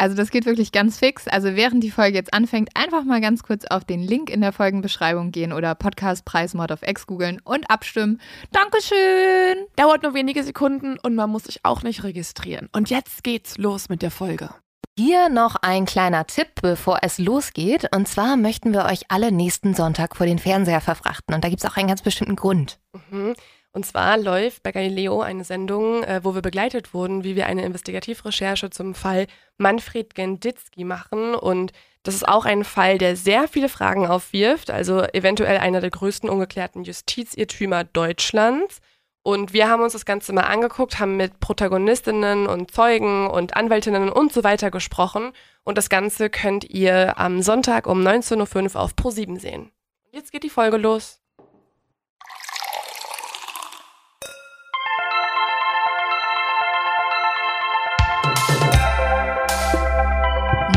Also 0.00 0.16
das 0.16 0.30
geht 0.30 0.46
wirklich 0.46 0.72
ganz 0.72 0.98
fix. 0.98 1.28
Also 1.28 1.56
während 1.56 1.84
die 1.84 1.90
Folge 1.90 2.16
jetzt 2.16 2.32
anfängt, 2.32 2.70
einfach 2.74 3.04
mal 3.04 3.20
ganz 3.20 3.42
kurz 3.42 3.66
auf 3.66 3.84
den 3.84 4.00
Link 4.00 4.30
in 4.30 4.40
der 4.40 4.50
Folgenbeschreibung 4.50 5.30
gehen 5.30 5.52
oder 5.52 5.74
Podcastpreis 5.74 6.54
Mod 6.54 6.72
of 6.72 6.80
X 6.82 7.06
googeln 7.06 7.38
und 7.44 7.68
abstimmen. 7.70 8.18
Dankeschön! 8.50 9.66
Dauert 9.76 10.02
nur 10.02 10.14
wenige 10.14 10.42
Sekunden 10.42 10.98
und 10.98 11.14
man 11.16 11.28
muss 11.28 11.44
sich 11.44 11.60
auch 11.64 11.82
nicht 11.82 12.02
registrieren. 12.02 12.70
Und 12.72 12.88
jetzt 12.88 13.22
geht's 13.24 13.58
los 13.58 13.90
mit 13.90 14.00
der 14.00 14.10
Folge. 14.10 14.48
Hier 14.98 15.28
noch 15.28 15.56
ein 15.56 15.84
kleiner 15.84 16.26
Tipp, 16.26 16.48
bevor 16.62 17.00
es 17.02 17.18
losgeht. 17.18 17.94
Und 17.94 18.08
zwar 18.08 18.38
möchten 18.38 18.72
wir 18.72 18.86
euch 18.86 19.02
alle 19.08 19.30
nächsten 19.30 19.74
Sonntag 19.74 20.16
vor 20.16 20.24
den 20.24 20.38
Fernseher 20.38 20.80
verfrachten. 20.80 21.34
Und 21.34 21.44
da 21.44 21.50
gibt 21.50 21.62
es 21.62 21.70
auch 21.70 21.76
einen 21.76 21.88
ganz 21.88 22.00
bestimmten 22.00 22.36
Grund. 22.36 22.80
Mhm. 23.10 23.34
Und 23.72 23.86
zwar 23.86 24.18
läuft 24.18 24.62
bei 24.62 24.72
Galileo 24.72 25.20
eine 25.20 25.44
Sendung, 25.44 26.02
äh, 26.02 26.20
wo 26.24 26.34
wir 26.34 26.42
begleitet 26.42 26.92
wurden, 26.92 27.22
wie 27.22 27.36
wir 27.36 27.46
eine 27.46 27.64
Investigativrecherche 27.64 28.70
zum 28.70 28.94
Fall 28.94 29.26
Manfred 29.58 30.14
Genditzki 30.14 30.82
machen. 30.84 31.34
Und 31.36 31.72
das 32.02 32.14
ist 32.14 32.26
auch 32.26 32.46
ein 32.46 32.64
Fall, 32.64 32.98
der 32.98 33.14
sehr 33.14 33.46
viele 33.46 33.68
Fragen 33.68 34.06
aufwirft, 34.06 34.70
also 34.70 35.02
eventuell 35.12 35.58
einer 35.58 35.80
der 35.80 35.90
größten 35.90 36.28
ungeklärten 36.28 36.82
Justizirrtümer 36.82 37.84
Deutschlands. 37.84 38.80
Und 39.22 39.52
wir 39.52 39.68
haben 39.68 39.82
uns 39.82 39.92
das 39.92 40.06
Ganze 40.06 40.32
mal 40.32 40.44
angeguckt, 40.44 40.98
haben 40.98 41.16
mit 41.16 41.38
Protagonistinnen 41.40 42.46
und 42.46 42.72
Zeugen 42.72 43.28
und 43.28 43.54
Anwältinnen 43.54 44.08
und 44.08 44.32
so 44.32 44.42
weiter 44.42 44.70
gesprochen. 44.70 45.32
Und 45.62 45.78
das 45.78 45.90
Ganze 45.90 46.30
könnt 46.30 46.64
ihr 46.64 47.18
am 47.18 47.42
Sonntag 47.42 47.86
um 47.86 48.00
19.05 48.00 48.74
Uhr 48.74 48.80
auf 48.80 48.94
Pro7 48.94 49.38
sehen. 49.38 49.70
Jetzt 50.10 50.32
geht 50.32 50.42
die 50.42 50.50
Folge 50.50 50.78
los. 50.78 51.19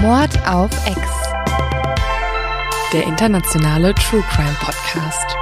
Mord 0.04 0.38
auf 0.46 0.70
Ex. 0.86 1.00
Der 2.92 3.04
internationale 3.06 3.96
True 3.96 4.22
Crime 4.30 4.54
Podcast. 4.59 5.38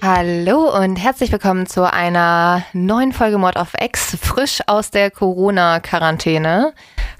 Hallo 0.00 0.72
und 0.80 0.94
herzlich 0.94 1.32
willkommen 1.32 1.66
zu 1.66 1.92
einer 1.92 2.62
neuen 2.72 3.12
Folge 3.12 3.38
Mord 3.38 3.56
auf 3.56 3.74
Ex, 3.74 4.16
frisch 4.22 4.60
aus 4.68 4.92
der 4.92 5.10
Corona-Quarantäne. 5.10 6.74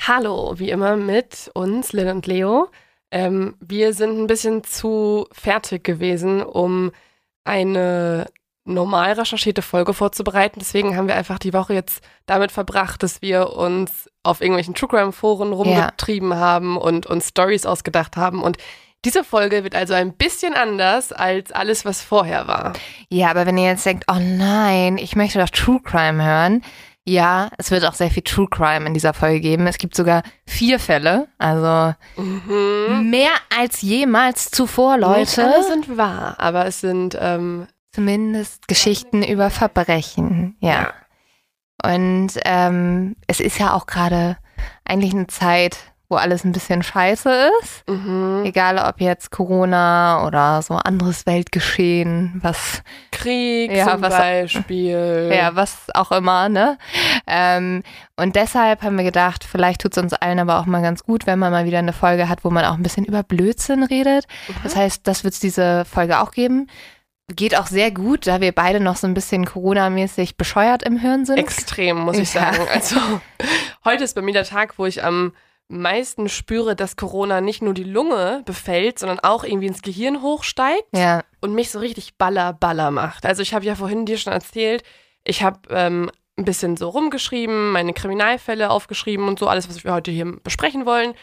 Hallo, 0.06 0.54
wie 0.56 0.70
immer 0.70 0.96
mit 0.96 1.50
uns, 1.52 1.92
Lynn 1.92 2.10
und 2.10 2.28
Leo. 2.28 2.68
Ähm, 3.10 3.56
wir 3.60 3.94
sind 3.94 4.18
ein 4.18 4.26
bisschen 4.26 4.64
zu 4.64 5.26
fertig 5.32 5.84
gewesen, 5.84 6.42
um 6.42 6.90
eine 7.44 8.26
normal 8.66 9.12
recherchierte 9.12 9.62
Folge 9.62 9.94
vorzubereiten. 9.94 10.58
Deswegen 10.58 10.96
haben 10.96 11.08
wir 11.08 11.14
einfach 11.14 11.38
die 11.38 11.52
Woche 11.52 11.74
jetzt 11.74 12.02
damit 12.26 12.50
verbracht, 12.50 13.02
dass 13.02 13.22
wir 13.22 13.52
uns 13.52 14.10
auf 14.22 14.40
irgendwelchen 14.40 14.74
True 14.74 14.88
Crime 14.88 15.12
Foren 15.12 15.52
rumgetrieben 15.52 16.34
haben 16.34 16.76
und 16.76 17.06
uns 17.06 17.28
Stories 17.28 17.64
ausgedacht 17.64 18.16
haben. 18.16 18.42
Und 18.42 18.58
diese 19.04 19.22
Folge 19.22 19.62
wird 19.62 19.76
also 19.76 19.94
ein 19.94 20.14
bisschen 20.14 20.54
anders 20.54 21.12
als 21.12 21.52
alles, 21.52 21.84
was 21.84 22.02
vorher 22.02 22.48
war. 22.48 22.72
Ja, 23.08 23.30
aber 23.30 23.46
wenn 23.46 23.56
ihr 23.56 23.66
jetzt 23.66 23.86
denkt, 23.86 24.04
oh 24.10 24.18
nein, 24.18 24.98
ich 24.98 25.14
möchte 25.14 25.38
doch 25.38 25.50
True 25.50 25.80
Crime 25.80 26.24
hören. 26.24 26.62
Ja, 27.08 27.50
es 27.56 27.70
wird 27.70 27.84
auch 27.84 27.94
sehr 27.94 28.10
viel 28.10 28.24
True 28.24 28.48
Crime 28.50 28.84
in 28.86 28.92
dieser 28.92 29.14
Folge 29.14 29.40
geben. 29.40 29.68
Es 29.68 29.78
gibt 29.78 29.94
sogar 29.94 30.22
vier 30.44 30.80
Fälle, 30.80 31.28
also 31.38 31.94
Mhm. 32.16 33.08
mehr 33.10 33.30
als 33.56 33.80
jemals 33.82 34.50
zuvor, 34.50 34.96
Nicht 34.96 35.36
Leute. 35.36 35.44
alle 35.44 35.62
sind 35.62 35.96
wahr, 35.96 36.34
aber 36.38 36.66
es 36.66 36.80
sind 36.80 37.16
ähm, 37.20 37.68
Zumindest 37.92 38.68
Geschichten 38.68 39.22
über 39.22 39.48
Verbrechen, 39.50 40.56
ja. 40.60 40.92
Und 41.82 42.32
ähm, 42.44 43.16
es 43.26 43.40
ist 43.40 43.58
ja 43.58 43.72
auch 43.72 43.86
gerade 43.86 44.36
eigentlich 44.84 45.14
eine 45.14 45.28
Zeit, 45.28 45.78
wo 46.08 46.16
alles 46.16 46.44
ein 46.44 46.52
bisschen 46.52 46.82
scheiße 46.82 47.50
ist. 47.62 47.88
mhm. 47.88 48.42
Egal 48.44 48.78
ob 48.78 49.00
jetzt 49.00 49.30
Corona 49.30 50.24
oder 50.26 50.62
so 50.62 50.74
anderes 50.74 51.26
Weltgeschehen, 51.26 52.38
was 52.42 52.82
Krieg 53.10 53.72
Ja, 53.72 53.92
zum 53.92 54.02
was- 54.02 54.16
Beispiel. 54.16 55.30
ja, 55.36 55.56
was 55.56 55.88
auch 55.94 56.12
immer, 56.12 56.48
ne? 56.48 56.78
Ähm, 57.26 57.82
und 58.16 58.36
deshalb 58.36 58.82
haben 58.82 58.96
wir 58.96 59.04
gedacht, 59.04 59.44
vielleicht 59.44 59.80
tut 59.82 59.96
es 59.96 60.02
uns 60.02 60.12
allen 60.12 60.38
aber 60.38 60.60
auch 60.60 60.66
mal 60.66 60.82
ganz 60.82 61.02
gut, 61.02 61.26
wenn 61.26 61.38
man 61.38 61.52
mal 61.52 61.64
wieder 61.64 61.78
eine 61.80 61.92
Folge 61.92 62.28
hat, 62.28 62.44
wo 62.44 62.50
man 62.50 62.64
auch 62.64 62.74
ein 62.74 62.82
bisschen 62.82 63.04
über 63.04 63.22
Blödsinn 63.22 63.82
redet. 63.82 64.26
Das 64.62 64.76
heißt, 64.76 65.06
das 65.06 65.24
wird 65.24 65.34
es 65.34 65.40
diese 65.40 65.84
Folge 65.84 66.20
auch 66.20 66.30
geben. 66.30 66.68
Geht 67.34 67.58
auch 67.58 67.66
sehr 67.66 67.90
gut, 67.90 68.28
da 68.28 68.40
wir 68.40 68.52
beide 68.52 68.78
noch 68.78 68.94
so 68.94 69.08
ein 69.08 69.14
bisschen 69.14 69.44
Corona-mäßig 69.46 70.36
bescheuert 70.36 70.84
im 70.84 70.96
Hirn 70.96 71.24
sind. 71.26 71.38
Extrem, 71.38 71.98
muss 71.98 72.18
ich 72.18 72.32
Ja. 72.34 72.52
sagen. 72.52 72.68
Also, 72.72 72.96
heute 73.84 74.04
ist 74.04 74.14
bei 74.14 74.22
mir 74.22 74.32
der 74.32 74.44
Tag, 74.44 74.78
wo 74.78 74.86
ich 74.86 75.02
am 75.02 75.32
meisten 75.68 76.28
spüre, 76.28 76.76
dass 76.76 76.96
Corona 76.96 77.40
nicht 77.40 77.62
nur 77.62 77.74
die 77.74 77.84
Lunge 77.84 78.42
befällt, 78.44 78.98
sondern 78.98 79.20
auch 79.20 79.44
irgendwie 79.44 79.66
ins 79.66 79.82
Gehirn 79.82 80.22
hochsteigt 80.22 80.86
ja, 80.94 81.24
und 81.40 81.54
mich 81.54 81.70
so 81.70 81.78
richtig 81.78 82.16
baller, 82.16 82.52
baller 82.52 82.90
macht. 82.90 83.26
Also, 83.26 83.42
ich 83.42 83.54
habe 83.54 83.64
ja 83.64 83.74
vorhin 83.74 84.06
dir 84.06 84.18
schon 84.18 84.32
erzählt, 84.32 84.84
ich 85.24 85.42
habe 85.42 85.60
ähm, 85.70 86.10
ein 86.38 86.44
bisschen 86.44 86.76
so 86.76 86.88
rumgeschrieben, 86.88 87.72
meine 87.72 87.92
Kriminalfälle 87.92 88.70
aufgeschrieben 88.70 89.26
und 89.26 89.38
so, 89.38 89.48
alles, 89.48 89.68
was 89.68 89.84
wir 89.84 89.92
heute 89.92 90.10
hier 90.10 90.36
besprechen 90.42 90.86
wollen. 90.86 91.14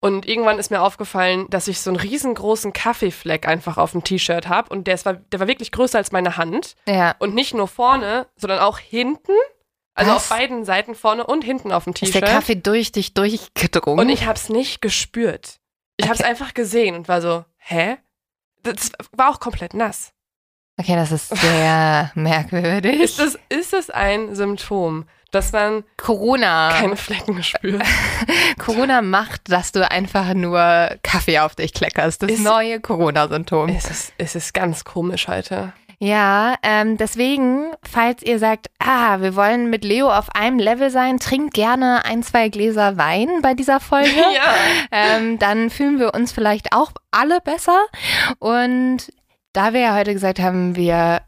Und 0.00 0.26
irgendwann 0.26 0.58
ist 0.58 0.72
mir 0.72 0.82
aufgefallen, 0.82 1.46
dass 1.48 1.68
ich 1.68 1.80
so 1.80 1.88
einen 1.88 2.00
riesengroßen 2.00 2.72
Kaffeefleck 2.72 3.46
einfach 3.46 3.78
auf 3.78 3.92
dem 3.92 4.02
T-Shirt 4.02 4.48
habe. 4.48 4.68
Und 4.68 4.88
der, 4.88 5.04
war, 5.04 5.14
der 5.14 5.38
war 5.38 5.46
wirklich 5.46 5.70
größer 5.70 5.96
als 5.96 6.10
meine 6.10 6.36
Hand. 6.36 6.74
ja. 6.86 7.14
Und 7.20 7.34
nicht 7.34 7.54
nur 7.54 7.68
vorne, 7.68 8.26
sondern 8.36 8.58
auch 8.58 8.78
hinten. 8.78 9.32
Also 9.94 10.10
Was? 10.12 10.22
auf 10.22 10.28
beiden 10.30 10.64
Seiten 10.64 10.94
vorne 10.94 11.26
und 11.26 11.42
hinten 11.44 11.70
auf 11.72 11.84
dem 11.84 11.92
Ist 11.92 12.00
der 12.14 12.22
T-Shirt. 12.22 12.28
Kaffee 12.28 12.54
durch 12.56 12.92
dich 12.92 13.12
durchgedrungen? 13.14 14.06
Und 14.06 14.08
ich 14.12 14.24
habe 14.26 14.34
es 14.38 14.48
nicht 14.48 14.80
gespürt. 14.80 15.58
Ich 15.98 16.06
habe 16.06 16.14
es 16.14 16.20
Okay. 16.20 16.30
einfach 16.30 16.54
gesehen 16.54 16.94
und 16.94 17.08
war 17.08 17.20
so, 17.20 17.44
hä? 17.58 17.98
Das 18.62 18.92
war 19.16 19.30
auch 19.30 19.40
komplett 19.40 19.74
nass. 19.74 20.12
okay, 20.78 20.94
das 20.96 21.12
ist 21.12 21.28
sehr 21.36 22.10
merkwürdig. 22.14 23.00
Ist 23.00 23.18
das, 23.18 23.38
ist 23.50 23.72
das 23.74 23.90
ein 23.90 24.34
Symptom, 24.34 25.06
dass 25.30 25.52
man 25.52 25.84
Corona. 25.98 26.70
keine 26.78 26.96
Flecken 26.96 27.42
spürt? 27.42 27.82
Corona 28.58 29.02
macht, 29.02 29.50
dass 29.50 29.72
du 29.72 29.88
einfach 29.88 30.32
nur 30.34 30.96
Kaffee 31.02 31.38
auf 31.40 31.54
dich 31.54 31.72
kleckerst. 31.74 32.22
Das 32.22 32.30
Ist- 32.30 32.40
neue 32.42 32.80
Corona-Symptom. 32.80 33.68
es, 33.68 33.90
ist, 33.90 34.12
es 34.18 34.34
ist 34.34 34.54
ganz 34.54 34.84
komisch 34.84 35.28
heute. 35.28 35.72
Ja, 36.02 36.56
ähm, 36.64 36.96
deswegen, 36.96 37.70
falls 37.84 38.24
ihr 38.24 38.40
sagt, 38.40 38.72
ah, 38.80 39.20
wir 39.20 39.36
wollen 39.36 39.70
mit 39.70 39.84
Leo 39.84 40.10
auf 40.10 40.34
einem 40.34 40.58
Level 40.58 40.90
sein, 40.90 41.20
trinkt 41.20 41.54
gerne 41.54 42.04
ein, 42.04 42.24
zwei 42.24 42.48
Gläser 42.48 42.96
Wein 42.96 43.28
bei 43.40 43.54
dieser 43.54 43.78
Folge. 43.78 44.10
Ja. 44.34 44.54
ähm, 44.90 45.38
dann 45.38 45.70
fühlen 45.70 46.00
wir 46.00 46.12
uns 46.12 46.32
vielleicht 46.32 46.72
auch 46.72 46.90
alle 47.12 47.40
besser. 47.40 47.78
Und 48.40 49.12
da 49.52 49.74
wir 49.74 49.80
ja 49.80 49.94
heute 49.94 50.12
gesagt 50.12 50.40
haben, 50.40 50.74
wir 50.74 51.20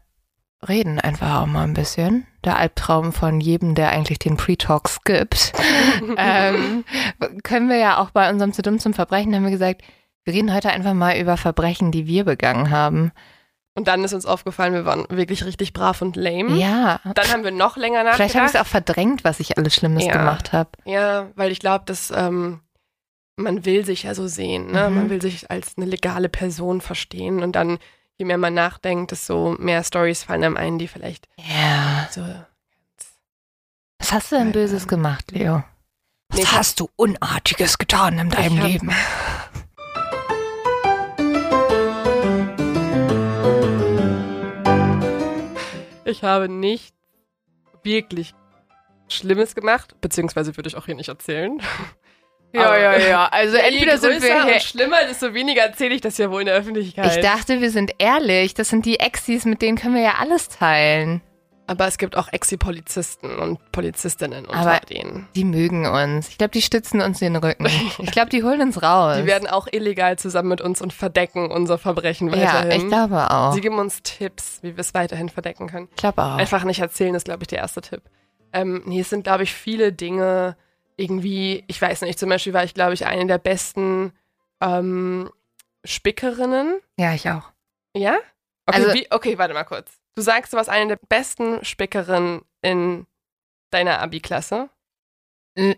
reden 0.67 0.99
einfach 0.99 1.41
auch 1.41 1.45
mal 1.45 1.63
ein 1.63 1.73
bisschen. 1.73 2.27
Der 2.43 2.57
Albtraum 2.57 3.13
von 3.13 3.39
jedem, 3.39 3.75
der 3.75 3.91
eigentlich 3.91 4.19
den 4.19 4.35
Pre-Talk 4.35 4.89
skippt. 4.89 5.53
ähm, 6.17 6.83
können 7.43 7.69
wir 7.69 7.77
ja 7.77 7.99
auch 7.99 8.09
bei 8.09 8.29
unserem 8.29 8.51
Zu 8.51 8.61
dumm 8.61 8.79
zum 8.79 8.93
Verbrechen, 8.93 9.33
haben 9.33 9.45
wir 9.45 9.51
gesagt, 9.51 9.83
wir 10.25 10.33
reden 10.33 10.53
heute 10.53 10.71
einfach 10.71 10.93
mal 10.93 11.17
über 11.17 11.37
Verbrechen, 11.37 11.93
die 11.93 12.07
wir 12.07 12.25
begangen 12.25 12.71
haben. 12.71 13.13
Und 13.77 13.89
dann 13.89 14.03
ist 14.05 14.13
uns 14.13 14.25
aufgefallen, 14.25 14.73
wir 14.73 14.85
waren 14.85 15.05
wirklich 15.09 15.43
richtig 15.43 15.73
brav 15.73 16.01
und 16.01 16.15
lame. 16.15 16.55
Ja. 16.57 17.01
Dann 17.13 17.27
haben 17.31 17.43
wir 17.43 17.51
noch 17.51 17.75
länger 17.75 18.03
nachgedacht. 18.03 18.15
Vielleicht 18.15 18.35
habe 18.35 18.45
ich 18.45 18.53
es 18.53 18.59
auch 18.61 18.65
verdrängt, 18.65 19.23
was 19.25 19.41
ich 19.41 19.57
alles 19.57 19.75
Schlimmes 19.75 20.05
Ja. 20.05 20.13
gemacht 20.13 20.53
habe. 20.53 20.69
Ja, 20.85 21.27
weil 21.35 21.51
ich 21.51 21.59
glaube, 21.59 21.83
dass 21.85 22.09
ähm, 22.15 22.61
man 23.35 23.65
will 23.65 23.83
sich 23.85 24.03
ja 24.03 24.15
so 24.15 24.27
sehen, 24.27 24.71
ne? 24.71 24.89
Mhm. 24.89 24.95
Man 24.95 25.09
will 25.09 25.21
sich 25.21 25.51
als 25.51 25.73
eine 25.75 25.85
legale 25.87 26.29
Person 26.29 26.79
verstehen 26.79 27.43
und 27.43 27.51
dann, 27.57 27.77
je 28.17 28.23
mehr 28.25 28.37
man 28.37 28.53
nachdenkt, 28.53 29.11
desto 29.11 29.57
mehr 29.59 29.83
Stories 29.83 30.23
fallen 30.23 30.45
einem 30.45 30.55
ein, 30.57 30.79
die 30.79 30.87
vielleicht 30.87 31.27
Ja. 31.37 32.07
so 32.11 32.21
Was 33.99 34.13
hast 34.13 34.31
du 34.31 34.37
denn 34.37 34.53
Böses 34.53 34.87
gemacht, 34.87 35.31
Leo? 35.31 35.63
Was 36.29 36.39
Nee, 36.39 36.45
hast 36.45 36.79
du 36.79 36.89
Unartiges 36.95 37.77
getan 37.77 38.17
in 38.19 38.29
deinem 38.29 38.57
Leben? 38.59 38.91
Ich 46.05 46.23
habe 46.23 46.47
nicht 46.49 46.93
wirklich 47.83 48.33
Schlimmes 49.09 49.53
gemacht, 49.55 49.95
beziehungsweise 50.01 50.55
würde 50.57 50.67
ich 50.69 50.75
auch 50.75 50.85
hier 50.85 50.95
nicht 50.95 51.09
erzählen. 51.09 51.61
Aber- 52.67 53.07
ja. 53.07 53.27
Also 53.27 53.57
Je 53.79 53.85
größer 54.13 54.27
und 54.55 54.61
schlimmer, 54.61 55.03
desto 55.07 55.33
weniger 55.33 55.63
erzähle 55.63 55.93
ich 55.95 56.01
das 56.01 56.17
ja 56.17 56.31
wohl 56.31 56.41
in 56.41 56.45
der 56.47 56.55
Öffentlichkeit. 56.55 57.17
Ich 57.17 57.21
dachte, 57.21 57.59
wir 57.59 57.69
sind 57.69 57.91
ehrlich. 57.99 58.53
Das 58.53 58.69
sind 58.69 58.85
die 58.85 58.99
Exis, 58.99 59.45
mit 59.45 59.61
denen 59.61 59.77
können 59.77 59.95
wir 59.95 60.01
ja 60.03 60.15
alles 60.19 60.47
teilen. 60.47 61.21
Aber 61.67 61.87
es 61.87 61.97
gibt 61.97 62.15
auch 62.15 62.31
Exi-Polizisten 62.31 63.37
und 63.39 63.71
Polizistinnen 63.71 64.45
unter 64.45 64.59
Aber- 64.59 64.79
denen. 64.81 65.27
Die 65.35 65.43
mögen 65.43 65.87
uns. 65.87 66.29
Ich 66.29 66.37
glaube, 66.37 66.51
die 66.51 66.61
stützen 66.61 67.01
uns 67.01 67.19
den 67.19 67.35
Rücken. 67.35 67.65
Ich 67.99 68.11
glaube, 68.11 68.29
die 68.29 68.43
holen 68.43 68.61
uns 68.61 68.81
raus. 68.83 69.17
Die 69.19 69.25
werden 69.25 69.47
auch 69.47 69.67
illegal 69.71 70.17
zusammen 70.19 70.49
mit 70.49 70.61
uns 70.61 70.81
und 70.81 70.93
verdecken 70.93 71.49
unser 71.51 71.77
Verbrechen 71.77 72.27
ja, 72.29 72.33
weiterhin. 72.37 72.81
ich 72.81 72.87
glaube 72.87 73.31
auch. 73.31 73.53
Sie 73.53 73.61
geben 73.61 73.79
uns 73.79 74.03
Tipps, 74.03 74.59
wie 74.61 74.75
wir 74.75 74.81
es 74.81 74.93
weiterhin 74.93 75.29
verdecken 75.29 75.67
können. 75.67 75.87
Ich 75.91 75.95
glaube 75.97 76.21
auch. 76.23 76.35
Einfach 76.37 76.63
nicht 76.65 76.79
erzählen, 76.81 77.15
ist, 77.15 77.25
glaube 77.25 77.43
ich, 77.43 77.47
der 77.47 77.59
erste 77.59 77.81
Tipp. 77.81 78.01
Ähm, 78.53 78.83
nee, 78.85 78.99
es 79.01 79.09
sind, 79.09 79.23
glaube 79.23 79.43
ich, 79.43 79.53
viele 79.53 79.91
Dinge 79.91 80.55
irgendwie, 80.97 81.63
ich 81.67 81.81
weiß 81.81 82.01
nicht, 82.01 82.17
zum 82.19 82.29
Beispiel 82.29 82.53
war 82.53 82.63
ich, 82.63 82.73
glaube 82.73 82.93
ich, 82.93 83.05
eine 83.05 83.25
der 83.25 83.37
besten 83.39 84.13
ähm, 84.61 85.29
Spickerinnen. 85.83 86.79
Ja, 86.97 87.13
ich 87.13 87.29
auch. 87.29 87.51
Ja? 87.95 88.15
Okay, 88.65 88.81
Also- 88.83 88.93
wie, 88.93 89.07
okay, 89.11 89.37
warte 89.37 89.53
mal 89.53 89.63
kurz. 89.63 89.91
Du 90.15 90.21
sagst, 90.21 90.53
du 90.53 90.57
warst 90.57 90.69
eine 90.69 90.87
der 90.87 90.99
besten 91.09 91.63
Spickerinnen 91.63 92.41
in 92.61 93.05
deiner 93.71 93.99
Abi-Klasse. 94.01 94.69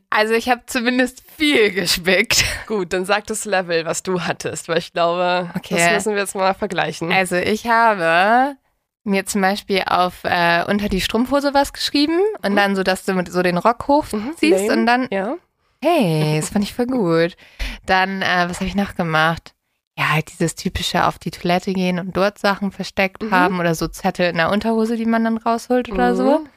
Also 0.09 0.33
ich 0.33 0.49
habe 0.49 0.63
zumindest 0.65 1.23
viel 1.37 1.71
gespickt. 1.71 2.43
Gut, 2.67 2.93
dann 2.93 3.05
sag 3.05 3.27
das 3.27 3.45
Level, 3.45 3.85
was 3.85 4.01
du 4.03 4.21
hattest, 4.21 4.67
weil 4.69 4.79
ich 4.79 4.91
glaube, 4.93 5.51
Okay. 5.55 5.75
das 5.77 5.91
müssen 5.91 6.13
wir 6.13 6.21
jetzt 6.21 6.35
mal 6.35 6.53
vergleichen. 6.55 7.11
Also 7.11 7.35
ich 7.35 7.67
habe 7.67 8.57
mir 9.03 9.25
zum 9.25 9.41
Beispiel 9.41 9.83
auf 9.87 10.23
äh, 10.23 10.63
unter 10.67 10.89
die 10.89 11.01
Strumpfhose 11.01 11.53
was 11.53 11.73
geschrieben 11.73 12.19
und 12.43 12.55
dann 12.55 12.75
so, 12.75 12.83
dass 12.83 13.05
du 13.05 13.23
so 13.29 13.41
den 13.43 13.57
Rock 13.57 13.87
hochziehst 13.87 14.65
Mhm, 14.65 14.69
und 14.71 14.85
dann, 14.87 15.07
ja? 15.11 15.35
hey, 15.83 16.39
das 16.41 16.49
fand 16.49 16.65
ich 16.65 16.73
voll 16.73 16.87
gut. 16.87 17.37
Dann, 17.85 18.21
äh, 18.23 18.45
was 18.49 18.57
habe 18.57 18.65
ich 18.65 18.75
noch 18.75 18.95
gemacht? 18.95 19.53
Ja, 19.97 20.09
halt 20.09 20.31
dieses 20.31 20.53
typische 20.55 21.05
auf 21.07 21.17
die 21.17 21.31
Toilette 21.31 21.73
gehen 21.73 21.99
und 21.99 22.15
dort 22.15 22.37
Sachen 22.37 22.71
versteckt 22.71 23.23
Mhm. 23.23 23.31
haben 23.31 23.59
oder 23.59 23.73
so 23.75 23.87
Zettel 23.87 24.29
in 24.29 24.37
der 24.37 24.51
Unterhose, 24.51 24.95
die 24.95 25.05
man 25.05 25.23
dann 25.23 25.37
rausholt 25.37 25.89
oder 25.91 26.15
so. 26.15 26.39
Mhm. 26.39 26.49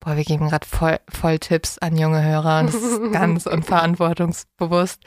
Boah, 0.00 0.16
wir 0.16 0.24
geben 0.24 0.48
gerade 0.48 0.66
voll, 0.66 0.98
voll 1.08 1.38
Tipps 1.38 1.78
an 1.78 1.96
junge 1.96 2.24
Hörer 2.24 2.60
und 2.60 2.66
das 2.68 2.82
ist 2.82 3.00
ganz 3.12 3.46
unverantwortungsbewusst. 3.46 5.02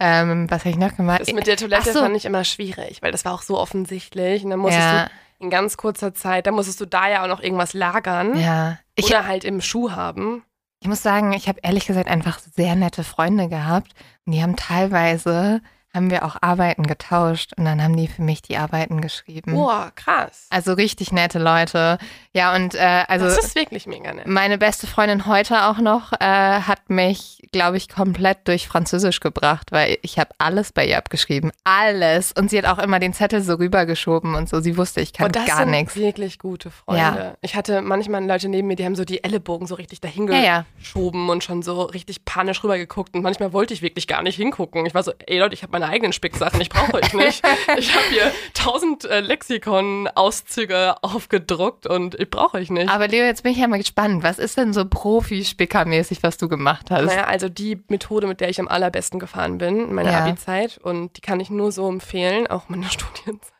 Ähm, 0.00 0.48
was 0.48 0.60
habe 0.60 0.70
ich 0.70 0.76
noch 0.76 0.96
gemacht? 0.96 1.20
Das 1.20 1.32
mit 1.32 1.46
der 1.48 1.56
Toilette 1.56 1.92
so. 1.92 2.00
fand 2.00 2.16
ich 2.16 2.24
immer 2.24 2.44
schwierig, 2.44 3.02
weil 3.02 3.10
das 3.10 3.24
war 3.24 3.32
auch 3.34 3.42
so 3.42 3.58
offensichtlich. 3.58 4.44
Und 4.44 4.50
dann 4.50 4.60
musstest 4.60 4.84
ja, 4.86 5.06
du 5.06 5.44
in 5.44 5.50
ganz 5.50 5.76
kurzer 5.76 6.14
Zeit, 6.14 6.46
dann 6.46 6.54
musstest 6.54 6.80
du 6.80 6.86
da 6.86 7.08
ja 7.08 7.24
auch 7.24 7.28
noch 7.28 7.40
irgendwas 7.42 7.72
lagern 7.74 8.38
ja. 8.38 8.78
Ich, 8.94 9.06
oder 9.06 9.26
halt 9.26 9.44
im 9.44 9.60
Schuh 9.60 9.90
haben. 9.92 10.44
Ich 10.80 10.88
muss 10.88 11.02
sagen, 11.02 11.32
ich 11.32 11.48
habe 11.48 11.58
ehrlich 11.64 11.86
gesagt 11.86 12.08
einfach 12.08 12.38
sehr 12.38 12.76
nette 12.76 13.02
Freunde 13.02 13.48
gehabt 13.48 13.92
und 14.24 14.32
die 14.32 14.42
haben 14.42 14.54
teilweise, 14.54 15.60
haben 15.98 16.10
wir 16.10 16.24
auch 16.24 16.36
Arbeiten 16.40 16.84
getauscht 16.86 17.52
und 17.56 17.64
dann 17.66 17.82
haben 17.82 17.96
die 17.96 18.08
für 18.08 18.22
mich 18.22 18.40
die 18.40 18.56
Arbeiten 18.56 19.00
geschrieben. 19.00 19.52
Boah, 19.54 19.92
krass. 19.94 20.46
Also 20.50 20.72
richtig 20.72 21.12
nette 21.12 21.38
Leute. 21.38 21.98
Ja, 22.32 22.54
und 22.54 22.74
äh, 22.74 23.04
also 23.08 23.26
das 23.26 23.38
ist 23.38 23.54
wirklich 23.54 23.86
mega 23.86 24.12
nett. 24.14 24.26
meine 24.26 24.56
beste 24.58 24.86
Freundin 24.86 25.26
heute 25.26 25.64
auch 25.66 25.78
noch 25.78 26.12
äh, 26.12 26.24
hat 26.24 26.88
mich, 26.88 27.42
glaube 27.52 27.76
ich, 27.76 27.88
komplett 27.88 28.46
durch 28.48 28.68
Französisch 28.68 29.20
gebracht, 29.20 29.72
weil 29.72 29.98
ich 30.02 30.18
habe 30.18 30.30
alles 30.38 30.72
bei 30.72 30.86
ihr 30.86 30.96
abgeschrieben. 30.98 31.50
Alles. 31.64 32.32
Und 32.32 32.48
sie 32.50 32.58
hat 32.58 32.64
auch 32.66 32.78
immer 32.82 32.98
den 33.00 33.12
Zettel 33.12 33.42
so 33.42 33.54
rübergeschoben 33.54 34.34
und 34.34 34.48
so. 34.48 34.60
Sie 34.60 34.76
wusste, 34.76 35.00
ich 35.00 35.12
kann 35.12 35.26
Und 35.26 35.36
das 35.36 35.46
gar 35.46 35.66
nichts. 35.66 35.96
wirklich 35.96 36.38
gute 36.38 36.70
Freunde. 36.70 37.00
Ja. 37.02 37.34
Ich 37.42 37.54
hatte 37.56 37.82
manchmal 37.82 38.24
Leute 38.24 38.48
neben 38.48 38.68
mir, 38.68 38.76
die 38.76 38.84
haben 38.84 38.94
so 38.96 39.04
die 39.04 39.24
Ellenbogen 39.24 39.66
so 39.66 39.74
richtig 39.74 40.00
dahin 40.00 40.28
Ja, 40.28 40.38
ja. 40.38 40.64
geschoben 40.78 41.28
und 41.28 41.42
schon 41.44 41.62
so 41.62 41.82
richtig 41.82 42.24
panisch 42.24 42.62
rübergeguckt. 42.62 43.14
Und 43.16 43.22
manchmal 43.22 43.52
wollte 43.52 43.74
ich 43.74 43.82
wirklich 43.82 44.06
gar 44.06 44.22
nicht 44.22 44.36
hingucken. 44.36 44.86
Ich 44.86 44.94
war 44.94 45.02
so, 45.02 45.12
ey 45.26 45.38
Leute, 45.40 45.54
ich 45.54 45.62
habe 45.62 45.72
meine 45.72 45.87
eigenen 45.88 46.12
Spicksachen, 46.12 46.60
ich 46.60 46.68
brauche 46.68 46.94
euch 46.94 47.12
nicht. 47.14 47.42
ich 47.78 47.94
habe 47.94 48.04
hier 48.10 48.32
tausend 48.54 49.04
äh, 49.04 49.20
Lexikon-Auszüge 49.20 51.02
aufgedruckt 51.02 51.86
und 51.86 52.14
ich 52.18 52.30
brauche 52.30 52.56
euch 52.58 52.70
nicht. 52.70 52.88
Aber 52.90 53.08
Leo, 53.08 53.24
jetzt 53.24 53.42
bin 53.42 53.52
ich 53.52 53.58
ja 53.58 53.66
mal 53.68 53.78
gespannt. 53.78 54.22
Was 54.22 54.38
ist 54.38 54.56
denn 54.56 54.72
so 54.72 54.84
Profi-Spicker-mäßig, 54.84 56.22
was 56.22 56.36
du 56.38 56.48
gemacht 56.48 56.90
hast? 56.90 57.06
Naja, 57.06 57.24
also 57.24 57.48
die 57.48 57.82
Methode, 57.88 58.26
mit 58.26 58.40
der 58.40 58.48
ich 58.48 58.60
am 58.60 58.68
allerbesten 58.68 59.18
gefahren 59.18 59.58
bin 59.58 59.88
in 59.88 59.94
meiner 59.94 60.12
Ja. 60.12 60.24
Abi-Zeit 60.24 60.78
und 60.78 61.16
die 61.16 61.20
kann 61.20 61.40
ich 61.40 61.50
nur 61.50 61.72
so 61.72 61.88
empfehlen, 61.88 62.46
auch 62.46 62.68
in 62.68 62.76
meiner 62.78 62.90
Studienzeit. 62.90 63.52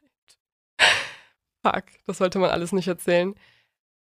Fuck, 1.65 1.85
das 2.07 2.19
sollte 2.19 2.39
man 2.39 2.51
alles 2.51 2.73
nicht 2.73 2.89
erzählen. 2.89 3.35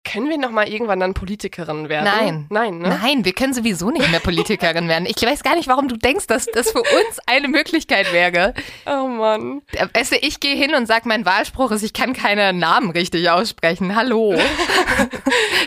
Können 0.05 0.29
wir 0.29 0.37
noch 0.37 0.51
mal 0.51 0.67
irgendwann 0.67 0.99
dann 0.99 1.13
Politikerin 1.13 1.87
werden? 1.87 2.03
Nein. 2.03 2.45
Nein, 2.49 2.77
ne? 2.79 2.99
Nein, 3.01 3.23
wir 3.23 3.31
können 3.33 3.53
sowieso 3.53 3.89
nicht 3.89 4.11
mehr 4.11 4.19
Politikerin 4.19 4.89
werden. 4.89 5.05
Ich 5.05 5.21
weiß 5.21 5.43
gar 5.43 5.55
nicht, 5.55 5.67
warum 5.69 5.87
du 5.87 5.95
denkst, 5.95 6.27
dass 6.27 6.45
das 6.47 6.71
für 6.71 6.79
uns 6.81 7.19
eine 7.25 7.47
Möglichkeit 7.47 8.11
wäre. 8.11 8.53
Oh 8.85 9.07
Mann. 9.07 9.61
Weißt 9.93 10.11
du, 10.11 10.17
ich 10.17 10.41
gehe 10.41 10.55
hin 10.55 10.75
und 10.75 10.87
sage, 10.87 11.07
mein 11.07 11.25
Wahlspruch 11.25 11.71
ist, 11.71 11.83
ich 11.83 11.93
kann 11.93 12.11
keine 12.13 12.51
Namen 12.51 12.89
richtig 12.91 13.29
aussprechen. 13.29 13.95
Hallo. 13.95 14.35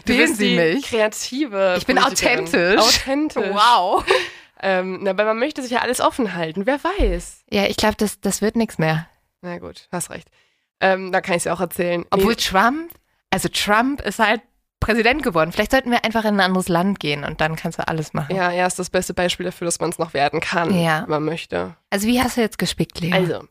Du 0.04 0.12
Wählen 0.12 0.26
bist 0.28 0.36
Sie 0.36 0.50
die 0.50 0.56
mich. 0.56 0.84
kreative 0.84 1.74
Ich 1.78 1.86
bin 1.86 1.98
authentisch. 1.98 2.78
Authentisch. 2.80 3.42
Wow. 3.52 4.04
Ähm, 4.62 5.00
na, 5.02 5.10
aber 5.10 5.24
man 5.24 5.38
möchte 5.38 5.62
sich 5.62 5.72
ja 5.72 5.80
alles 5.80 6.00
offen 6.00 6.34
halten. 6.34 6.64
Wer 6.66 6.78
weiß? 6.82 7.44
Ja, 7.50 7.66
ich 7.66 7.76
glaube, 7.76 7.96
das, 7.96 8.20
das 8.20 8.40
wird 8.40 8.54
nichts 8.54 8.78
mehr. 8.78 9.08
Na 9.42 9.58
gut, 9.58 9.88
hast 9.90 10.10
recht. 10.10 10.28
Ähm, 10.80 11.10
da 11.10 11.20
kann 11.20 11.34
ich 11.34 11.38
es 11.40 11.44
ja 11.44 11.54
auch 11.54 11.60
erzählen. 11.60 12.04
Obwohl 12.10 12.34
Nee, 12.34 12.40
Trump, 12.40 12.90
also 13.36 13.50
Trump 13.50 14.00
ist 14.00 14.18
halt 14.18 14.40
Präsident 14.80 15.22
geworden. 15.22 15.52
Vielleicht 15.52 15.72
sollten 15.72 15.90
wir 15.90 16.02
einfach 16.06 16.24
in 16.24 16.36
ein 16.36 16.40
anderes 16.40 16.68
Land 16.68 17.00
gehen 17.00 17.22
und 17.22 17.42
dann 17.42 17.54
kannst 17.54 17.78
du 17.78 17.86
alles 17.86 18.14
machen. 18.14 18.34
ja, 18.34 18.50
er 18.50 18.66
ist 18.66 18.78
das 18.78 18.88
beste 18.88 19.12
Beispiel 19.12 19.44
dafür, 19.44 19.66
dass 19.66 19.78
man 19.78 19.90
es 19.90 19.98
noch 19.98 20.14
werden 20.14 20.40
kann, 20.40 20.72
Ja. 20.72 21.02
wenn 21.02 21.10
man 21.10 21.24
möchte. 21.24 21.76
Also 21.90 22.06
wie 22.06 22.22
hast 22.22 22.38
du 22.38 22.40
jetzt 22.40 22.58
gespickt, 22.58 22.98
Leo? 23.00 23.14
Also, 23.14 23.46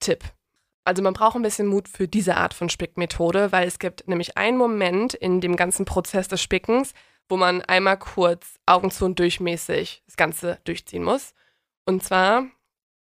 Tipp. 0.00 0.24
Also 0.84 1.00
man 1.00 1.12
braucht 1.14 1.36
ein 1.36 1.42
bisschen 1.42 1.68
Mut 1.68 1.86
für 1.86 2.08
diese 2.08 2.36
Art 2.36 2.54
von 2.54 2.68
Spickmethode, 2.68 3.52
weil 3.52 3.68
es 3.68 3.78
gibt 3.78 4.08
nämlich 4.08 4.36
einen 4.36 4.56
Moment 4.58 5.14
in 5.14 5.40
dem 5.40 5.54
ganzen 5.54 5.84
Prozess 5.84 6.26
des 6.26 6.42
Spickens, 6.42 6.92
wo 7.28 7.36
man 7.36 7.62
einmal 7.62 7.96
kurz 7.98 8.58
Augen 8.66 8.90
zu 8.90 9.04
und 9.04 9.16
durchmäßig 9.20 10.02
das 10.06 10.16
Ganze 10.16 10.58
durchziehen 10.64 11.04
muss. 11.04 11.34
Und 11.84 12.02
zwar 12.02 12.46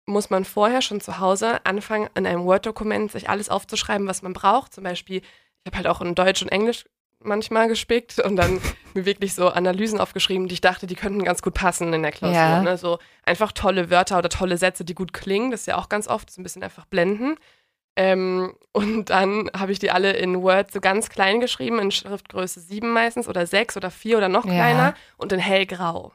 muss 0.06 0.30
man 0.30 0.44
vorher 0.44 0.82
schon 0.82 1.00
zu 1.00 1.18
Hause 1.18 1.64
anfangen, 1.64 2.08
in 2.14 2.26
einem 2.26 2.44
Word-Dokument 2.44 3.10
sich 3.10 3.28
alles 3.28 3.48
aufzuschreiben, 3.48 4.06
was 4.06 4.22
man 4.22 4.34
braucht. 4.34 4.72
Zum 4.74 4.84
Beispiel, 4.84 5.22
ich 5.64 5.72
habe 5.72 5.76
halt 5.78 5.86
auch 5.86 6.00
in 6.00 6.14
Deutsch 6.14 6.42
und 6.42 6.48
Englisch 6.50 6.84
manchmal 7.20 7.68
gespickt 7.68 8.18
und 8.18 8.36
dann 8.36 8.60
mir 8.94 9.06
wirklich 9.06 9.34
so 9.34 9.48
Analysen 9.48 9.98
aufgeschrieben, 9.98 10.46
die 10.46 10.54
ich 10.54 10.60
dachte, 10.60 10.86
die 10.86 10.94
könnten 10.94 11.24
ganz 11.24 11.40
gut 11.40 11.54
passen 11.54 11.92
in 11.92 12.02
der 12.02 12.12
Klausur. 12.12 12.36
Ja. 12.36 12.62
Ne? 12.62 12.76
So 12.76 12.98
einfach 13.24 13.50
tolle 13.52 13.90
Wörter 13.90 14.18
oder 14.18 14.28
tolle 14.28 14.58
Sätze, 14.58 14.84
die 14.84 14.94
gut 14.94 15.12
klingen. 15.14 15.50
Das 15.50 15.60
ist 15.60 15.66
ja 15.66 15.78
auch 15.78 15.88
ganz 15.88 16.06
oft 16.06 16.30
so 16.30 16.40
ein 16.40 16.44
bisschen 16.44 16.62
einfach 16.62 16.84
blenden. 16.84 17.36
Ähm, 17.96 18.54
und 18.72 19.08
dann 19.10 19.50
habe 19.56 19.72
ich 19.72 19.78
die 19.78 19.90
alle 19.90 20.12
in 20.12 20.42
Word 20.42 20.70
so 20.72 20.80
ganz 20.80 21.08
klein 21.08 21.40
geschrieben, 21.40 21.78
in 21.78 21.90
Schriftgröße 21.92 22.60
7 22.60 22.90
meistens 22.90 23.28
oder 23.28 23.46
6 23.46 23.76
oder 23.76 23.90
4 23.90 24.18
oder 24.18 24.28
noch 24.28 24.44
Ja. 24.44 24.52
kleiner 24.52 24.94
und 25.16 25.32
in 25.32 25.38
hellgrau. 25.38 26.12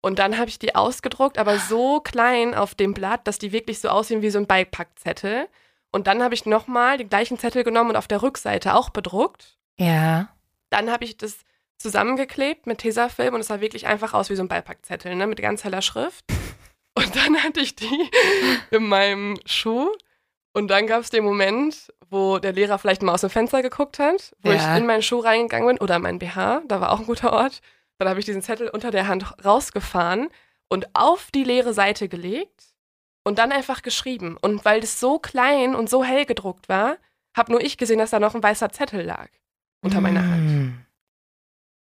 Und 0.00 0.18
dann 0.18 0.38
habe 0.38 0.48
ich 0.48 0.58
die 0.58 0.74
ausgedruckt, 0.74 1.38
aber 1.38 1.58
so 1.58 2.00
klein 2.00 2.54
auf 2.54 2.74
dem 2.74 2.94
Blatt, 2.94 3.26
dass 3.26 3.38
die 3.38 3.52
wirklich 3.52 3.80
so 3.80 3.88
aussehen 3.88 4.22
wie 4.22 4.30
so 4.30 4.38
ein 4.38 4.46
Beipackzettel. 4.46 5.48
Und 5.90 6.06
dann 6.06 6.22
habe 6.22 6.34
ich 6.34 6.44
nochmal 6.46 6.98
den 6.98 7.08
gleichen 7.08 7.38
Zettel 7.38 7.64
genommen 7.64 7.90
und 7.90 7.96
auf 7.96 8.08
der 8.08 8.22
Rückseite 8.22 8.74
auch 8.74 8.90
bedruckt. 8.90 9.58
ja. 9.78 10.28
Dann 10.70 10.90
habe 10.90 11.04
ich 11.06 11.16
das 11.16 11.38
zusammengeklebt 11.78 12.66
mit 12.66 12.78
Tesafilm 12.78 13.32
und 13.34 13.40
es 13.40 13.46
sah 13.46 13.60
wirklich 13.62 13.86
einfach 13.86 14.12
aus 14.12 14.28
wie 14.28 14.36
so 14.36 14.42
ein 14.42 14.48
Beipackzettel, 14.48 15.14
ne, 15.14 15.26
mit 15.26 15.40
ganz 15.40 15.64
heller 15.64 15.80
Schrift. 15.80 16.24
Und 16.94 17.14
dann 17.16 17.42
hatte 17.42 17.60
ich 17.60 17.74
die 17.76 18.10
in 18.70 18.86
meinem 18.88 19.38
Schuh. 19.46 19.88
Und 20.52 20.68
dann 20.68 20.86
gab 20.88 21.00
es 21.02 21.10
den 21.10 21.24
Moment, 21.24 21.90
wo 22.10 22.38
der 22.38 22.52
Lehrer 22.52 22.78
vielleicht 22.78 23.02
mal 23.02 23.12
aus 23.14 23.20
dem 23.22 23.30
Fenster 23.30 23.62
geguckt 23.62 23.98
hat, 23.98 24.34
wo 24.42 24.50
Ja. 24.50 24.56
ich 24.56 24.78
in 24.80 24.86
meinen 24.86 25.02
Schuh 25.02 25.20
reingegangen 25.20 25.68
bin 25.68 25.78
oder 25.78 25.96
in 25.96 26.02
meinen 26.02 26.18
BH, 26.18 26.62
da 26.66 26.80
war 26.82 26.90
auch 26.92 26.98
ein 26.98 27.06
guter 27.06 27.32
Ort. 27.32 27.60
Dann 27.98 28.08
habe 28.08 28.18
ich 28.20 28.26
diesen 28.26 28.42
Zettel 28.42 28.68
unter 28.68 28.90
der 28.90 29.06
Hand 29.06 29.24
rausgefahren 29.44 30.28
und 30.68 30.88
auf 30.94 31.30
die 31.32 31.44
leere 31.44 31.72
Seite 31.72 32.08
gelegt 32.08 32.64
und 33.28 33.38
dann 33.38 33.52
einfach 33.52 33.82
geschrieben. 33.82 34.36
Und 34.40 34.64
weil 34.64 34.80
das 34.80 34.98
so 34.98 35.18
klein 35.18 35.74
und 35.76 35.88
so 35.88 36.02
hell 36.02 36.24
gedruckt 36.24 36.68
war, 36.68 36.96
habe 37.36 37.52
nur 37.52 37.60
ich 37.60 37.76
gesehen, 37.76 37.98
dass 37.98 38.10
da 38.10 38.18
noch 38.18 38.34
ein 38.34 38.42
weißer 38.42 38.70
Zettel 38.70 39.02
lag 39.02 39.28
unter 39.82 40.00
meiner 40.00 40.22
Hand. 40.22 40.50
Mm. 40.50 40.84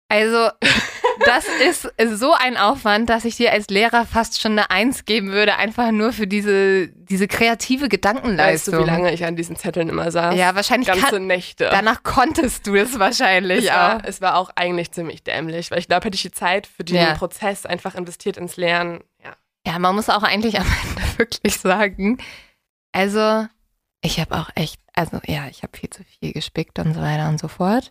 Also, 0.09 0.51
das 1.27 1.47
ist 1.59 1.89
so 2.19 2.33
ein 2.35 2.57
Aufwand, 2.57 3.09
dass 3.11 3.25
ich 3.25 3.37
dir 3.37 3.53
als 3.53 3.69
Lehrer 3.69 4.07
fast 4.07 4.41
schon 4.41 4.53
eine 4.53 4.71
Eins 4.71 5.05
geben 5.05 5.33
würde, 5.33 5.57
einfach 5.57 5.91
nur 5.93 6.13
für 6.13 6.27
diese, 6.27 6.89
diese 6.89 7.29
kreative 7.29 7.83
Weißt 7.85 7.91
Gedankenleistung. 7.91 8.75
du, 8.75 8.81
wie 8.81 8.87
lange 8.87 9.13
ich 9.13 9.25
an 9.25 9.37
diesen 9.37 9.57
Zetteln 9.57 9.89
immer 9.89 10.11
saß? 10.11 10.37
Ja, 10.37 10.55
wahrscheinlich 10.55 10.89
Ganze 10.89 11.07
kann, 11.07 11.27
Nächte. 11.27 11.69
danach 11.71 12.03
konntest 12.03 12.67
du 12.67 12.75
es 12.75 12.99
wahrscheinlich 12.99 13.65
es, 13.65 13.71
auch. 13.71 13.75
war, 13.75 14.05
es 14.05 14.21
war 14.21 14.37
auch 14.37 14.51
eigentlich 14.57 14.93
ziemlich 14.93 15.23
dämlich, 15.23 15.71
weil 15.71 15.79
ich 15.79 15.89
glaube, 15.89 16.07
hätte 16.07 16.17
ich 16.17 16.23
die 16.23 16.33
Zeit 16.33 16.67
für 16.67 16.85
den 16.85 16.97
Ja. 16.97 17.15
Prozess 17.15 17.65
einfach 17.67 17.95
investiert 17.95 18.37
ins 18.37 18.57
Lernen. 18.57 19.05
Ja. 19.23 19.35
Ja, 19.67 19.79
man 19.79 19.95
muss 19.95 20.09
auch 20.09 20.23
eigentlich 20.23 20.59
am 20.59 20.67
Ende 20.89 21.19
wirklich 21.19 21.59
sagen, 21.59 22.19
also 22.93 23.47
ich 24.03 24.21
habe 24.21 24.37
auch 24.37 24.51
echt, 24.55 24.81
also 24.93 25.21
ja, 25.27 25.49
ich 25.49 25.63
habe 25.63 25.77
viel 25.77 25.91
zu 25.91 26.05
viel 26.05 26.33
gespickt 26.33 26.79
und 26.79 26.95
so 26.95 27.01
weiter 27.01 27.29
und 27.29 27.41
so 27.41 27.49
fort. 27.49 27.91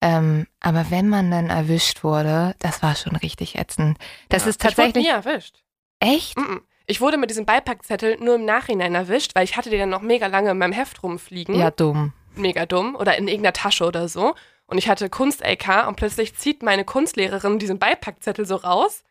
Ähm, 0.00 0.46
aber 0.60 0.90
wenn 0.90 1.08
man 1.08 1.30
dann 1.30 1.50
erwischt 1.50 2.04
wurde, 2.04 2.54
das 2.60 2.82
war 2.82 2.94
schon 2.94 3.16
richtig 3.16 3.56
ätzend. 3.56 3.98
Das 4.28 4.44
ja. 4.44 4.50
ist 4.50 4.60
tatsächlich 4.60 5.04
Ich 5.04 5.12
wurde 5.12 5.22
nie 5.22 5.28
erwischt. 5.30 5.56
echt. 5.98 6.36
Mm-mm. 6.38 6.60
Ich 6.86 7.00
wurde 7.00 7.18
mit 7.18 7.28
diesem 7.28 7.44
Beipackzettel 7.44 8.16
nur 8.18 8.36
im 8.36 8.44
Nachhinein 8.44 8.94
erwischt, 8.94 9.34
weil 9.34 9.44
ich 9.44 9.56
hatte 9.56 9.68
den 9.68 9.80
dann 9.80 9.90
noch 9.90 10.00
mega 10.00 10.26
lange 10.28 10.52
in 10.52 10.58
meinem 10.58 10.72
Heft 10.72 11.02
rumfliegen. 11.02 11.54
Ja, 11.56 11.70
dumm. 11.70 12.14
Mega 12.34 12.64
dumm. 12.64 12.94
Oder 12.94 13.18
in 13.18 13.28
irgendeiner 13.28 13.52
Tasche 13.52 13.84
oder 13.84 14.08
so. 14.08 14.34
Und 14.66 14.78
ich 14.78 14.88
hatte 14.88 15.10
Kunst-LK 15.10 15.86
und 15.88 15.96
plötzlich 15.96 16.34
zieht 16.36 16.62
meine 16.62 16.84
Kunstlehrerin 16.84 17.58
diesen 17.58 17.78
Beipackzettel 17.78 18.46
so 18.46 18.56
raus 18.56 19.02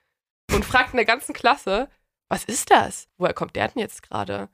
und 0.52 0.66
fragt 0.66 0.94
in 0.94 0.98
der 0.98 1.06
ganzen 1.06 1.34
Klasse, 1.34 1.90
was 2.30 2.44
ist 2.44 2.72
das? 2.72 3.08
Woher 3.18 3.34
kommt 3.34 3.56
der 3.56 3.68
denn 3.70 3.82
jetzt 3.82 4.04
gerade? 4.04 4.50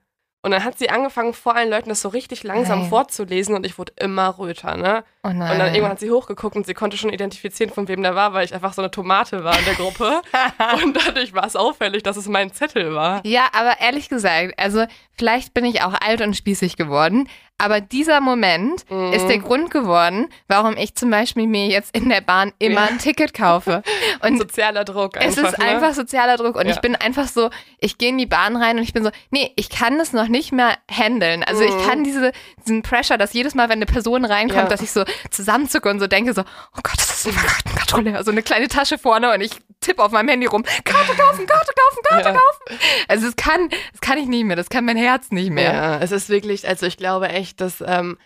Und 0.46 0.52
dann 0.52 0.66
hat 0.66 0.78
sie 0.78 0.90
angefangen, 0.90 1.34
vor 1.34 1.56
allen 1.56 1.70
Leuten 1.70 1.88
das 1.88 2.02
so 2.02 2.10
richtig 2.10 2.44
langsam 2.44 2.82
Nein. 2.82 2.90
vorzulesen 2.90 3.56
und 3.56 3.66
ich 3.66 3.78
wurde 3.78 3.94
immer 3.98 4.38
röter, 4.38 4.76
ne? 4.76 5.06
Oh. 5.24 5.30
Und 5.30 5.40
dann 5.40 5.74
irgendwann 5.74 5.92
hat 5.92 6.02
sie 6.02 6.12
hochgeguckt 6.12 6.58
und 6.58 6.66
sie 6.66 6.74
konnte 6.74 6.98
schon 6.98 7.14
identifizieren, 7.14 7.72
von 7.72 7.88
wem 7.88 8.04
der 8.04 8.14
war, 8.14 8.34
weil 8.34 8.44
ich 8.44 8.54
einfach 8.54 8.74
so 8.74 8.82
eine 8.82 8.92
Tomate 8.92 9.46
war 9.46 9.58
in 9.58 9.64
der 9.64 9.76
Gruppe. 9.76 10.22
und 10.84 10.98
dadurch 10.98 11.34
war 11.34 11.46
es 11.46 11.56
auffällig, 11.56 12.04
dass 12.04 12.18
es 12.18 12.28
mein 12.28 12.52
Zettel 12.52 12.94
war. 12.94 13.26
Ja, 13.26 13.48
aber 13.54 13.80
ehrlich 13.80 14.10
gesagt, 14.10 14.56
also 14.58 14.86
vielleicht 15.18 15.54
bin 15.54 15.64
ich 15.64 15.82
auch 15.82 15.94
alt 15.94 16.20
und 16.20 16.36
spießig 16.36 16.76
geworden, 16.76 17.30
aber 17.58 17.80
dieser 17.82 18.20
Moment 18.22 18.90
Mhm. 18.90 19.14
ist 19.14 19.28
der 19.28 19.38
Grund 19.40 19.72
geworden, 19.72 20.28
warum 20.48 20.76
ich 20.78 20.96
zum 20.96 21.10
Beispiel 21.10 21.48
mir 21.48 21.68
jetzt 21.68 21.96
in 21.96 22.10
der 22.10 22.22
Bahn 22.22 22.52
immer 22.60 22.82
Ja. 22.82 22.88
ein 22.88 23.00
Ticket 23.00 23.34
kaufe. 23.34 23.84
Und 24.22 24.38
Sozialer 24.38 24.84
Druck 24.86 25.18
einfach. 25.18 25.44
es 25.44 25.52
ist 25.52 25.58
ne? 25.60 25.66
einfach 25.66 25.94
sozialer 25.94 26.38
Druck 26.38 26.56
und 26.56 26.66
Ja. 26.68 26.74
ich 26.74 26.82
bin 26.82 26.96
einfach 26.96 27.28
so, 27.28 27.50
ich 27.80 27.98
gehe 27.98 28.10
in 28.10 28.18
die 28.18 28.26
Bahn 28.26 28.56
rein 28.56 28.78
und 28.78 28.84
ich 28.84 28.94
bin 28.94 29.04
so, 29.04 29.12
nee, 29.32 29.52
ich 29.56 29.70
kann 29.70 29.98
das 29.98 30.14
noch 30.14 30.28
nicht 30.28 30.52
mehr 30.52 30.78
handeln. 30.90 31.44
Also 31.44 31.62
ich 31.64 31.74
Mhm. 31.74 31.88
kann 31.88 32.04
diese, 32.04 32.32
diesen 32.66 32.82
Pressure, 32.84 33.18
dass 33.18 33.34
jedes 33.34 33.54
Mal, 33.56 33.66
wenn 33.70 33.78
eine 33.80 33.86
Person 33.86 34.24
reinkommt, 34.26 34.64
Ja. 34.64 34.68
dass 34.70 34.82
ich 34.82 34.92
so 34.92 35.04
zusammenzucke 35.30 35.90
und 35.90 36.00
so 36.00 36.08
denke 36.08 36.34
so, 36.34 36.42
oh 36.42 36.80
Gott, 36.84 36.98
das 36.98 37.26
ist 37.26 37.28
ein 37.28 37.36
Kartenkontrolleur. 37.36 38.24
So 38.24 38.32
eine 38.32 38.42
kleine 38.44 38.68
Tasche 38.68 38.98
vorne 38.98 39.34
und 39.34 39.42
ich 39.42 39.52
tippe 39.82 40.02
auf 40.02 40.12
meinem 40.14 40.30
Handy 40.30 40.46
rum, 40.48 40.64
Karte 40.86 41.14
kaufen, 41.16 41.46
Karte 41.46 41.74
kaufen, 41.76 42.04
Karte 42.08 42.30
kaufen. 42.30 42.80
Also 43.10 43.26
das 43.26 43.36
kann, 43.36 43.68
das 43.92 44.00
kann 44.00 44.18
ich 44.18 44.28
nicht 44.28 44.46
mehr, 44.46 44.56
das 44.56 44.70
kann 44.70 44.86
mein 44.86 44.96
Herz 44.96 45.30
nicht 45.32 45.52
mehr. 45.52 45.74
Ja, 45.74 46.00
es 46.00 46.12
ist 46.14 46.30
wirklich, 46.30 46.66
also 46.66 46.86
ich 46.86 46.96
glaube 46.96 47.28
echt, 47.28 47.43
dass 47.56 47.84
ähm, 47.86 48.18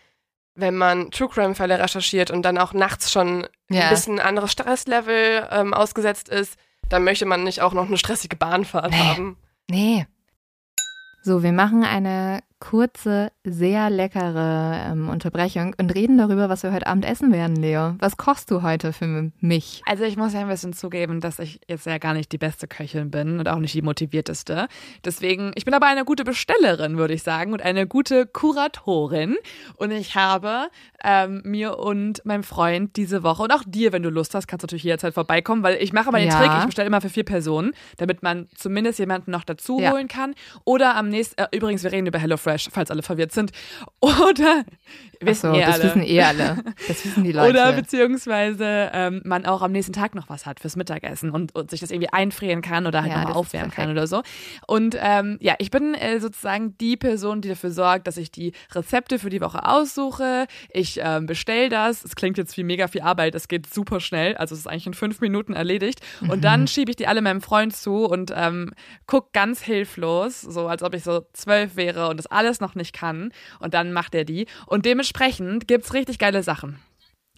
wenn 0.56 0.76
man 0.76 1.12
True 1.12 1.30
Crime-Fälle 1.30 1.78
recherchiert 1.80 2.32
und 2.32 2.42
dann 2.44 2.58
auch 2.58 2.74
nachts 2.74 3.12
schon 3.12 3.48
Ja. 3.70 3.84
ein 3.84 3.90
bisschen 3.90 4.20
anderes 4.20 4.52
Stresslevel 4.52 5.48
ähm, 5.52 5.74
ausgesetzt 5.74 6.30
ist, 6.30 6.58
dann 6.90 7.04
möchte 7.04 7.26
man 7.26 7.44
nicht 7.44 7.62
auch 7.62 7.74
noch 7.74 7.86
eine 7.88 7.98
stressige 7.98 8.36
Bahnfahrt 8.38 8.92
Nee. 8.92 8.98
haben. 8.98 9.38
Nee. 9.70 10.08
So, 11.24 11.44
wir 11.44 11.52
machen 11.52 11.84
eine 11.84 12.40
kurze, 12.60 13.32
sehr 13.44 13.90
leckere 13.90 14.88
ähm, 14.92 15.10
Unterbrechung 15.10 15.76
und 15.80 15.94
reden 15.94 16.18
darüber, 16.18 16.50
was 16.50 16.64
wir 16.64 16.74
heute 16.74 16.88
Abend 16.88 17.06
essen 17.06 17.32
werden, 17.32 17.56
Leo. 17.56 17.96
Was 18.00 18.18
kochst 18.18 18.50
du 18.52 18.62
heute 18.64 18.94
für 18.94 19.32
mich? 19.40 19.82
Also 19.86 20.04
ich 20.04 20.18
muss 20.18 20.34
ja 20.34 20.40
ein 20.42 20.48
bisschen 20.48 20.74
zugeben, 20.74 21.22
dass 21.22 21.40
ich 21.40 21.60
jetzt 21.68 21.86
ja 21.86 21.98
gar 22.00 22.14
nicht 22.14 22.32
die 22.32 22.38
beste 22.38 22.68
Köchin 22.68 23.12
bin 23.12 23.40
und 23.40 23.48
auch 23.48 23.60
nicht 23.60 23.74
die 23.74 23.82
motivierteste. 23.82 24.68
Deswegen, 25.06 25.52
ich 25.56 25.66
bin 25.66 25.74
aber 25.74 25.86
eine 25.86 26.04
gute 26.04 26.24
Bestellerin, 26.24 26.98
würde 26.98 27.14
ich 27.14 27.24
sagen, 27.24 27.54
und 27.54 27.62
eine 27.62 27.86
gute 27.86 28.26
Kuratorin. 28.26 29.36
Und 29.78 29.92
ich 29.92 30.16
habe 30.16 30.68
ähm, 31.04 31.42
mir 31.46 31.78
und 31.78 32.26
meinem 32.26 32.44
Freund 32.44 32.96
diese 32.98 33.22
Woche 33.24 33.44
und 33.44 33.52
auch 33.52 33.64
dir, 33.68 33.94
wenn 33.94 34.04
du 34.04 34.10
Lust 34.10 34.34
hast, 34.34 34.48
kannst 34.48 34.64
du 34.64 34.66
natürlich 34.66 34.84
jederzeit 34.84 35.14
vorbeikommen, 35.14 35.62
weil 35.64 35.76
ich 35.82 35.94
mache 35.94 36.12
mal 36.12 36.20
den 36.20 36.30
Ja. 36.30 36.40
Trick, 36.40 36.52
ich 36.60 36.66
bestelle 36.66 36.88
immer 36.88 37.02
für 37.02 37.10
vier 37.10 37.24
Personen, 37.24 37.74
damit 37.98 38.24
man 38.24 38.48
zumindest 38.56 38.98
jemanden 39.00 39.30
noch 39.32 39.44
dazu 39.44 39.80
Ja. 39.80 39.92
holen 39.92 40.08
kann. 40.08 40.34
Oder 40.66 40.96
am 40.96 41.10
nächsten, 41.10 41.40
äh, 41.40 41.48
übrigens, 41.56 41.84
wir 41.84 41.92
reden 41.92 42.08
über 42.08 42.18
HelloFresh, 42.20 42.47
falls 42.72 42.92
alle 42.92 43.04
verwirrt 43.04 43.32
sind. 43.32 43.52
Oder, 44.00 44.64
wissen 45.20 45.50
Achso, 45.50 45.60
eh 45.60 45.66
das 45.66 45.76
alle. 45.76 45.84
wissen 45.84 46.02
eh 46.04 46.22
alle. 46.22 46.64
Das 46.88 47.04
wissen 47.06 47.24
die 47.24 47.32
Leute. 47.32 47.50
Oder 47.50 47.74
beziehungsweise 47.74 48.90
ähm, 48.94 49.22
man 49.26 49.46
auch 49.46 49.62
am 49.62 49.72
nächsten 49.72 49.94
Tag 49.94 50.16
noch 50.16 50.30
was 50.30 50.46
hat 50.46 50.60
fürs 50.60 50.76
Mittagessen 50.76 51.32
und, 51.32 51.54
und 51.56 51.72
sich 51.72 51.80
das 51.80 51.92
irgendwie 51.92 52.12
einfrieren 52.12 52.62
kann 52.62 52.86
oder 52.88 53.02
halt 53.02 53.12
Ja, 53.12 53.20
nochmal 53.20 53.34
aufwärmen 53.34 53.72
kann 53.72 53.92
oder 53.92 54.08
so. 54.08 54.22
Und 54.68 54.96
ähm, 55.00 55.38
ja, 55.42 55.56
ich 55.60 55.72
bin 55.72 55.94
äh, 55.94 56.20
sozusagen 56.20 56.78
die 56.80 56.98
Person, 56.98 57.42
die 57.42 57.50
dafür 57.50 57.72
sorgt, 57.72 58.08
dass 58.08 58.18
ich 58.18 58.32
die 58.32 58.54
Rezepte 58.74 59.20
für 59.20 59.30
die 59.30 59.42
Woche 59.42 59.66
aussuche. 59.68 60.48
Ich 60.70 61.00
ähm, 61.04 61.26
bestelle 61.26 61.70
das. 61.70 62.04
Es 62.04 62.16
klingt 62.16 62.38
jetzt 62.38 62.56
wie 62.58 62.64
mega 62.64 62.88
viel 62.88 63.02
Arbeit. 63.02 63.36
Es 63.36 63.48
geht 63.48 63.72
super 63.72 64.00
schnell. 64.00 64.36
Also 64.38 64.54
es 64.54 64.60
ist 64.62 64.68
eigentlich 64.68 64.88
in 64.88 64.94
fünf 64.94 65.22
Minuten 65.22 65.54
erledigt. 65.54 66.00
Und 66.22 66.38
Mhm. 66.38 66.42
dann 66.42 66.68
schiebe 66.68 66.92
ich 66.92 66.96
die 66.98 67.08
alle 67.08 67.22
meinem 67.22 67.42
Freund 67.42 67.76
zu 67.76 68.06
und 68.06 68.32
ähm, 68.36 68.74
guck 69.08 69.34
ganz 69.34 69.62
hilflos, 69.62 70.42
so 70.42 70.68
als 70.68 70.84
ob 70.84 70.94
ich 70.94 71.04
so 71.04 71.26
zwölf 71.34 71.76
wäre 71.76 72.10
und 72.10 72.18
das 72.18 72.28
alles 72.38 72.60
noch 72.60 72.76
nicht 72.76 72.94
kann. 72.94 73.32
Und 73.60 73.74
dann 73.74 73.92
macht 73.92 74.16
er 74.16 74.26
die. 74.26 74.48
Und 74.66 74.86
dementsprechend 74.86 75.68
gibt's 75.68 75.94
richtig 75.94 76.20
geile 76.20 76.44
Sachen. 76.44 76.80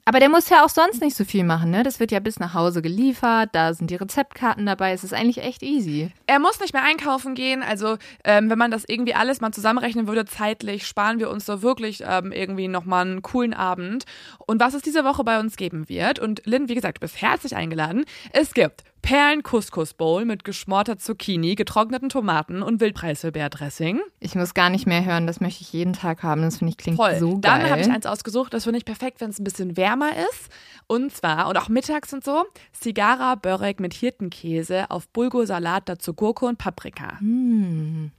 Aber 0.09 0.19
der 0.19 0.29
muss 0.29 0.49
ja 0.49 0.65
auch 0.65 0.69
sonst 0.69 1.01
nicht 1.01 1.15
so 1.15 1.23
viel 1.23 1.43
machen, 1.43 1.69
ne? 1.69 1.83
Das 1.83 1.99
wird 1.99 2.11
ja 2.11 2.19
bis 2.19 2.39
nach 2.39 2.55
Hause 2.55 2.81
geliefert, 2.81 3.49
da 3.51 3.75
sind 3.75 3.91
die 3.91 3.95
Rezeptkarten 3.95 4.65
dabei. 4.65 4.91
Es 4.91 5.03
ist 5.03 5.13
eigentlich 5.13 5.37
echt 5.37 5.61
easy. 5.61 6.09
Er 6.25 6.39
muss 6.39 6.59
nicht 6.59 6.73
mehr 6.73 6.83
einkaufen 6.83 7.35
gehen. 7.35 7.61
Also, 7.61 7.97
ähm, 8.23 8.49
wenn 8.49 8.57
man 8.57 8.71
das 8.71 8.85
irgendwie 8.87 9.13
alles 9.13 9.39
mal 9.39 9.51
zusammenrechnen 9.51 10.07
würde, 10.07 10.25
zeitlich, 10.25 10.87
sparen 10.87 11.19
wir 11.19 11.29
uns 11.29 11.45
da 11.45 11.61
wirklich 11.61 12.01
ähm, 12.07 12.31
irgendwie 12.31 12.67
nochmal 12.67 13.05
einen 13.05 13.21
coolen 13.21 13.53
Abend. 13.53 14.05
Und 14.47 14.59
was 14.59 14.73
es 14.73 14.81
diese 14.81 15.03
Woche 15.03 15.23
bei 15.23 15.39
uns 15.39 15.57
geben 15.57 15.87
wird, 15.89 16.17
und 16.17 16.41
Lynn, 16.45 16.69
wie 16.69 16.75
gesagt, 16.75 16.97
du 16.97 17.01
bist 17.01 17.21
herzlich 17.21 17.55
eingeladen. 17.55 18.05
Es 18.33 18.55
gibt 18.55 18.83
Perlen-Couscous-Bowl 19.01 20.25
mit 20.25 20.43
geschmorter 20.43 20.97
Zucchini, 20.97 21.55
getrockneten 21.55 22.09
Tomaten 22.09 22.61
und 22.61 22.79
Wildpreiselbeerdressing. 22.81 24.01
Ich 24.19 24.35
muss 24.35 24.53
gar 24.53 24.69
nicht 24.69 24.85
mehr 24.85 25.03
hören, 25.05 25.27
das 25.27 25.39
möchte 25.39 25.61
ich 25.61 25.73
jeden 25.73 25.93
Tag 25.93 26.23
haben. 26.23 26.41
Das 26.41 26.57
finde 26.57 26.71
ich 26.71 26.77
klingt 26.77 26.97
Voll. 26.97 27.17
so 27.19 27.31
geil. 27.31 27.41
Dann 27.41 27.69
habe 27.69 27.81
ich 27.81 27.89
eins 27.89 28.05
ausgesucht, 28.05 28.53
das 28.53 28.63
finde 28.65 28.79
ich 28.79 28.85
perfekt, 28.85 29.21
wenn 29.21 29.29
es 29.29 29.39
ein 29.39 29.43
bisschen 29.43 29.77
wärmer 29.77 30.11
ist. 30.31 30.49
Und 30.87 31.13
zwar, 31.13 31.47
und 31.47 31.57
auch 31.57 31.69
mittags 31.69 32.13
und 32.13 32.23
so, 32.23 32.45
Cigara 32.73 33.35
Börek 33.35 33.79
mit 33.79 33.93
Hirtenkäse 33.93 34.89
auf 34.89 35.07
Bulgursalat, 35.09 35.87
dazu 35.87 36.13
Gurke 36.13 36.45
und 36.45 36.57
Paprika. 36.57 37.19
Hm. 37.19 38.11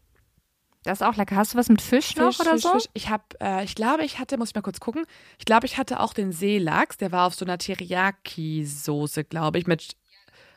Das 0.85 1.01
ist 1.01 1.07
auch 1.07 1.17
lecker. 1.17 1.37
Hast 1.37 1.53
du 1.53 1.59
was 1.59 1.69
mit 1.69 1.83
Fisch, 1.83 2.17
noch 2.17 2.29
Fisch, 2.29 2.41
oder 2.41 2.53
Fisch, 2.53 2.63
so? 2.63 2.73
Fisch. 2.73 2.87
Ich 2.95 3.11
habe, 3.11 3.25
äh, 3.41 3.65
ich 3.65 3.75
glaube, 3.75 4.05
ich 4.05 4.19
hatte, 4.19 4.39
muss 4.39 4.51
ich 4.51 4.55
mal 4.55 4.63
kurz 4.63 4.81
gucken. 4.81 5.05
Ich 5.39 5.45
glaube, 5.45 5.67
ich 5.67 5.77
hatte 5.77 6.01
auch 6.01 6.15
den 6.15 6.33
Seelachs. 6.33 6.97
Der 6.97 7.13
war 7.13 7.27
auf 7.27 7.35
so 7.35 7.45
einer 7.45 7.59
Teriyaki-Soße, 7.59 9.25
glaube 9.25 9.59
ich, 9.59 9.67
mit 9.67 9.97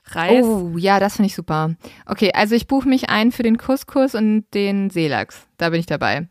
Reis. 0.05 0.43
Oh, 0.43 0.77
ja, 0.77 0.99
das 0.99 1.15
finde 1.15 1.27
ich 1.27 1.35
super. 1.35 1.75
Okay, 2.05 2.31
also 2.33 2.55
ich 2.55 2.67
buche 2.67 2.87
mich 2.87 3.09
ein 3.09 3.31
für 3.31 3.43
den 3.43 3.57
Couscous 3.57 4.15
und 4.15 4.45
den 4.53 4.89
Seelachs. 4.89 5.47
Da 5.57 5.69
bin 5.69 5.79
ich 5.79 5.85
dabei. 5.85 6.27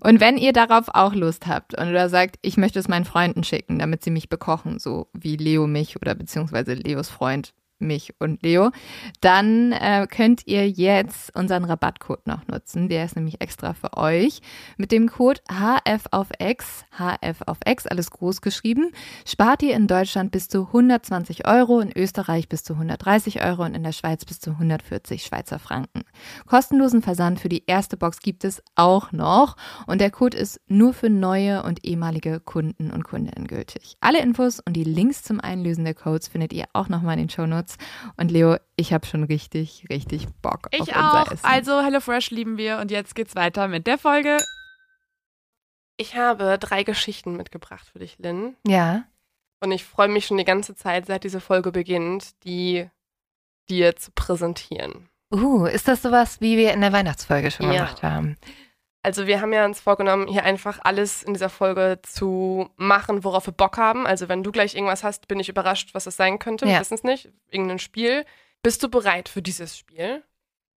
Und 0.00 0.20
wenn 0.20 0.36
ihr 0.36 0.52
darauf 0.52 0.88
auch 0.94 1.14
Lust 1.14 1.46
habt 1.46 1.76
und 1.76 1.88
oder 1.88 2.08
sagt, 2.08 2.36
ich 2.42 2.56
möchte 2.56 2.78
es 2.78 2.88
meinen 2.88 3.04
Freunden 3.04 3.42
schicken, 3.42 3.78
damit 3.78 4.04
sie 4.04 4.10
mich 4.10 4.28
bekochen, 4.28 4.78
so 4.78 5.08
wie 5.12 5.36
Leo 5.36 5.66
mich 5.66 5.96
oder 5.96 6.14
beziehungsweise 6.14 6.74
Leos 6.74 7.08
Freund 7.08 7.52
mich 7.78 8.14
und 8.18 8.42
Leo, 8.42 8.70
dann 9.20 9.72
äh, 9.72 10.06
könnt 10.10 10.46
ihr 10.46 10.68
jetzt 10.68 11.34
unseren 11.36 11.64
Rabattcode 11.64 12.26
noch 12.26 12.46
nutzen. 12.48 12.88
Der 12.88 13.04
ist 13.04 13.16
nämlich 13.16 13.40
extra 13.40 13.74
für 13.74 13.96
euch. 13.96 14.40
Mit 14.76 14.92
dem 14.92 15.08
Code 15.08 15.40
HF 15.50 16.06
auf 16.10 16.28
X, 16.38 16.84
HF 16.98 17.42
auf 17.46 17.58
X, 17.66 17.86
alles 17.86 18.10
groß 18.10 18.40
geschrieben, 18.40 18.92
spart 19.26 19.62
ihr 19.62 19.74
in 19.74 19.86
Deutschland 19.86 20.32
bis 20.32 20.48
zu 20.48 20.66
120 20.66 21.46
Euro, 21.46 21.80
in 21.80 21.92
Österreich 21.96 22.48
bis 22.48 22.64
zu 22.64 22.74
130 22.74 23.44
Euro 23.44 23.64
und 23.64 23.74
in 23.74 23.82
der 23.82 23.92
Schweiz 23.92 24.24
bis 24.24 24.40
zu 24.40 24.50
140 24.50 25.22
Schweizer 25.24 25.58
Franken. 25.58 26.02
Kostenlosen 26.46 27.02
Versand 27.02 27.40
für 27.40 27.48
die 27.48 27.64
erste 27.66 27.96
Box 27.96 28.20
gibt 28.20 28.44
es 28.44 28.62
auch 28.74 29.12
noch 29.12 29.56
und 29.86 30.00
der 30.00 30.10
Code 30.10 30.36
ist 30.36 30.60
nur 30.66 30.94
für 30.94 31.10
neue 31.10 31.62
und 31.62 31.84
ehemalige 31.84 32.40
Kunden 32.40 32.90
und 32.90 33.04
Kundinnen 33.04 33.46
gültig. 33.46 33.96
Alle 34.00 34.20
Infos 34.20 34.60
und 34.60 34.74
die 34.74 34.84
Links 34.84 35.22
zum 35.22 35.40
Einlösen 35.40 35.84
der 35.84 35.94
Codes 35.94 36.28
findet 36.28 36.52
ihr 36.52 36.66
auch 36.72 36.88
nochmal 36.88 37.14
in 37.14 37.24
den 37.24 37.28
Shownotes. 37.74 37.76
Und 38.16 38.30
Leo, 38.30 38.56
ich 38.76 38.92
habe 38.92 39.06
schon 39.06 39.24
richtig, 39.24 39.84
richtig 39.90 40.26
Bock 40.42 40.66
auf 40.66 40.72
Ich 40.72 40.80
unser 40.80 41.22
auch. 41.22 41.32
Essen. 41.32 41.44
Also 41.44 41.82
HelloFresh 41.82 42.30
lieben 42.30 42.56
wir 42.56 42.78
und 42.78 42.90
jetzt 42.90 43.14
geht's 43.14 43.34
weiter 43.34 43.68
mit 43.68 43.86
der 43.86 43.98
Folge. 43.98 44.38
Ich 45.96 46.14
habe 46.16 46.58
drei 46.58 46.82
Geschichten 46.82 47.36
mitgebracht 47.36 47.86
für 47.90 47.98
dich, 47.98 48.18
Lynn. 48.18 48.56
Ja. 48.66 49.04
Und 49.60 49.72
ich 49.72 49.84
freue 49.84 50.08
mich 50.08 50.26
schon 50.26 50.36
die 50.36 50.44
ganze 50.44 50.74
Zeit, 50.74 51.06
seit 51.06 51.24
diese 51.24 51.40
Folge 51.40 51.72
beginnt, 51.72 52.42
die 52.44 52.88
dir 53.70 53.96
zu 53.96 54.10
präsentieren. 54.12 55.08
Uh, 55.32 55.64
ist 55.66 55.88
das 55.88 56.02
sowas, 56.02 56.40
wie 56.40 56.56
wir 56.56 56.72
in 56.72 56.82
der 56.82 56.92
Weihnachtsfolge 56.92 57.50
schon 57.50 57.66
Ja. 57.66 57.72
gemacht 57.86 58.02
haben? 58.02 58.36
Also 59.06 59.28
wir 59.28 59.40
haben 59.40 59.52
ja 59.52 59.64
uns 59.64 59.78
vorgenommen, 59.78 60.26
hier 60.26 60.42
einfach 60.42 60.80
alles 60.82 61.22
in 61.22 61.32
dieser 61.32 61.48
Folge 61.48 62.00
zu 62.02 62.68
machen, 62.76 63.22
worauf 63.22 63.46
wir 63.46 63.52
Bock 63.52 63.78
haben. 63.78 64.04
Also 64.04 64.28
wenn 64.28 64.42
du 64.42 64.50
gleich 64.50 64.74
irgendwas 64.74 65.04
hast, 65.04 65.28
bin 65.28 65.38
ich 65.38 65.48
überrascht, 65.48 65.90
was 65.92 66.06
es 66.06 66.16
sein 66.16 66.40
könnte. 66.40 66.66
Wir 66.66 66.72
Ja. 66.72 66.80
wissen 66.80 66.94
es 66.94 67.04
nicht. 67.04 67.28
Irgendein 67.48 67.78
Spiel. 67.78 68.24
Bist 68.64 68.82
du 68.82 68.88
bereit 68.88 69.28
für 69.28 69.42
dieses 69.42 69.78
Spiel? 69.78 70.24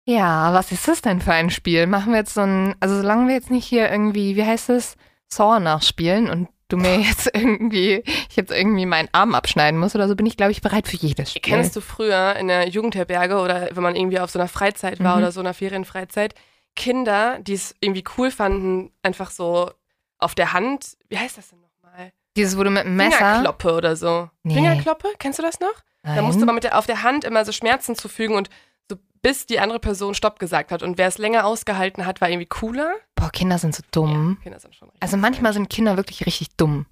Ja, 0.04 0.52
was 0.52 0.72
ist 0.72 0.86
das 0.88 1.00
denn 1.00 1.22
für 1.22 1.32
ein 1.32 1.48
Spiel? 1.48 1.86
Machen 1.86 2.12
wir 2.12 2.18
jetzt 2.20 2.34
so 2.34 2.42
ein, 2.42 2.74
also 2.80 2.96
solange 2.96 3.28
wir 3.28 3.34
jetzt 3.34 3.50
nicht 3.50 3.64
hier 3.66 3.90
irgendwie, 3.90 4.36
wie 4.36 4.44
heißt 4.44 4.68
es, 4.70 4.96
Saw 5.28 5.58
nachspielen 5.58 6.28
und 6.28 6.48
du 6.68 6.76
mir 6.76 6.96
jetzt 7.00 7.30
irgendwie, 7.34 8.02
ich 8.28 8.36
jetzt 8.36 8.50
irgendwie 8.52 8.84
meinen 8.84 9.08
Arm 9.12 9.34
abschneiden 9.34 9.80
muss 9.80 9.94
oder 9.94 10.06
so, 10.06 10.14
bin 10.16 10.26
ich, 10.26 10.36
glaube 10.36 10.52
ich, 10.52 10.60
bereit 10.60 10.86
für 10.86 10.96
jedes 10.98 11.30
Spiel. 11.32 11.42
Kennst 11.54 11.74
du 11.76 11.80
früher 11.80 12.36
in 12.36 12.48
der 12.48 12.68
Jugendherberge 12.68 13.38
oder 13.38 13.70
wenn 13.72 13.82
man 13.82 13.96
irgendwie 13.96 14.20
auf 14.20 14.30
so 14.30 14.38
einer 14.38 14.48
Freizeit 14.48 15.02
war 15.02 15.16
Mhm. 15.16 15.22
oder 15.22 15.32
so 15.32 15.40
einer 15.40 15.54
Ferienfreizeit, 15.54 16.34
Kinder, 16.78 17.38
die 17.40 17.54
es 17.54 17.74
irgendwie 17.80 18.04
cool 18.16 18.30
fanden, 18.30 18.92
einfach 19.02 19.30
so 19.32 19.70
auf 20.18 20.34
der 20.36 20.52
Hand, 20.52 20.96
wie 21.08 21.18
heißt 21.18 21.36
das 21.36 21.50
denn 21.50 21.58
nochmal? 21.60 22.12
Dieses, 22.36 22.56
wo 22.56 22.62
du 22.62 22.70
mit 22.70 22.84
dem 22.84 22.94
Messer. 22.96 23.16
Fingerkloppe 23.18 23.74
oder 23.74 23.96
so. 23.96 24.30
Nee. 24.44 24.54
Fingerkloppe, 24.54 25.08
kennst 25.18 25.38
du 25.40 25.42
das 25.42 25.58
noch? 25.60 25.74
Da 26.04 26.14
Nein. 26.14 26.24
musste 26.24 26.46
man 26.46 26.54
mit 26.54 26.62
der, 26.64 26.78
auf 26.78 26.86
der 26.86 27.02
Hand 27.02 27.24
immer 27.24 27.44
so 27.44 27.50
Schmerzen 27.52 27.96
zufügen 27.96 28.36
und 28.36 28.48
so 28.88 28.96
bis 29.22 29.44
die 29.46 29.58
andere 29.58 29.80
Person 29.80 30.14
Stopp 30.14 30.38
gesagt 30.38 30.70
hat. 30.70 30.82
Und 30.84 30.96
wer 30.98 31.08
es 31.08 31.18
länger 31.18 31.44
ausgehalten 31.44 32.06
hat, 32.06 32.20
war 32.20 32.30
irgendwie 32.30 32.46
cooler. 32.46 32.94
Boah, 33.16 33.30
Kinder 33.30 33.58
sind 33.58 33.74
so 33.74 33.82
dumm. 33.90 34.36
Ja, 34.38 34.42
Kinder 34.44 34.60
sind 34.60 34.74
schon 34.76 34.88
richtig 34.88 35.02
Also 35.02 35.16
manchmal 35.16 35.52
sind 35.52 35.68
Kinder 35.68 35.96
wirklich 35.96 36.24
richtig 36.26 36.48
dumm. 36.56 36.86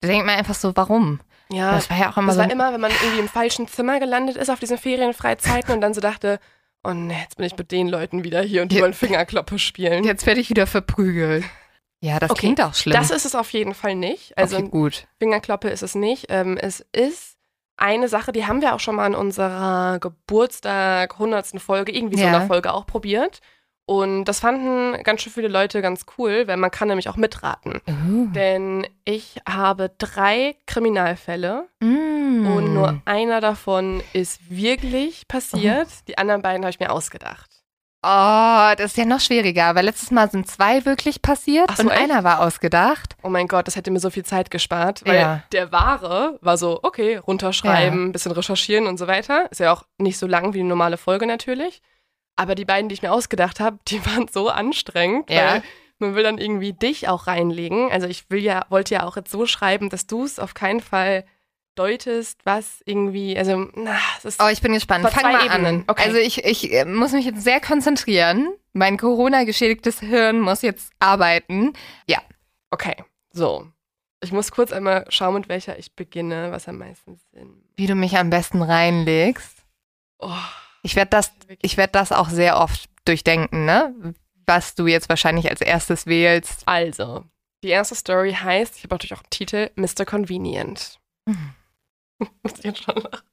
Da 0.00 0.08
denkt 0.08 0.24
man 0.24 0.36
einfach 0.36 0.54
so, 0.54 0.74
warum? 0.76 1.20
Ja, 1.52 1.72
Das 1.72 1.90
war 1.90 1.98
ja 1.98 2.10
auch 2.10 2.16
immer 2.16 2.28
das 2.28 2.36
so. 2.36 2.42
war 2.42 2.50
immer, 2.50 2.72
wenn 2.72 2.80
man 2.80 2.90
irgendwie 3.02 3.20
im 3.20 3.28
falschen 3.28 3.68
Zimmer 3.68 4.00
gelandet 4.00 4.36
ist 4.36 4.48
auf 4.50 4.60
diesen 4.60 4.78
Ferienfreizeiten 4.78 5.74
und 5.74 5.82
dann 5.82 5.92
so 5.92 6.00
dachte, 6.00 6.40
oh 6.84 6.92
ne, 6.92 7.14
jetzt 7.22 7.36
bin 7.36 7.46
ich 7.46 7.56
mit 7.56 7.70
den 7.72 7.88
Leuten 7.88 8.24
wieder 8.24 8.42
hier 8.42 8.62
und 8.62 8.72
die 8.72 8.80
wollen 8.80 8.94
Fingerkloppe 8.94 9.58
spielen. 9.58 10.04
jetzt 10.04 10.26
werde 10.26 10.40
ich 10.40 10.50
wieder 10.50 10.66
verprügelt. 10.66 11.44
Ja, 12.02 12.18
das 12.18 12.30
Okay, 12.30 12.40
klingt 12.40 12.60
auch 12.62 12.74
schlimm. 12.74 12.96
Das 12.96 13.10
ist 13.10 13.26
es 13.26 13.34
auf 13.34 13.50
jeden 13.52 13.74
Fall 13.74 13.94
nicht. 13.94 14.36
Also 14.38 14.56
okay, 14.56 14.68
gut. 14.70 15.06
Fingerkloppe 15.18 15.68
ist 15.68 15.82
es 15.82 15.94
nicht. 15.94 16.26
Ähm, 16.30 16.56
es 16.56 16.80
ist 16.92 17.36
eine 17.76 18.08
Sache, 18.08 18.32
die 18.32 18.46
haben 18.46 18.62
wir 18.62 18.74
auch 18.74 18.80
schon 18.80 18.96
mal 18.96 19.06
in 19.06 19.14
unserer 19.14 19.98
Geburtstag 20.00 21.12
100. 21.14 21.60
Folge, 21.60 21.92
irgendwie 21.92 22.16
so 22.16 22.22
Ja. 22.22 22.28
einer 22.28 22.46
Folge 22.46 22.72
auch 22.72 22.86
probiert. 22.86 23.40
Und 23.90 24.26
das 24.26 24.38
fanden 24.38 25.02
ganz 25.02 25.20
schön 25.20 25.32
viele 25.32 25.48
Leute 25.48 25.82
ganz 25.82 26.06
cool, 26.16 26.46
weil 26.46 26.56
man 26.56 26.70
kann 26.70 26.86
nämlich 26.86 27.08
auch 27.08 27.16
mitraten. 27.16 27.80
Uh. 27.88 28.28
Denn 28.32 28.86
ich 29.04 29.40
habe 29.48 29.90
drei 29.98 30.54
Kriminalfälle 30.66 31.66
Mm. 31.80 32.46
und 32.46 32.72
nur 32.72 33.02
einer 33.04 33.40
davon 33.40 34.00
ist 34.12 34.38
wirklich 34.48 35.26
passiert. 35.26 35.88
Die 36.06 36.18
anderen 36.18 36.40
beiden 36.40 36.62
habe 36.62 36.70
ich 36.70 36.78
mir 36.78 36.92
ausgedacht. 36.92 37.50
Oh, 38.02 38.72
das 38.78 38.92
ist 38.92 38.96
ja 38.96 39.04
noch 39.04 39.20
schwieriger, 39.20 39.74
weil 39.74 39.84
letztes 39.84 40.10
Mal 40.10 40.30
sind 40.30 40.48
zwei 40.48 40.84
wirklich 40.86 41.20
passiert 41.20 41.66
Ach 41.68 41.76
so, 41.76 41.82
und 41.82 41.90
echt? 41.90 42.00
einer 42.00 42.22
war 42.24 42.40
ausgedacht. 42.40 43.16
Oh 43.22 43.28
mein 43.28 43.46
Gott, 43.48 43.66
das 43.66 43.76
hätte 43.76 43.90
mir 43.90 44.00
so 44.00 44.08
viel 44.08 44.24
Zeit 44.24 44.50
gespart, 44.50 45.02
weil 45.04 45.16
Ja. 45.16 45.42
der 45.52 45.70
wahre 45.72 46.38
war 46.40 46.56
so, 46.56 46.78
okay, 46.82 47.16
runterschreiben, 47.16 48.12
bisschen 48.12 48.32
recherchieren 48.32 48.86
und 48.86 48.98
so 48.98 49.06
weiter. 49.06 49.50
Ist 49.50 49.58
ja 49.60 49.72
auch 49.72 49.82
nicht 49.98 50.16
so 50.16 50.26
lang 50.26 50.54
wie 50.54 50.60
eine 50.60 50.68
normale 50.70 50.96
Folge 50.96 51.26
natürlich. 51.26 51.82
Aber 52.40 52.54
die 52.54 52.64
beiden, 52.64 52.88
die 52.88 52.94
ich 52.94 53.02
mir 53.02 53.12
ausgedacht 53.12 53.60
habe, 53.60 53.78
die 53.88 54.04
waren 54.06 54.26
so 54.28 54.48
anstrengend, 54.48 55.28
Ja. 55.30 55.54
weil 55.54 55.62
man 55.98 56.14
will 56.14 56.22
dann 56.22 56.38
irgendwie 56.38 56.72
dich 56.72 57.08
auch 57.08 57.26
reinlegen. 57.26 57.90
Also 57.92 58.06
ich 58.06 58.30
will 58.30 58.40
ja, 58.42 58.64
wollte 58.70 58.94
ja 58.94 59.02
auch 59.04 59.16
jetzt 59.16 59.30
so 59.30 59.44
schreiben, 59.46 59.90
dass 59.90 60.06
du 60.06 60.24
es 60.24 60.38
auf 60.38 60.54
keinen 60.54 60.80
Fall 60.80 61.24
deutest, 61.74 62.40
was 62.44 62.80
irgendwie, 62.86 63.36
also, 63.38 63.68
na, 63.74 63.98
es 64.18 64.24
ist 64.24 64.42
Oh, 64.42 64.48
ich 64.48 64.60
bin 64.62 64.72
gespannt. 64.72 65.06
Fang 65.10 65.32
mal 65.32 65.44
Ebenen. 65.44 65.80
an. 65.80 65.84
Okay. 65.86 66.02
Also 66.04 66.16
ich, 66.16 66.44
ich 66.44 66.72
äh, 66.72 66.84
muss 66.86 67.12
mich 67.12 67.26
jetzt 67.26 67.42
sehr 67.44 67.60
konzentrieren. 67.60 68.48
Mein 68.72 68.96
Corona-geschädigtes 68.96 70.00
Hirn 70.00 70.40
muss 70.40 70.62
jetzt 70.62 70.92
arbeiten. 70.98 71.72
okay. 72.70 72.96
So. 73.32 73.66
Ich 74.22 74.32
muss 74.32 74.50
kurz 74.50 74.72
einmal 74.72 75.06
schauen, 75.08 75.34
mit 75.34 75.48
welcher 75.48 75.78
ich 75.78 75.94
beginne, 75.94 76.50
was 76.52 76.68
am 76.68 76.78
meisten 76.78 77.18
Sinn. 77.32 77.62
Wie 77.76 77.86
du 77.86 77.94
mich 77.94 78.16
am 78.18 78.28
besten 78.30 78.60
reinlegst. 78.62 79.64
Oh, 80.18 80.30
Ich 80.82 80.96
werde 80.96 81.10
das, 81.10 81.32
ich 81.60 81.76
werde 81.76 81.92
das 81.92 82.12
auch 82.12 82.28
sehr 82.28 82.58
oft 82.58 82.88
durchdenken, 83.04 83.64
ne? 83.64 83.94
Was 84.46 84.74
du 84.74 84.86
jetzt 84.86 85.08
wahrscheinlich 85.08 85.50
als 85.50 85.60
erstes 85.60 86.06
wählst. 86.06 86.62
Also, 86.66 87.24
die 87.62 87.68
erste 87.68 87.94
Story 87.94 88.32
heißt, 88.32 88.76
ich 88.76 88.84
habe 88.84 88.94
natürlich 88.94 89.14
auch 89.14 89.22
einen 89.22 89.30
Titel, 89.30 89.70
Mr. 89.76 90.04
Convenient. 90.04 90.98
Mhm. 91.26 91.54
muss 92.42 92.58
ich 92.58 92.64
jetzt 92.64 92.82
schon 92.82 92.96
lachen. 92.96 93.26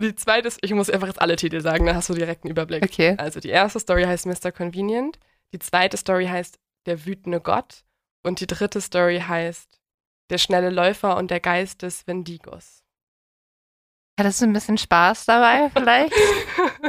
Die 0.00 0.14
zweite 0.14 0.46
ist, 0.46 0.58
ich 0.62 0.72
muss 0.72 0.90
einfach 0.90 1.08
jetzt 1.08 1.20
alle 1.20 1.36
Titel 1.36 1.60
sagen, 1.60 1.86
dann 1.86 1.96
hast 1.96 2.08
du 2.08 2.14
direkt 2.14 2.44
einen 2.44 2.52
Überblick. 2.52 2.84
Okay. 2.84 3.14
Also, 3.18 3.40
die 3.40 3.48
erste 3.48 3.80
Story 3.80 4.04
heißt 4.04 4.26
Mr. 4.26 4.52
Convenient, 4.52 5.18
die 5.52 5.58
zweite 5.58 5.96
Story 5.96 6.26
heißt 6.26 6.58
Der 6.86 7.04
wütende 7.04 7.40
Gott 7.40 7.84
und 8.22 8.40
die 8.40 8.46
dritte 8.46 8.80
Story 8.80 9.22
heißt 9.26 9.80
Der 10.30 10.38
schnelle 10.38 10.70
Läufer 10.70 11.16
und 11.16 11.30
der 11.30 11.40
Geist 11.40 11.82
des 11.82 12.06
Wendigos. 12.06 12.84
Hattest 14.18 14.40
du 14.40 14.46
ein 14.46 14.52
bisschen 14.52 14.76
Spaß 14.78 15.26
dabei 15.26 15.70
vielleicht? 15.72 16.12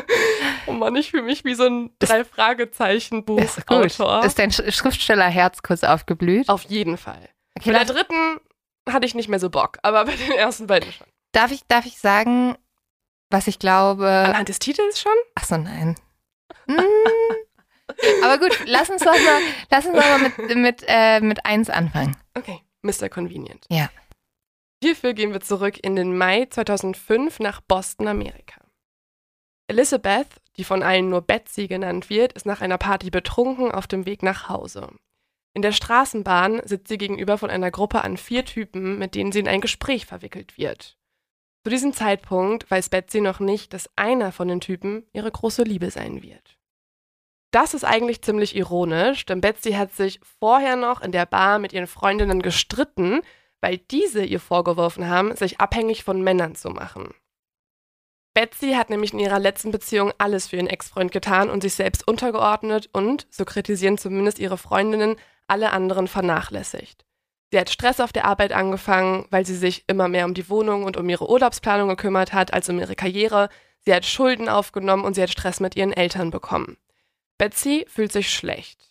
oh 0.65 0.71
Mann, 0.73 0.95
ich 0.95 1.11
fühle 1.11 1.21
mich 1.23 1.45
wie 1.45 1.53
so 1.53 1.65
ein 1.67 1.91
Ist- 1.99 2.09
Drei-Fragezeichen-Buch. 2.11 3.39
Ist. 3.39 3.59
Ist 3.59 4.39
dein 4.39 4.49
Sch- 4.51 4.71
Schriftstellerherz 4.71 5.61
kurz 5.61 5.83
aufgeblüht? 5.83 6.49
Auf 6.49 6.63
jeden 6.63 6.97
Fall. 6.97 7.29
Okay, 7.57 7.71
Bei 7.71 7.83
der 7.83 7.93
dritten 7.93 8.39
hatte 8.89 9.05
ich 9.05 9.13
nicht 9.13 9.29
mehr 9.29 9.39
so 9.39 9.49
Bock, 9.51 9.77
aber 9.83 10.05
bei 10.05 10.15
den 10.15 10.31
ersten 10.31 10.65
beiden 10.65 10.91
schon. 10.91 11.05
darf, 11.31 11.51
ich, 11.51 11.61
darf 11.67 11.85
ich 11.85 11.99
sagen, 11.99 12.57
was 13.29 13.45
ich 13.47 13.59
glaube? 13.59 14.07
Anhand 14.07 14.49
des 14.49 14.57
Titels 14.57 14.99
schon? 14.99 15.11
Ach 15.35 15.43
so, 15.43 15.57
nein. 15.57 15.95
Hm. 16.67 16.79
Aber 18.23 18.37
gut, 18.39 18.57
lass 18.65 18.89
uns 18.89 19.03
doch 19.03 19.11
mal, 19.13 19.41
lass 19.69 19.85
uns 19.85 19.95
doch 19.95 20.03
mal 20.03 20.19
mit, 20.19 20.55
mit, 20.55 20.83
äh, 20.87 21.19
mit 21.19 21.45
eins 21.45 21.69
anfangen. 21.69 22.15
Okay, 22.35 22.59
Mr. 22.81 23.07
Convenient. 23.09 23.65
Ja. 23.69 23.89
Hierfür 24.81 25.13
gehen 25.13 25.33
wir 25.33 25.41
zurück 25.41 25.77
in 25.83 25.95
den 25.95 26.17
Mai 26.17 26.45
2005 26.49 27.39
nach 27.39 27.59
Boston, 27.61 28.07
Amerika. 28.07 28.61
Elizabeth, 29.67 30.27
die 30.57 30.63
von 30.63 30.83
allen 30.83 31.09
nur 31.09 31.21
Betsy 31.21 31.67
genannt 31.67 32.09
wird, 32.09 32.33
ist 32.33 32.45
nach 32.45 32.61
einer 32.61 32.77
Party 32.77 33.09
betrunken 33.09 33.71
auf 33.71 33.87
dem 33.87 34.05
Weg 34.05 34.23
nach 34.23 34.47
Hause. 34.49 34.89
In 35.53 35.61
der 35.61 35.73
Straßenbahn 35.73 36.61
sitzt 36.63 36.87
sie 36.87 36.97
gegenüber 36.97 37.37
von 37.37 37.49
einer 37.49 37.71
Gruppe 37.71 38.03
an 38.03 38.17
vier 38.17 38.45
Typen, 38.45 38.97
mit 38.97 39.15
denen 39.15 39.31
sie 39.31 39.39
in 39.39 39.47
ein 39.47 39.61
Gespräch 39.61 40.05
verwickelt 40.05 40.57
wird. 40.57 40.97
Zu 41.65 41.71
diesem 41.71 41.91
Zeitpunkt 41.91 42.69
weiß 42.71 42.89
Betsy 42.89 43.19
noch 43.19 43.39
nicht, 43.39 43.73
dass 43.73 43.89
einer 43.97 44.31
von 44.31 44.47
den 44.47 44.61
Typen 44.61 45.05
ihre 45.11 45.29
große 45.29 45.63
Liebe 45.63 45.91
sein 45.91 46.23
wird. 46.23 46.57
Das 47.51 47.73
ist 47.73 47.83
eigentlich 47.83 48.21
ziemlich 48.21 48.55
ironisch, 48.55 49.25
denn 49.25 49.41
Betsy 49.41 49.73
hat 49.73 49.91
sich 49.91 50.21
vorher 50.39 50.75
noch 50.75 51.01
in 51.01 51.11
der 51.11 51.25
Bar 51.25 51.59
mit 51.59 51.73
ihren 51.73 51.87
Freundinnen 51.87 52.41
gestritten, 52.41 53.21
weil 53.61 53.77
diese 53.77 54.23
ihr 54.23 54.39
vorgeworfen 54.39 55.07
haben, 55.07 55.35
sich 55.35 55.59
abhängig 55.59 56.03
von 56.03 56.21
Männern 56.21 56.55
zu 56.55 56.69
machen. 56.69 57.13
Betsy 58.33 58.73
hat 58.73 58.89
nämlich 58.89 59.13
in 59.13 59.19
ihrer 59.19 59.39
letzten 59.39 59.71
Beziehung 59.71 60.13
alles 60.17 60.47
für 60.47 60.57
ihren 60.57 60.67
Ex-Freund 60.67 61.11
getan 61.11 61.49
und 61.49 61.61
sich 61.61 61.73
selbst 61.73 62.07
untergeordnet 62.07 62.89
und, 62.93 63.27
so 63.29 63.43
kritisieren 63.43 63.97
zumindest 63.97 64.39
ihre 64.39 64.57
Freundinnen, 64.57 65.15
alle 65.47 65.71
anderen 65.71 66.07
vernachlässigt. 66.07 67.05
Sie 67.51 67.59
hat 67.59 67.71
Stress 67.71 67.99
auf 67.99 68.13
der 68.13 68.25
Arbeit 68.25 68.51
angefangen, 68.51 69.25
weil 69.31 69.45
sie 69.45 69.55
sich 69.55 69.83
immer 69.87 70.07
mehr 70.07 70.25
um 70.25 70.35
die 70.35 70.49
Wohnung 70.49 70.83
und 70.83 70.97
um 70.97 71.09
ihre 71.09 71.29
Urlaubsplanung 71.29 71.89
gekümmert 71.89 72.31
hat 72.31 72.53
als 72.53 72.69
um 72.69 72.79
ihre 72.79 72.95
Karriere. 72.95 73.49
Sie 73.79 73.93
hat 73.93 74.05
Schulden 74.05 74.47
aufgenommen 74.47 75.03
und 75.03 75.15
sie 75.15 75.23
hat 75.23 75.31
Stress 75.31 75.59
mit 75.59 75.75
ihren 75.75 75.91
Eltern 75.91 76.29
bekommen. 76.29 76.77
Betsy 77.39 77.85
fühlt 77.89 78.11
sich 78.11 78.31
schlecht. 78.31 78.88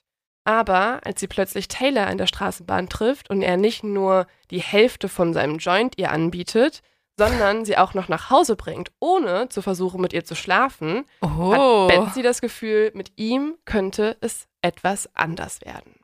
Aber 0.49 1.01
als 1.05 1.21
sie 1.21 1.27
plötzlich 1.27 1.69
Taylor 1.69 2.09
in 2.09 2.17
der 2.17 2.27
Straßenbahn 2.27 2.89
trifft 2.89 3.29
und 3.29 3.43
er 3.43 3.59
nicht 3.59 3.85
nur 3.85 4.27
die 4.51 4.63
Hälfte 4.63 5.11
von 5.11 5.35
seinem 5.35 5.59
Joint 5.59 5.99
ihr 5.99 6.11
anbietet, 6.11 6.81
sondern 7.19 7.67
sie 7.67 7.77
auch 7.77 7.93
noch 7.93 8.09
nach 8.09 8.31
Hause 8.31 8.57
bringt, 8.57 8.91
ohne 8.99 9.51
zu 9.51 9.61
versuchen, 9.61 10.01
mit 10.01 10.15
ihr 10.15 10.25
zu 10.25 10.35
schlafen, 10.35 11.05
Oh. 11.21 11.53
hat 11.53 11.89
Betsy 11.89 12.23
das 12.23 12.41
Gefühl, 12.41 12.93
mit 12.95 13.13
ihm 13.17 13.57
könnte 13.67 14.17
es 14.23 14.47
etwas 14.63 15.15
anders 15.15 15.61
werden. 15.61 15.97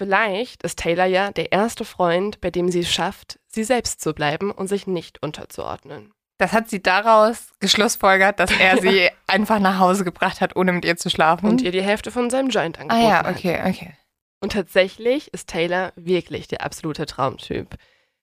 Vielleicht 0.00 0.62
ist 0.62 0.78
Taylor 0.78 1.04
ja 1.04 1.30
der 1.30 1.52
erste 1.52 1.84
Freund, 1.84 2.40
bei 2.40 2.50
dem 2.50 2.70
sie 2.70 2.80
es 2.80 2.90
schafft, 2.90 3.38
sie 3.48 3.64
selbst 3.64 4.00
zu 4.00 4.14
bleiben 4.14 4.50
und 4.50 4.68
sich 4.68 4.86
nicht 4.86 5.22
unterzuordnen. 5.22 6.10
Das 6.42 6.52
hat 6.52 6.68
sie 6.68 6.82
daraus 6.82 7.52
geschlussfolgert, 7.60 8.40
dass 8.40 8.50
er 8.50 8.78
sie 8.78 9.08
einfach 9.28 9.60
nach 9.60 9.78
Hause 9.78 10.02
gebracht 10.02 10.40
hat, 10.40 10.56
ohne 10.56 10.72
mit 10.72 10.84
ihr 10.84 10.96
zu 10.96 11.08
schlafen. 11.08 11.48
Und 11.48 11.62
ihr 11.62 11.70
die 11.70 11.84
Hälfte 11.84 12.10
von 12.10 12.30
seinem 12.30 12.48
Joint 12.48 12.80
ah 12.80 12.82
angeboten 12.82 13.08
ja, 13.08 13.18
hat. 13.18 13.36
okay, 13.36 13.60
okay. 13.64 13.92
Und 14.40 14.50
tatsächlich 14.50 15.32
ist 15.32 15.48
Taylor 15.48 15.92
wirklich 15.94 16.48
der 16.48 16.62
absolute 16.62 17.06
Traumtyp. 17.06 17.76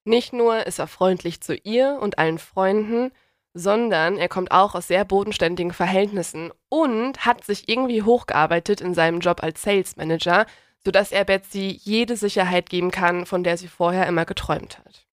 Nicht 0.04 0.34
nur 0.34 0.68
ist 0.68 0.80
er 0.80 0.88
freundlich 0.88 1.40
zu 1.40 1.56
ihr 1.56 1.98
und 2.02 2.20
allen 2.20 2.40
Freunden, 2.40 3.14
sondern 3.54 4.18
er 4.18 4.28
kommt 4.28 4.52
auch 4.52 4.76
aus 4.76 4.88
sehr 4.88 5.06
bodenständigen 5.06 5.72
Verhältnissen 5.72 6.52
und 6.68 7.26
hat 7.26 7.46
sich 7.46 7.70
irgendwie 7.70 8.04
hochgearbeitet 8.04 8.82
in 8.82 8.94
seinem 8.94 9.22
Job 9.22 9.42
als 9.42 9.62
Sales 9.62 9.96
Manager, 9.96 10.46
sodass 10.84 11.14
er 11.14 11.24
Betsy 11.24 11.80
jede 11.82 12.18
Sicherheit 12.18 12.70
geben 12.70 12.92
kann, 12.92 13.26
von 13.26 13.46
der 13.46 13.56
sie 13.56 13.70
vorher 13.70 14.08
immer 14.08 14.26
geträumt 14.26 14.78
hat. 14.80 15.09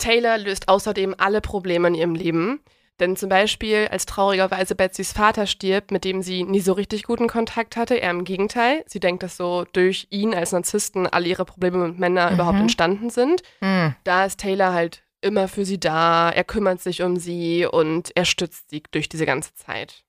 Taylor 0.00 0.38
löst 0.38 0.68
außerdem 0.68 1.14
alle 1.18 1.40
Probleme 1.40 1.88
in 1.88 1.94
ihrem 1.94 2.14
Leben, 2.16 2.60
Denn 2.98 3.16
zum 3.16 3.30
Beispiel, 3.30 3.88
als 3.90 4.04
traurigerweise 4.04 4.74
Betsys 4.74 5.12
Vater 5.14 5.46
stirbt, 5.46 5.90
mit 5.90 6.04
dem 6.04 6.20
sie 6.20 6.44
nie 6.44 6.60
so 6.60 6.74
richtig 6.74 7.04
guten 7.04 7.28
Kontakt 7.28 7.76
hatte, 7.78 7.94
eher 7.94 8.10
im 8.10 8.24
Gegenteil. 8.24 8.84
Sie 8.86 9.00
denkt, 9.00 9.22
dass 9.22 9.38
so 9.38 9.64
durch 9.72 10.06
ihn 10.10 10.34
als 10.34 10.52
Narzissten 10.52 11.06
alle 11.06 11.26
ihre 11.28 11.46
Probleme 11.46 11.78
mit 11.88 11.98
Männern 11.98 12.28
Mhm. 12.28 12.34
überhaupt 12.34 12.58
entstanden 12.60 13.08
sind. 13.08 13.42
Hm. 13.60 13.94
Da 14.04 14.26
ist 14.26 14.38
Taylor 14.40 14.74
halt 14.74 15.02
immer 15.22 15.48
für 15.48 15.64
sie 15.64 15.80
da, 15.80 16.28
er 16.30 16.44
kümmert 16.44 16.82
sich 16.82 17.02
um 17.02 17.16
sie 17.16 17.64
und 17.64 18.10
er 18.14 18.26
stützt 18.26 18.68
sie 18.68 18.82
durch 18.90 19.08
diese 19.08 19.24
ganze 19.24 19.54
Zeit. 19.54 20.04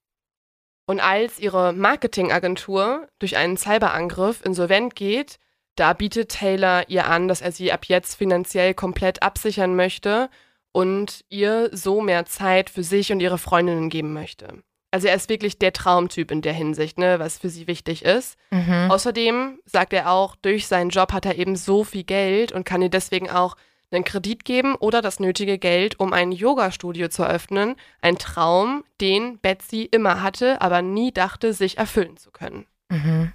Und 0.85 0.99
als 0.99 1.39
ihre 1.39 1.71
Marketingagentur 1.71 3.07
durch 3.19 3.37
einen 3.37 3.55
Cyberangriff 3.55 4.43
insolvent 4.45 4.95
geht, 4.95 5.37
da 5.81 5.93
bietet 5.93 6.29
Taylor 6.29 6.87
ihr 6.89 7.07
an, 7.07 7.27
dass 7.27 7.41
er 7.41 7.51
sie 7.51 7.71
ab 7.71 7.85
jetzt 7.85 8.13
finanziell 8.13 8.75
komplett 8.75 9.23
absichern 9.23 9.75
möchte 9.75 10.29
und 10.71 11.25
ihr 11.29 11.69
so 11.71 12.01
mehr 12.01 12.27
Zeit 12.27 12.69
für 12.69 12.83
sich 12.83 13.11
und 13.11 13.19
ihre 13.19 13.39
Freundinnen 13.39 13.89
geben 13.89 14.13
möchte. 14.13 14.61
Also 14.91 15.07
er 15.07 15.15
ist 15.15 15.27
wirklich 15.27 15.57
der 15.57 15.73
Traumtyp 15.73 16.29
in 16.29 16.43
der 16.43 16.53
Hinsicht, 16.53 16.99
ne, 16.99 17.17
was 17.17 17.39
für 17.39 17.49
sie 17.49 17.65
wichtig 17.65 18.05
ist. 18.05 18.37
Mhm. 18.51 18.91
Außerdem 18.91 19.57
sagt 19.65 19.93
er 19.93 20.11
auch, 20.11 20.35
durch 20.35 20.67
seinen 20.67 20.91
Job 20.91 21.13
hat 21.13 21.25
er 21.25 21.39
eben 21.39 21.55
so 21.55 21.83
viel 21.83 22.03
Geld 22.03 22.51
und 22.51 22.63
kann 22.63 22.83
ihr 22.83 22.89
deswegen 22.89 23.31
auch 23.31 23.55
einen 23.89 24.03
Kredit 24.03 24.45
geben 24.45 24.75
oder 24.75 25.01
das 25.01 25.19
nötige 25.19 25.57
Geld, 25.57 25.99
um 25.99 26.13
ein 26.13 26.31
Yoga-Studio 26.31 27.07
zu 27.07 27.23
eröffnen. 27.23 27.75
Ein 28.01 28.19
Traum, 28.19 28.83
den 29.01 29.39
Betsy 29.39 29.89
immer 29.91 30.21
hatte, 30.21 30.61
aber 30.61 30.83
nie 30.83 31.11
dachte, 31.11 31.53
sich 31.53 31.79
erfüllen 31.79 32.17
zu 32.17 32.29
können. 32.29 32.67
Mhm. 32.89 33.33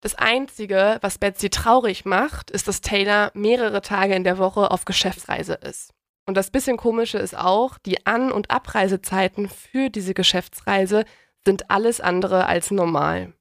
Das 0.00 0.14
Einzige, 0.14 0.98
was 1.02 1.18
Betsy 1.18 1.50
traurig 1.50 2.04
macht, 2.04 2.50
ist, 2.50 2.68
dass 2.68 2.80
Taylor 2.80 3.30
mehrere 3.34 3.82
Tage 3.82 4.14
in 4.14 4.24
der 4.24 4.38
Woche 4.38 4.70
auf 4.70 4.86
Geschäftsreise 4.86 5.54
ist. 5.54 5.92
Und 6.26 6.36
das 6.36 6.50
bisschen 6.50 6.76
Komische 6.76 7.18
ist 7.18 7.36
auch, 7.36 7.76
die 7.78 8.06
An- 8.06 8.32
und 8.32 8.50
Abreisezeiten 8.50 9.48
für 9.48 9.90
diese 9.90 10.14
Geschäftsreise 10.14 11.04
sind 11.44 11.70
alles 11.70 12.00
andere 12.00 12.46
als 12.46 12.70
normal. 12.70 13.32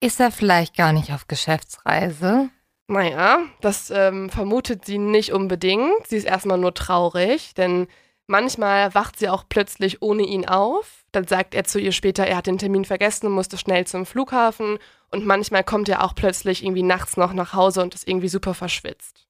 Ist 0.00 0.18
er 0.18 0.32
vielleicht 0.32 0.76
gar 0.76 0.92
nicht 0.92 1.12
auf 1.12 1.28
Geschäftsreise? 1.28 2.50
Naja, 2.88 3.38
das 3.60 3.90
ähm, 3.90 4.28
vermutet 4.30 4.84
sie 4.84 4.98
nicht 4.98 5.32
unbedingt. 5.32 6.06
Sie 6.06 6.16
ist 6.16 6.24
erstmal 6.24 6.58
nur 6.58 6.74
traurig, 6.74 7.54
denn 7.54 7.86
manchmal 8.32 8.92
wacht 8.94 9.18
sie 9.18 9.28
auch 9.28 9.44
plötzlich 9.48 10.02
ohne 10.02 10.24
ihn 10.24 10.48
auf. 10.48 11.04
Dann 11.12 11.28
sagt 11.28 11.54
er 11.54 11.64
zu 11.64 11.78
ihr 11.78 11.92
später, 11.92 12.26
er 12.26 12.38
hat 12.38 12.46
den 12.46 12.58
Termin 12.58 12.84
vergessen 12.84 13.26
und 13.26 13.34
musste 13.34 13.58
schnell 13.58 13.86
zum 13.86 14.06
Flughafen. 14.06 14.78
Und 15.10 15.26
manchmal 15.26 15.62
kommt 15.62 15.88
er 15.88 16.02
auch 16.02 16.14
plötzlich 16.14 16.64
irgendwie 16.64 16.82
nachts 16.82 17.16
noch 17.16 17.34
nach 17.34 17.52
Hause 17.52 17.82
und 17.82 17.94
ist 17.94 18.08
irgendwie 18.08 18.28
super 18.28 18.54
verschwitzt. 18.54 19.28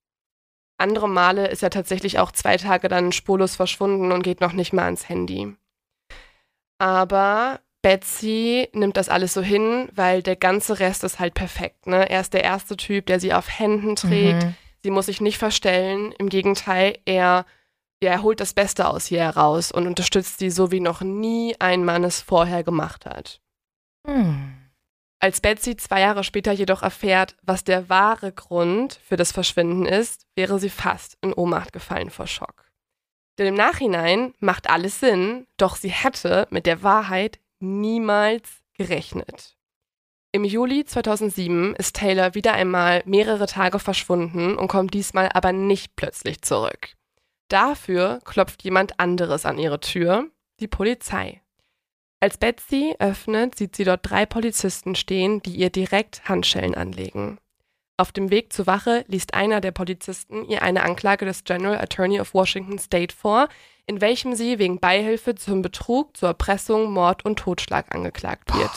Andere 0.79 1.09
Male 1.09 1.49
ist 1.49 1.62
er 1.62 1.71
tatsächlich 1.71 2.19
auch 2.19 2.33
zwei 2.33 2.57
Tage 2.57 2.88
dann 2.88 3.12
spurlos 3.12 3.57
verschwunden 3.57 4.12
und 4.12 4.23
geht 4.23 4.41
noch 4.41 4.53
nicht 4.53 4.73
mal 4.73 4.85
ans 4.85 5.09
Handy. 5.09 5.55
Aber 6.79 7.61
Betsy 7.83 8.69
nimmt 8.73 8.97
das 8.97 9.09
alles 9.09 9.35
so 9.35 9.43
hin, 9.43 9.88
weil 9.93 10.23
der 10.23 10.37
ganze 10.37 10.79
Rest 10.79 11.03
ist 11.05 11.19
halt 11.19 11.35
perfekt. 11.35 11.87
Ne? 11.88 12.09
Er 12.09 12.21
ist 12.21 12.33
der 12.33 12.45
erste 12.45 12.77
Typ, 12.77 13.07
der 13.07 13.21
sie 13.21 13.35
auf 13.35 13.59
Händen 13.59 13.97
trägt. 13.97 14.45
Mhm. 14.45 14.55
Sie 14.85 14.91
muss 14.91 15.07
sich 15.07 15.21
nicht 15.21 15.38
verstellen. 15.38 16.12
Im 16.19 16.29
Gegenteil, 16.29 16.99
er, 17.05 17.45
er 18.07 18.23
holt 18.23 18.41
das 18.41 18.55
Beste 18.55 18.88
aus 18.88 19.11
ihr 19.11 19.21
heraus 19.21 19.73
und 19.73 19.87
unterstützt 19.87 20.38
sie 20.38 20.51
so, 20.51 20.71
wie 20.71 20.81
noch 20.81 21.01
nie 21.01 21.55
ein 21.59 21.85
Mann 21.85 22.05
es 22.05 22.21
vorher 22.21 22.65
gemacht 22.65 23.07
hat. 23.07 23.41
Hm. 24.07 24.55
Als 25.21 25.41
Betsy 25.41 25.77
zwei 25.77 26.01
Jahre 26.01 26.25
später 26.25 26.51
jedoch 26.51 26.83
erfährt, 26.83 27.37
was 27.43 27.62
der 27.62 27.88
wahre 27.88 28.33
Grund 28.33 28.99
für 29.05 29.17
das 29.17 29.31
Verschwinden 29.31 29.87
ist, 29.87 30.27
wäre 30.35 30.59
sie 30.59 30.71
fast 30.71 31.17
in 31.21 31.33
Ohnmacht 31.33 31.73
gefallen 31.73 32.11
vor 32.11 32.27
Schock. 32.27 32.73
Denn 33.38 33.47
im 33.47 33.55
Nachhinein 33.55 34.35
macht 34.41 34.69
alles 34.69 34.99
Sinn, 34.99 35.47
doch 35.57 35.77
sie 35.77 35.91
hätte 35.91 36.49
mit 36.51 36.67
der 36.67 36.83
Wahrheit 36.83 37.38
niemals 37.61 38.62
gerechnet. 38.75 39.57
Im 40.33 40.45
Juli 40.45 40.85
2007 40.85 41.77
ist 41.77 41.95
Taylor 41.95 42.35
wieder 42.35 42.55
einmal 42.55 43.03
mehrere 43.05 43.47
Tage 43.47 43.79
verschwunden 43.79 44.57
und 44.57 44.69
kommt 44.69 44.95
diesmal 44.95 45.29
aber 45.33 45.53
nicht 45.53 45.95
plötzlich 45.95 46.43
zurück. 46.43 46.97
Dafür 47.53 48.21
klopft 48.25 48.62
jemand 48.65 48.99
anderes 48.99 49.45
an 49.45 49.59
ihre 49.59 49.79
Tür, 49.79 50.31
die 50.59 50.69
Polizei. 50.69 51.43
Als 52.19 52.38
Betsy 52.38 52.95
öffnet, 52.99 53.59
sieht 53.59 53.77
sie 53.77 53.85
dort 53.85 54.09
drei 54.09 54.25
Polizisten 54.25 54.95
stehen, 54.95 55.43
die 55.43 55.57
ihr 55.57 55.69
direkt 55.69 56.27
Handschellen 56.31 56.75
anlegen. 56.75 57.37
Auf 57.99 58.11
dem 58.11 58.31
Weg 58.31 58.55
zur 58.55 58.67
Wache 58.67 59.05
liest 59.07 59.35
einer 59.35 59.61
der 59.61 59.73
Polizisten 59.73 60.47
ihr 60.47 60.62
eine 60.62 60.83
Anklage 60.83 61.27
des 61.27 61.45
General 61.45 61.79
Attorney 61.79 62.23
of 62.23 62.33
Washington 62.33 62.79
State 62.79 63.15
vor, 63.15 63.49
in 63.85 64.01
welchem 64.01 64.35
sie 64.35 64.59
wegen 64.59 64.81
Beihilfe 64.81 65.35
zum 65.35 65.61
Betrug, 65.61 66.17
zur 66.17 66.31
Erpressung, 66.31 66.91
Mord 66.91 67.23
und 67.27 67.38
Totschlag 67.38 67.95
angeklagt 67.95 68.55
wird. 68.55 68.71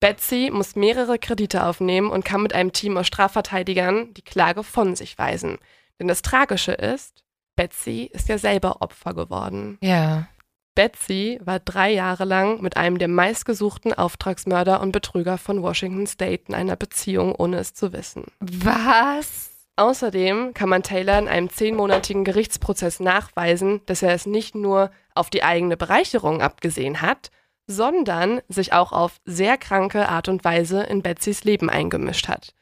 Betsy 0.00 0.50
muss 0.52 0.74
mehrere 0.74 1.20
Kredite 1.20 1.64
aufnehmen 1.64 2.10
und 2.10 2.24
kann 2.24 2.42
mit 2.42 2.52
einem 2.52 2.72
Team 2.72 2.96
aus 2.96 3.06
Strafverteidigern 3.06 4.12
die 4.14 4.22
Klage 4.22 4.64
von 4.64 4.96
sich 4.96 5.16
weisen. 5.18 5.58
Denn 6.00 6.08
das 6.08 6.22
Tragische 6.22 6.72
ist, 6.72 7.22
Betsy 7.56 8.10
ist 8.12 8.28
ja 8.28 8.38
selber 8.38 8.82
Opfer 8.82 9.14
geworden. 9.14 9.78
Ja. 9.80 10.28
Betsy 10.74 11.40
war 11.42 11.58
drei 11.58 11.90
Jahre 11.90 12.26
lang 12.26 12.60
mit 12.60 12.76
einem 12.76 12.98
der 12.98 13.08
meistgesuchten 13.08 13.94
Auftragsmörder 13.94 14.80
und 14.82 14.92
Betrüger 14.92 15.38
von 15.38 15.62
Washington 15.62 16.06
State 16.06 16.44
in 16.48 16.54
einer 16.54 16.76
Beziehung, 16.76 17.34
ohne 17.34 17.58
es 17.58 17.72
zu 17.72 17.94
wissen. 17.94 18.24
Was? 18.40 19.50
Außerdem 19.76 20.54
kann 20.54 20.68
man 20.68 20.82
Taylor 20.82 21.18
in 21.18 21.28
einem 21.28 21.50
zehnmonatigen 21.50 22.24
Gerichtsprozess 22.24 23.00
nachweisen, 23.00 23.80
dass 23.86 24.02
er 24.02 24.12
es 24.12 24.26
nicht 24.26 24.54
nur 24.54 24.90
auf 25.14 25.30
die 25.30 25.42
eigene 25.42 25.76
Bereicherung 25.76 26.42
abgesehen 26.42 27.00
hat, 27.00 27.30
sondern 27.66 28.40
sich 28.48 28.72
auch 28.72 28.92
auf 28.92 29.16
sehr 29.24 29.58
kranke 29.58 30.08
Art 30.08 30.28
und 30.28 30.44
Weise 30.44 30.82
in 30.82 31.02
Betsys 31.02 31.44
Leben 31.44 31.68
eingemischt 31.68 32.28
hat. 32.28 32.54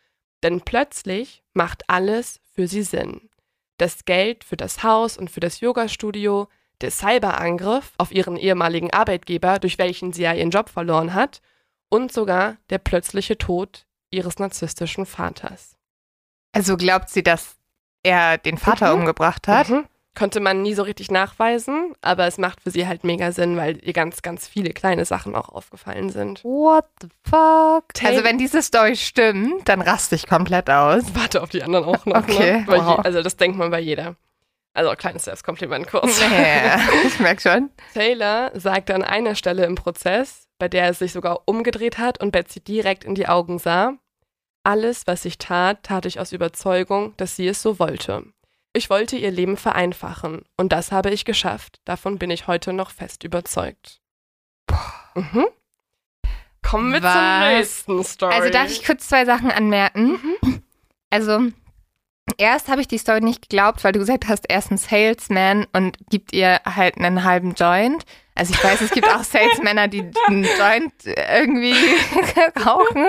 Denn 0.43 0.61
plötzlich 0.61 1.43
macht 1.53 1.89
alles 1.89 2.41
für 2.55 2.67
sie 2.67 2.83
Sinn. 2.83 3.29
Das 3.79 4.05
Geld 4.05 4.45
für 4.45 4.57
das 4.57 4.83
Haus 4.83 5.17
und 5.17 5.31
für 5.31 5.41
das 5.41 5.61
Yogastudio, 5.61 6.49
der 6.81 6.91
Cyberangriff 6.91 7.93
auf 7.99 8.13
ihren 8.13 8.37
ehemaligen 8.37 8.93
Arbeitgeber, 8.93 9.59
durch 9.59 9.79
welchen 9.79 10.13
sie 10.13 10.23
ja 10.23 10.33
ihren 10.33 10.51
Job 10.51 10.69
verloren 10.69 11.15
hat, 11.15 11.41
und 11.89 12.13
sogar 12.13 12.57
der 12.71 12.79
plötzliche 12.79 13.39
Tod 13.39 13.87
ihres 14.11 14.39
narzisstischen 14.39 15.07
Vaters. 15.07 15.77
Also 16.53 16.77
glaubt 16.77 17.09
sie, 17.09 17.23
dass 17.23 17.57
er 18.03 18.39
den 18.39 18.59
Vater 18.59 18.93
Mhm. 18.95 19.01
umgebracht 19.01 19.49
hat? 19.49 19.69
Mhm. 19.69 19.87
Konnte 20.17 20.39
man 20.39 20.63
nie 20.63 20.75
so 20.75 20.85
richtig 20.85 21.11
nachweisen, 21.11 21.93
aber 22.01 22.27
es 22.27 22.39
macht 22.39 22.61
für 22.63 22.71
sie 22.71 22.87
halt 22.87 23.03
mega 23.03 23.33
Sinn, 23.33 23.57
weil 23.57 23.79
ihr 23.85 23.93
ganz, 23.93 24.23
ganz 24.23 24.47
viele 24.47 24.71
kleine 24.71 25.05
Sachen 25.05 25.35
auch 25.35 25.49
aufgefallen 25.49 26.11
sind. 26.11 26.45
What 26.45 26.87
the 27.01 27.09
fuck? 27.29 27.85
Also 28.05 28.23
wenn 28.23 28.39
diese 28.39 28.63
Story 28.63 28.95
stimmt, 28.95 29.69
dann 29.69 29.81
raste 29.83 30.15
ich 30.15 30.29
komplett 30.29 30.71
aus. 30.71 31.03
Warte 31.15 31.43
auf 31.43 31.49
die 31.49 31.63
anderen 31.65 31.85
auch 31.85 32.07
noch. 32.07 32.17
Okay, 32.17 32.61
Ne? 32.61 32.65
Wow. 32.69 32.99
je, 32.99 33.05
also 33.05 33.23
das 33.23 33.37
denkt 33.37 33.59
man 33.59 33.71
bei 33.71 33.81
jeder. 33.81 34.15
Also 34.73 34.91
kleines 34.97 35.25
Selbstkompliment 35.25 35.87
kurz. 35.89 36.21
Ja, 36.31 36.79
ich 37.07 37.19
merke 37.21 37.41
schon. 37.41 37.71
Taylor 37.93 38.51
sagte 38.55 38.95
an 38.95 39.03
einer 39.03 39.35
Stelle 39.35 39.65
im 39.67 39.75
Prozess, 39.77 40.49
bei 40.59 40.69
der 40.69 40.85
er 40.85 40.95
sich 40.95 41.13
sogar 41.13 41.43
umgedreht 41.47 41.99
hat 41.99 42.21
und 42.23 42.31
Betsy 42.33 42.61
direkt 42.61 43.05
in 43.05 43.15
die 43.15 43.29
Augen 43.29 43.59
sah, 43.59 43.95
alles, 44.65 45.07
was 45.07 45.25
ich 45.25 45.39
tat, 45.39 45.83
tat 45.83 46.07
ich 46.07 46.19
aus 46.21 46.33
Überzeugung, 46.33 47.15
dass 47.17 47.37
sie 47.37 47.47
es 47.49 47.61
so 47.63 47.79
wollte. 47.79 48.25
Ich 48.77 48.91
wollte 48.91 49.17
ihr 49.17 49.31
Leben 49.31 49.57
vereinfachen 49.57 50.43
und 50.57 50.73
das 50.73 50.91
habe 50.91 51.11
ich 51.11 51.25
geschafft. 51.25 51.81
Davon 51.85 52.19
bin 52.19 52.31
ich 52.31 52.49
heute 52.49 52.73
noch 52.73 52.91
fest 52.91 53.23
überzeugt. 53.23 54.01
Mhm. 55.15 55.47
Kommen 56.61 56.93
wir 56.93 57.03
Was? 57.03 57.13
zur 57.13 57.49
nächsten 57.49 58.05
Story. 58.05 58.35
Also 58.35 58.51
darf 58.51 58.71
ich 58.71 58.85
kurz 58.85 59.09
zwei 59.09 59.25
Sachen 59.25 59.51
anmerken? 59.51 60.19
Also 61.11 61.39
erst 62.39 62.69
habe 62.69 62.81
ich 62.81 62.89
die 62.89 62.99
Story 62.99 63.21
nicht 63.21 63.49
geglaubt, 63.49 63.85
weil 63.85 63.93
du 63.93 64.01
gesagt 64.01 64.27
hast, 64.27 64.51
er 64.51 64.59
ist 64.59 64.73
ein 64.73 64.79
Salesman 64.79 65.69
und 65.73 65.97
gibt 66.11 66.33
ihr 66.33 66.61
halt 66.65 66.97
einen 66.99 67.23
halben 67.23 67.55
Joint. 67.55 68.05
Also 68.37 68.53
ich 68.53 68.65
weiß, 68.65 68.81
es 68.81 68.91
gibt 68.91 69.09
auch 69.09 69.23
Salesmänner, 69.23 69.87
die 69.87 70.11
einen 70.27 70.45
Joint 70.45 70.93
irgendwie 71.05 71.75
rauchen. 72.67 73.07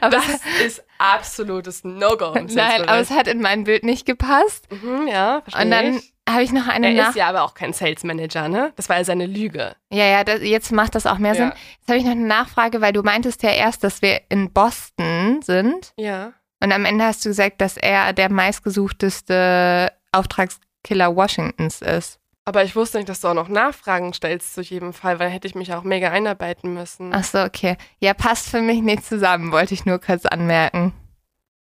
Aber 0.00 0.16
das 0.16 0.40
ist 0.66 0.84
absolutes 0.98 1.84
No-Go. 1.84 2.34
nein, 2.52 2.82
aber 2.82 2.98
es 2.98 3.10
hat 3.10 3.28
in 3.28 3.40
mein 3.40 3.64
Bild 3.64 3.84
nicht 3.84 4.04
gepasst. 4.04 4.66
Mhm, 4.70 5.06
ja, 5.06 5.42
verstehe 5.42 5.64
Und 5.64 5.70
dann 5.70 6.00
habe 6.28 6.42
ich 6.42 6.52
noch 6.52 6.66
eine 6.66 6.92
Er 6.92 7.10
ist 7.10 7.16
ja 7.16 7.28
aber 7.28 7.42
auch 7.42 7.54
kein 7.54 7.72
Sales 7.72 8.02
Manager, 8.02 8.48
ne? 8.48 8.72
Das 8.76 8.88
war 8.88 8.96
ja 8.96 9.04
seine 9.04 9.26
Lüge. 9.26 9.76
Ja, 9.90 10.06
ja, 10.06 10.24
das, 10.24 10.40
jetzt 10.42 10.72
macht 10.72 10.94
das 10.94 11.06
auch 11.06 11.18
mehr 11.18 11.34
Sinn. 11.34 11.48
Ja. 11.50 11.54
Jetzt 11.78 11.88
habe 11.88 11.98
ich 11.98 12.04
noch 12.04 12.12
eine 12.12 12.26
Nachfrage, 12.26 12.80
weil 12.80 12.92
du 12.92 13.02
meintest 13.02 13.42
ja 13.42 13.50
erst, 13.50 13.84
dass 13.84 14.02
wir 14.02 14.22
in 14.28 14.52
Boston 14.52 15.40
sind. 15.42 15.92
Ja. 15.96 16.32
Und 16.60 16.72
am 16.72 16.84
Ende 16.84 17.04
hast 17.04 17.24
du 17.24 17.28
gesagt, 17.28 17.60
dass 17.60 17.76
er 17.76 18.12
der 18.12 18.30
meistgesuchteste 18.30 19.92
Auftragskiller 20.12 21.14
Washingtons 21.14 21.82
ist. 21.82 22.18
Aber 22.46 22.62
ich 22.62 22.76
wusste 22.76 22.98
nicht, 22.98 23.08
dass 23.08 23.20
du 23.20 23.28
auch 23.28 23.34
noch 23.34 23.48
Nachfragen 23.48 24.12
stellst 24.12 24.54
zu 24.54 24.60
jedem 24.60 24.92
Fall, 24.92 25.18
weil 25.18 25.26
dann 25.26 25.32
hätte 25.32 25.48
ich 25.48 25.54
mich 25.54 25.72
auch 25.72 25.82
mega 25.82 26.10
einarbeiten 26.10 26.74
müssen. 26.74 27.12
Ach 27.14 27.24
so, 27.24 27.40
okay. 27.42 27.76
Ja, 28.00 28.12
passt 28.12 28.50
für 28.50 28.60
mich 28.60 28.82
nicht 28.82 29.04
zusammen, 29.06 29.50
wollte 29.50 29.72
ich 29.72 29.86
nur 29.86 29.98
kurz 29.98 30.26
anmerken. 30.26 30.92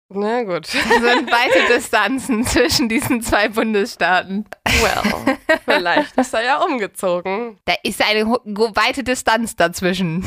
Na 0.09 0.43
gut. 0.43 0.67
Es 0.67 0.73
sind 0.73 0.85
weite 1.31 1.75
Distanzen 1.75 2.45
zwischen 2.47 2.89
diesen 2.89 3.21
zwei 3.21 3.49
Bundesstaaten. 3.49 4.47
Well, 4.81 5.37
vielleicht 5.65 6.17
ist 6.17 6.33
er 6.35 6.43
ja 6.45 6.63
umgezogen. 6.63 7.59
Da 7.67 7.75
ist 7.83 8.03
eine 8.03 8.25
weite 8.27 9.03
Distanz 9.05 9.57
dazwischen. 9.57 10.25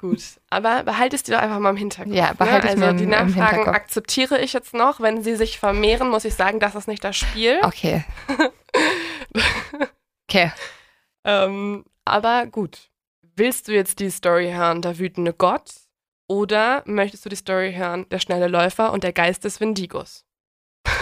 Gut, 0.00 0.22
aber 0.48 0.82
behalte 0.82 1.16
es 1.16 1.22
dir 1.22 1.36
doch 1.36 1.42
einfach 1.42 1.58
mal 1.58 1.70
im 1.70 1.76
Hinterkopf. 1.76 2.14
Ja, 2.14 2.32
behalte 2.32 2.66
ne? 2.68 2.72
ich 2.74 2.82
Also 2.82 2.96
die 2.98 3.04
im- 3.04 3.10
Nachfragen 3.10 3.68
akzeptiere 3.68 4.38
ich 4.40 4.52
jetzt 4.54 4.74
noch. 4.74 5.00
Wenn 5.00 5.22
sie 5.22 5.36
sich 5.36 5.58
vermehren, 5.58 6.08
muss 6.08 6.24
ich 6.24 6.34
sagen, 6.34 6.58
das 6.58 6.74
ist 6.74 6.88
nicht 6.88 7.04
das 7.04 7.16
Spiel. 7.16 7.58
Okay. 7.62 8.04
Okay. 10.30 10.52
Ähm, 11.24 11.84
aber 12.04 12.46
gut. 12.46 12.88
Willst 13.34 13.66
du 13.66 13.72
jetzt 13.72 13.98
die 13.98 14.10
Story 14.10 14.52
hören, 14.52 14.80
der 14.80 14.96
wütende 14.98 15.32
Gott? 15.32 15.72
Oder 16.28 16.84
möchtest 16.86 17.24
du 17.24 17.28
die 17.28 17.34
Story 17.34 17.72
hören, 17.74 18.08
der 18.10 18.20
schnelle 18.20 18.46
Läufer 18.46 18.92
und 18.92 19.02
der 19.02 19.12
Geist 19.12 19.42
des 19.42 19.58
Wendigos? 19.60 20.24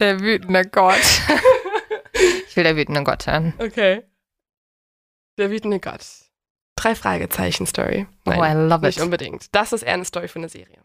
Der 0.00 0.18
wütende 0.18 0.64
Gott. 0.64 0.98
ich 2.48 2.56
will 2.56 2.64
der 2.64 2.76
wütende 2.76 3.04
Gott 3.04 3.28
hören. 3.28 3.54
Okay. 3.58 4.02
Der 5.38 5.50
wütende 5.50 5.78
Gott. 5.78 6.04
Drei 6.74 6.96
Fragezeichen 6.96 7.66
Story. 7.66 8.08
Oh, 8.26 8.32
I 8.32 8.52
love 8.54 8.84
nicht 8.84 8.98
it. 8.98 9.04
unbedingt. 9.04 9.54
Das 9.54 9.72
ist 9.72 9.84
eher 9.84 9.94
eine 9.94 10.04
Story 10.04 10.26
für 10.26 10.40
eine 10.40 10.48
Serie. 10.48 10.82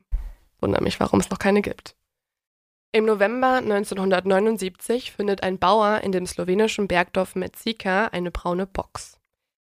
Wundere 0.59 0.83
mich, 0.83 0.99
warum 0.99 1.19
es 1.19 1.31
noch 1.31 1.39
keine 1.39 1.63
gibt. 1.63 1.95
Im 2.91 3.06
November 3.06 3.58
1979 3.58 5.12
findet 5.12 5.43
ein 5.43 5.60
Bauer 5.60 6.02
in 6.02 6.12
dem 6.12 6.25
slowenischen 6.25 6.88
Bergdorf 6.88 7.36
Metzika 7.36 8.08
eine 8.08 8.32
braune 8.32 8.65
Box. 8.65 9.19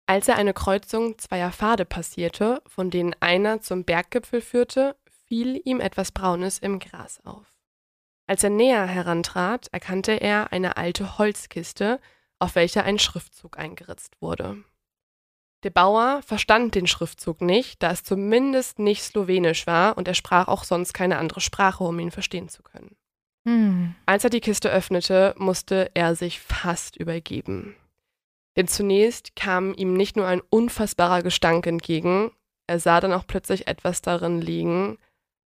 Als 0.06 0.30
er 0.30 0.38
eine 0.38 0.54
Kreuzung 0.54 1.18
zweier 1.18 1.52
Pfade 1.52 1.84
passierte, 1.84 2.62
von 2.66 2.90
denen 2.90 3.14
einer 3.20 3.60
zum 3.60 3.84
Berggipfel 3.84 4.40
führte, 4.40 4.96
fiel 5.26 5.62
ihm 5.66 5.82
etwas 5.82 6.14
Braunes 6.14 6.60
im 6.60 6.80
Gras 6.80 7.20
auf. 7.26 7.48
Als 8.28 8.46
er 8.46 8.50
näher 8.50 8.86
herantrat, 8.86 9.68
erkannte 9.74 10.14
er 10.14 10.54
eine 10.54 10.78
alte 10.78 11.18
Holzkiste, 11.18 12.00
auf 12.40 12.56
welcher 12.56 12.86
ein 12.86 12.98
Schriftzug 12.98 13.60
eingeritzt 13.60 14.22
wurde. 14.22 14.64
Der 15.64 15.70
Bauer 15.70 16.22
verstand 16.26 16.76
den 16.76 16.88
Schriftzug 16.88 17.42
nicht, 17.42 17.84
da 17.84 17.92
es 17.92 18.06
zumindest 18.06 18.80
nicht 18.80 19.04
slowenisch 19.04 19.68
war 19.68 19.98
und 19.98 20.08
er 20.08 20.14
sprach 20.14 20.48
auch 20.48 20.64
sonst 20.64 20.94
keine 20.94 21.18
andere 21.18 21.42
Sprache, 21.42 21.84
um 21.84 22.00
ihn 22.00 22.12
verstehen 22.12 22.48
zu 22.48 22.64
können. 22.64 22.96
Hm. 23.46 23.96
Als 24.06 24.24
er 24.24 24.30
die 24.30 24.42
Kiste 24.42 24.72
öffnete, 24.72 25.34
musste 25.38 25.92
er 25.94 26.16
sich 26.16 26.40
fast 26.40 26.96
übergeben. 26.96 27.76
Denn 28.56 28.68
zunächst 28.68 29.36
kam 29.36 29.74
ihm 29.74 29.94
nicht 29.94 30.16
nur 30.16 30.28
ein 30.28 30.42
unfassbarer 30.50 31.24
Gestank 31.24 31.66
entgegen, 31.66 32.32
er 32.68 32.80
sah 32.80 33.00
dann 33.00 33.14
auch 33.14 33.28
plötzlich 33.28 33.68
etwas 33.68 34.02
darin 34.02 34.42
liegen, 34.42 34.98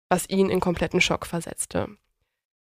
was 0.09 0.29
ihn 0.29 0.49
in 0.49 0.59
kompletten 0.59 1.01
Schock 1.01 1.25
versetzte. 1.25 1.87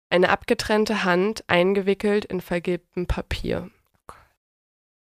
Eine 0.08 0.30
abgetrennte 0.30 1.04
Hand 1.04 1.44
eingewickelt 1.48 2.24
in 2.24 2.40
vergilbtem 2.40 3.06
Papier. 3.06 3.70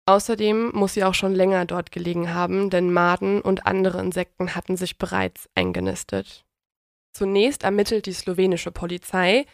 Außerdem 0.05 0.71
muss 0.73 0.95
sie 0.95 1.03
auch 1.03 1.13
schon 1.13 1.35
länger 1.35 1.65
dort 1.65 1.91
gelegen 1.91 2.33
haben, 2.33 2.69
denn 2.69 2.91
Maden 2.91 3.41
und 3.41 3.65
andere 3.67 3.99
Insekten 3.99 4.55
hatten 4.55 4.75
sich 4.75 4.97
bereits 4.97 5.49
eingenistet. 5.55 6.45
Zunächst 7.13 7.63
ermittelt 7.63 8.05
die 8.07 8.13
slowenische 8.13 8.71
Polizei, 8.71 9.45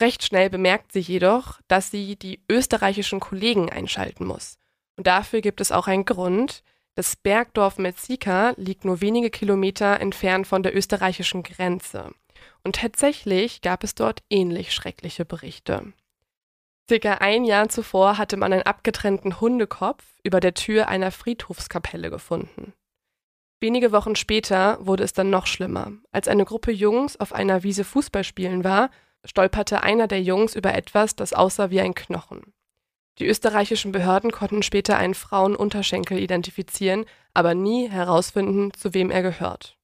recht 0.00 0.24
schnell 0.24 0.50
bemerkt 0.50 0.92
sie 0.92 1.00
jedoch, 1.00 1.60
dass 1.68 1.90
sie 1.90 2.16
die 2.16 2.42
österreichischen 2.50 3.20
Kollegen 3.20 3.70
einschalten 3.70 4.24
muss. 4.24 4.58
Und 4.96 5.06
dafür 5.06 5.40
gibt 5.40 5.60
es 5.60 5.72
auch 5.72 5.86
einen 5.86 6.04
Grund. 6.04 6.62
Das 6.94 7.16
Bergdorf 7.16 7.78
Metzika 7.78 8.54
liegt 8.56 8.84
nur 8.84 9.00
wenige 9.00 9.30
Kilometer 9.30 10.00
entfernt 10.00 10.46
von 10.46 10.62
der 10.62 10.74
österreichischen 10.74 11.42
Grenze. 11.42 12.12
Und 12.64 12.76
tatsächlich 12.76 13.60
gab 13.60 13.84
es 13.84 13.94
dort 13.94 14.22
ähnlich 14.30 14.72
schreckliche 14.72 15.24
Berichte. 15.24 15.92
Circa 16.88 17.14
ein 17.14 17.44
Jahr 17.44 17.68
zuvor 17.68 18.16
hatte 18.16 18.36
man 18.36 18.52
einen 18.52 18.62
abgetrennten 18.62 19.40
Hundekopf 19.40 20.04
über 20.22 20.40
der 20.40 20.54
Tür 20.54 20.88
einer 20.88 21.10
Friedhofskapelle 21.10 22.10
gefunden. 22.10 22.72
Wenige 23.60 23.90
Wochen 23.90 24.16
später 24.16 24.78
wurde 24.84 25.02
es 25.02 25.12
dann 25.12 25.30
noch 25.30 25.46
schlimmer. 25.46 25.92
Als 26.12 26.28
eine 26.28 26.44
Gruppe 26.44 26.70
Jungs 26.70 27.18
auf 27.18 27.32
einer 27.32 27.62
Wiese 27.62 27.84
Fußball 27.84 28.22
spielen 28.22 28.64
war, 28.64 28.90
stolperte 29.26 29.82
einer 29.82 30.06
der 30.06 30.22
Jungs 30.22 30.54
über 30.54 30.74
etwas, 30.74 31.16
das 31.16 31.32
aussah 31.32 31.70
wie 31.70 31.80
ein 31.80 31.94
Knochen. 31.94 32.52
Die 33.18 33.26
österreichischen 33.26 33.92
Behörden 33.92 34.30
konnten 34.30 34.62
später 34.62 34.96
einen 34.98 35.14
Frauenunterschenkel 35.14 36.18
identifizieren, 36.18 37.06
aber 37.34 37.54
nie 37.54 37.88
herausfinden, 37.88 38.72
zu 38.74 38.94
wem 38.94 39.10
er 39.10 39.22
gehört. 39.22 39.76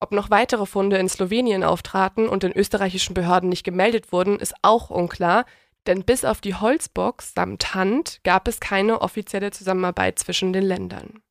Ob 0.00 0.12
noch 0.12 0.30
weitere 0.30 0.66
Funde 0.66 0.98
in 0.98 1.08
Slowenien 1.08 1.64
auftraten 1.64 2.28
und 2.28 2.42
den 2.42 2.56
österreichischen 2.56 3.14
Behörden 3.14 3.48
nicht 3.48 3.64
gemeldet 3.64 4.12
wurden, 4.12 4.38
ist 4.38 4.54
auch 4.62 4.90
unklar, 4.90 5.44
denn 5.86 6.04
bis 6.04 6.24
auf 6.24 6.40
die 6.40 6.54
Holzbox 6.54 7.32
samt 7.34 7.74
Hand 7.74 8.20
gab 8.22 8.46
es 8.46 8.60
keine 8.60 9.00
offizielle 9.00 9.50
Zusammenarbeit 9.50 10.18
zwischen 10.18 10.52
den 10.52 10.64
Ländern. 10.64 11.22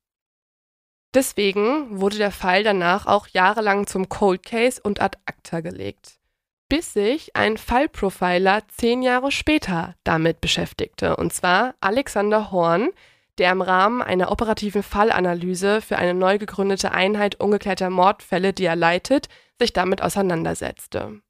Deswegen 1.13 1.99
wurde 1.99 2.17
der 2.17 2.31
Fall 2.31 2.63
danach 2.63 3.05
auch 3.05 3.27
jahrelang 3.27 3.87
zum 3.87 4.09
Cold 4.09 4.43
Case 4.43 4.81
und 4.81 5.01
ad 5.01 5.17
acta 5.25 5.61
gelegt, 5.61 6.16
bis 6.69 6.93
sich 6.93 7.35
ein 7.35 7.57
Fallprofiler 7.57 8.63
zehn 8.67 9.01
Jahre 9.01 9.31
später 9.31 9.95
damit 10.03 10.41
beschäftigte, 10.41 11.15
und 11.15 11.33
zwar 11.33 11.75
Alexander 11.79 12.51
Horn, 12.51 12.89
der 13.37 13.51
im 13.51 13.61
Rahmen 13.61 14.01
einer 14.01 14.31
operativen 14.31 14.83
Fallanalyse 14.83 15.81
für 15.81 15.97
eine 15.97 16.13
neu 16.13 16.37
gegründete 16.37 16.91
Einheit 16.91 17.39
ungeklärter 17.39 17.89
Mordfälle, 17.89 18.53
die 18.53 18.65
er 18.65 18.75
leitet, 18.75 19.29
sich 19.59 19.73
damit 19.73 20.01
auseinandersetzte. 20.01 21.21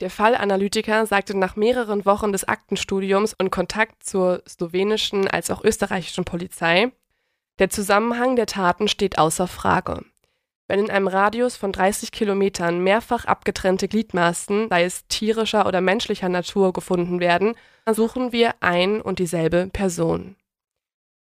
Der 0.00 0.10
Fallanalytiker 0.10 1.06
sagte 1.06 1.36
nach 1.36 1.56
mehreren 1.56 2.04
Wochen 2.04 2.32
des 2.32 2.46
Aktenstudiums 2.46 3.32
und 3.32 3.50
Kontakt 3.50 4.04
zur 4.04 4.42
slowenischen 4.46 5.26
als 5.26 5.50
auch 5.50 5.64
österreichischen 5.64 6.24
Polizei, 6.24 6.92
der 7.58 7.70
Zusammenhang 7.70 8.36
der 8.36 8.44
Taten 8.44 8.88
steht 8.88 9.18
außer 9.18 9.46
Frage. 9.46 10.04
Wenn 10.68 10.80
in 10.80 10.90
einem 10.90 11.06
Radius 11.06 11.56
von 11.56 11.70
30 11.72 12.10
Kilometern 12.10 12.82
mehrfach 12.82 13.24
abgetrennte 13.24 13.86
Gliedmaßen, 13.86 14.68
sei 14.68 14.84
es 14.84 15.06
tierischer 15.06 15.66
oder 15.66 15.80
menschlicher 15.80 16.28
Natur, 16.28 16.72
gefunden 16.72 17.20
werden, 17.20 17.54
suchen 17.88 18.32
wir 18.32 18.54
ein 18.60 19.00
und 19.00 19.20
dieselbe 19.20 19.68
Person. 19.72 20.34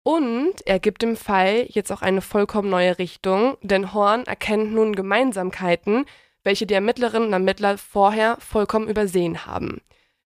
Und 0.04 0.66
er 0.66 0.80
gibt 0.80 1.02
dem 1.02 1.16
Fall 1.16 1.66
jetzt 1.70 1.92
auch 1.92 2.02
eine 2.02 2.22
vollkommen 2.22 2.70
neue 2.70 2.98
Richtung, 3.00 3.58
denn 3.62 3.94
Horn 3.94 4.26
erkennt 4.26 4.74
nun 4.74 4.96
Gemeinsamkeiten, 4.96 6.06
welche 6.44 6.66
die 6.66 6.74
Ermittlerinnen 6.74 7.28
und 7.28 7.34
Ermittler 7.34 7.78
vorher 7.78 8.38
vollkommen 8.40 8.90
übersehen 8.90 9.46
haben. 9.46 9.82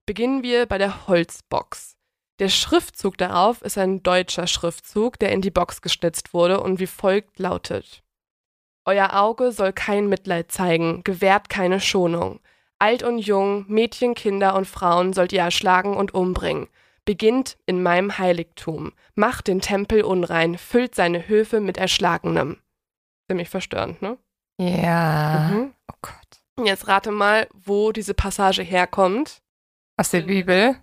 Beginnen 0.05 0.41
wir 0.41 0.65
bei 0.65 0.77
der 0.77 1.07
Holzbox. 1.07 1.95
Der 2.39 2.49
Schriftzug 2.49 3.17
darauf 3.17 3.61
ist 3.61 3.77
ein 3.77 4.03
deutscher 4.03 4.47
Schriftzug, 4.47 5.17
der 5.19 5.31
in 5.31 5.41
die 5.41 5.51
Box 5.51 5.81
geschnitzt 5.81 6.33
wurde 6.33 6.59
und 6.59 6.79
wie 6.79 6.87
folgt 6.87 7.39
lautet. 7.39 8.03
Euer 8.87 9.21
Auge 9.21 9.51
soll 9.51 9.73
kein 9.73 10.07
Mitleid 10.07 10.49
zeigen, 10.49 11.03
gewährt 11.03 11.49
keine 11.49 11.81
Schonung. 11.81 12.39
Alt 12.79 13.03
und 13.03 13.17
jung, 13.19 13.65
Mädchen, 13.67 14.15
Kinder 14.15 14.55
und 14.55 14.65
Frauen 14.65 15.11
sollt 15.11 15.33
ihr 15.33 15.41
erschlagen 15.41 15.97
und 15.97 16.13
umbringen. 16.13 16.69
Beginnt 17.03 17.57
in 17.65 17.83
meinem 17.83 18.17
Heiligtum, 18.17 18.93
macht 19.13 19.47
den 19.47 19.59
Tempel 19.59 20.03
unrein, 20.03 20.57
füllt 20.57 20.95
seine 20.95 21.27
Höfe 21.27 21.59
mit 21.59 21.77
Erschlagenem. 21.77 22.61
Ziemlich 23.29 23.49
verstörend, 23.49 24.01
ne? 24.01 24.17
Ja. 24.57 25.51
Mhm. 25.51 25.73
Oh 25.91 25.95
Gott. 26.01 26.65
Jetzt 26.65 26.87
rate 26.87 27.11
mal, 27.11 27.49
wo 27.53 27.91
diese 27.91 28.13
Passage 28.13 28.61
herkommt. 28.61 29.41
Aus 29.97 30.11
der 30.11 30.21
Bibel. 30.21 30.77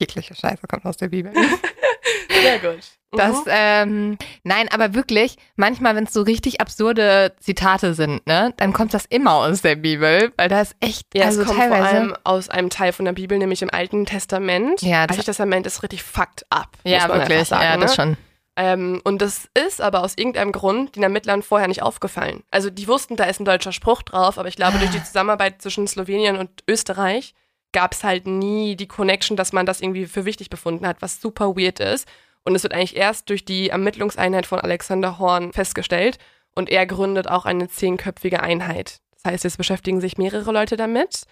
Jegliche 0.00 0.34
Scheiße 0.34 0.66
kommt 0.66 0.84
aus 0.86 0.96
der 0.96 1.08
Bibel. 1.08 1.32
Sehr 2.28 2.58
gut. 2.58 2.84
Das, 3.16 3.36
Mhm. 3.44 3.50
ähm, 3.50 4.18
nein, 4.42 4.68
aber 4.72 4.94
wirklich, 4.94 5.36
manchmal, 5.56 5.96
wenn 5.96 6.04
es 6.04 6.12
so 6.12 6.22
richtig 6.22 6.60
absurde 6.60 7.34
Zitate 7.40 7.94
sind, 7.94 8.26
ne, 8.26 8.52
dann 8.56 8.72
kommt 8.72 8.94
das 8.94 9.04
immer 9.06 9.34
aus 9.34 9.62
der 9.62 9.76
Bibel, 9.76 10.32
weil 10.36 10.48
da 10.48 10.60
ist 10.60 10.76
echt, 10.80 11.06
Ja, 11.14 11.26
also 11.26 11.42
es 11.42 11.46
kommt 11.48 11.58
teilweise. 11.58 11.82
vor 11.82 11.88
allem 11.98 12.16
aus 12.24 12.48
einem 12.50 12.70
Teil 12.70 12.92
von 12.92 13.04
der 13.04 13.12
Bibel, 13.12 13.38
nämlich 13.38 13.62
im 13.62 13.70
Alten 13.72 14.06
Testament. 14.06 14.82
Ja, 14.82 15.06
das- 15.06 15.16
Altes 15.16 15.26
Testament 15.26 15.66
ist 15.66 15.82
richtig 15.82 16.02
fucked 16.02 16.44
up. 16.50 16.68
ja, 16.84 17.00
muss 17.00 17.08
man 17.08 17.18
wirklich, 17.20 17.48
sagen, 17.48 17.62
ja, 17.62 17.76
das 17.76 17.90
ne? 17.90 17.94
schon. 17.96 18.16
Ähm, 18.56 19.00
und 19.02 19.20
das 19.20 19.48
ist 19.66 19.80
aber 19.80 20.02
aus 20.04 20.16
irgendeinem 20.16 20.52
Grund 20.52 20.94
den 20.94 21.02
Ermittlern 21.02 21.42
vorher 21.42 21.66
nicht 21.66 21.82
aufgefallen. 21.82 22.44
Also 22.52 22.70
die 22.70 22.86
wussten, 22.86 23.16
da 23.16 23.24
ist 23.24 23.40
ein 23.40 23.44
deutscher 23.44 23.72
Spruch 23.72 24.02
drauf, 24.02 24.38
aber 24.38 24.46
ich 24.48 24.54
glaube, 24.54 24.78
durch 24.78 24.92
die 24.92 25.02
Zusammenarbeit 25.04 25.60
zwischen 25.60 25.88
Slowenien 25.88 26.36
und 26.36 26.50
Österreich 26.68 27.34
gab 27.72 27.94
es 27.94 28.04
halt 28.04 28.28
nie 28.28 28.76
die 28.76 28.86
Connection, 28.86 29.36
dass 29.36 29.52
man 29.52 29.66
das 29.66 29.80
irgendwie 29.80 30.06
für 30.06 30.24
wichtig 30.24 30.50
befunden 30.50 30.86
hat, 30.86 30.98
was 31.02 31.20
super 31.20 31.56
weird 31.56 31.80
ist. 31.80 32.06
Und 32.44 32.54
es 32.54 32.62
wird 32.62 32.74
eigentlich 32.74 32.96
erst 32.96 33.30
durch 33.30 33.44
die 33.44 33.70
Ermittlungseinheit 33.70 34.46
von 34.46 34.60
Alexander 34.60 35.18
Horn 35.18 35.52
festgestellt 35.52 36.18
und 36.54 36.70
er 36.70 36.86
gründet 36.86 37.28
auch 37.28 37.46
eine 37.46 37.68
zehnköpfige 37.68 38.42
Einheit. 38.42 39.00
Das 39.14 39.32
heißt, 39.32 39.44
es 39.44 39.56
beschäftigen 39.56 40.00
sich 40.00 40.18
mehrere 40.18 40.52
Leute 40.52 40.76
damit. 40.76 41.22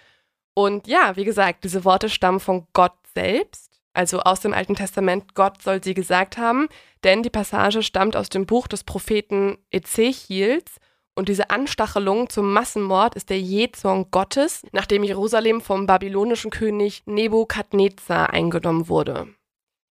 Und 0.54 0.86
ja, 0.86 1.16
wie 1.16 1.24
gesagt, 1.24 1.64
diese 1.64 1.84
Worte 1.84 2.08
stammen 2.08 2.40
von 2.40 2.66
Gott 2.72 2.94
selbst, 3.14 3.80
also 3.94 4.20
aus 4.20 4.40
dem 4.40 4.54
Alten 4.54 4.74
Testament. 4.74 5.34
Gott 5.34 5.62
soll 5.62 5.82
sie 5.82 5.94
gesagt 5.94 6.38
haben, 6.38 6.68
denn 7.04 7.22
die 7.22 7.30
Passage 7.30 7.82
stammt 7.82 8.16
aus 8.16 8.28
dem 8.28 8.46
Buch 8.46 8.66
des 8.66 8.84
Propheten 8.84 9.58
Ezechiels 9.70 10.76
Und 11.14 11.28
diese 11.28 11.50
Anstachelung 11.50 12.30
zum 12.30 12.54
Massenmord 12.54 13.16
ist 13.16 13.28
der 13.28 13.38
Jähzorn 13.38 14.10
Gottes, 14.10 14.62
nachdem 14.72 15.04
Jerusalem 15.04 15.60
vom 15.60 15.86
babylonischen 15.86 16.50
König 16.50 17.02
Nebukadnezar 17.04 18.30
eingenommen 18.30 18.88
wurde. 18.88 19.28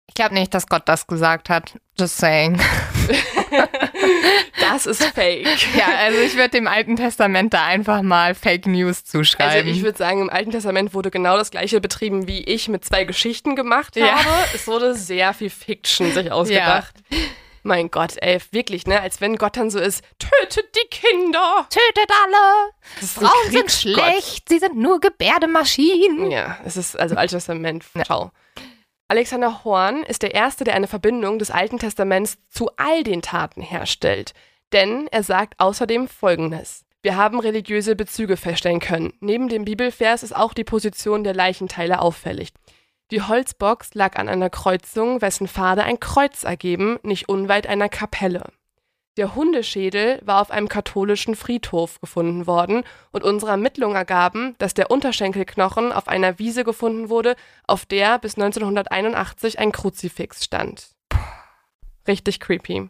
Ich 0.09 0.15
glaube 0.15 0.33
nicht, 0.33 0.55
dass 0.55 0.65
Gott 0.65 0.81
das 0.85 1.05
gesagt 1.05 1.49
hat. 1.49 1.75
Just 1.97 2.17
saying. 2.17 2.59
das 4.59 4.87
ist 4.87 5.03
fake. 5.03 5.47
Ja, 5.77 5.85
also 5.99 6.17
ich 6.19 6.35
würde 6.35 6.49
dem 6.49 6.67
Alten 6.67 6.95
Testament 6.95 7.53
da 7.53 7.63
einfach 7.63 8.01
mal 8.01 8.33
Fake 8.33 8.65
News 8.65 9.05
zuschreiben. 9.05 9.67
Also 9.67 9.69
ich 9.69 9.83
würde 9.83 9.99
sagen, 9.99 10.21
im 10.21 10.31
Alten 10.31 10.49
Testament 10.49 10.95
wurde 10.95 11.11
genau 11.11 11.37
das 11.37 11.51
gleiche 11.51 11.79
betrieben, 11.79 12.27
wie 12.27 12.43
ich 12.43 12.69
mit 12.69 12.83
zwei 12.83 13.03
Geschichten 13.03 13.55
gemacht 13.55 13.95
habe. 13.97 14.07
Ja. 14.07 14.17
Es 14.55 14.65
wurde 14.67 14.95
sehr 14.95 15.35
viel 15.35 15.51
Fiction 15.51 16.11
sich 16.11 16.31
ausgedacht. 16.31 16.95
Ja. 17.11 17.17
Mein 17.61 17.91
Gott, 17.91 18.13
ey, 18.17 18.39
wirklich, 18.49 18.87
ne? 18.87 18.99
Als 18.99 19.21
wenn 19.21 19.35
Gott 19.35 19.57
dann 19.57 19.69
so 19.69 19.77
ist, 19.77 20.03
tötet 20.17 20.75
die 20.75 20.87
Kinder! 20.89 21.67
Tötet 21.69 22.09
alle! 22.23 22.71
Frauen 23.05 23.51
sind 23.51 23.71
schlecht, 23.71 24.49
sie 24.49 24.57
sind 24.57 24.75
nur 24.75 24.99
Gebärdemaschinen. 24.99 26.31
Ja, 26.31 26.57
es 26.65 26.77
ist 26.77 26.99
also 26.99 27.15
Altes 27.15 27.33
Testament, 27.33 27.85
schau. 28.07 28.31
Alexander 29.11 29.63
Horn 29.63 30.03
ist 30.03 30.21
der 30.21 30.35
Erste, 30.35 30.63
der 30.63 30.75
eine 30.75 30.85
Verbindung 30.85 31.39
des 31.39 31.49
Alten 31.49 31.79
Testaments 31.79 32.37
zu 32.47 32.69
all 32.77 33.03
den 33.03 33.23
Taten 33.23 33.59
herstellt. 33.59 34.35
Denn 34.71 35.07
er 35.11 35.23
sagt 35.23 35.55
außerdem 35.57 36.07
Folgendes. 36.07 36.85
Wir 37.01 37.15
haben 37.15 37.39
religiöse 37.39 37.95
Bezüge 37.95 38.37
feststellen 38.37 38.79
können. 38.79 39.13
Neben 39.19 39.49
dem 39.49 39.65
Bibelvers 39.65 40.21
ist 40.21 40.35
auch 40.35 40.53
die 40.53 40.63
Position 40.63 41.23
der 41.23 41.33
Leichenteile 41.33 42.01
auffällig. 42.01 42.49
Die 43.09 43.23
Holzbox 43.23 43.95
lag 43.95 44.15
an 44.15 44.29
einer 44.29 44.51
Kreuzung, 44.51 45.23
wessen 45.23 45.47
Pfade 45.47 45.83
ein 45.83 45.99
Kreuz 45.99 46.43
ergeben, 46.43 46.99
nicht 47.01 47.29
unweit 47.29 47.65
einer 47.65 47.89
Kapelle. 47.89 48.43
Der 49.19 49.35
Hundeschädel 49.35 50.21
war 50.23 50.39
auf 50.39 50.49
einem 50.49 50.69
katholischen 50.69 51.35
Friedhof 51.35 51.99
gefunden 51.99 52.47
worden 52.47 52.85
und 53.11 53.25
unsere 53.25 53.51
Ermittlungen 53.51 53.97
ergaben, 53.97 54.55
dass 54.59 54.73
der 54.73 54.89
Unterschenkelknochen 54.91 55.91
auf 55.91 56.07
einer 56.07 56.39
Wiese 56.39 56.63
gefunden 56.63 57.09
wurde, 57.09 57.35
auf 57.67 57.85
der 57.85 58.17
bis 58.19 58.35
1981 58.35 59.59
ein 59.59 59.73
Kruzifix 59.73 60.45
stand. 60.45 60.95
Richtig 62.07 62.39
creepy. 62.39 62.89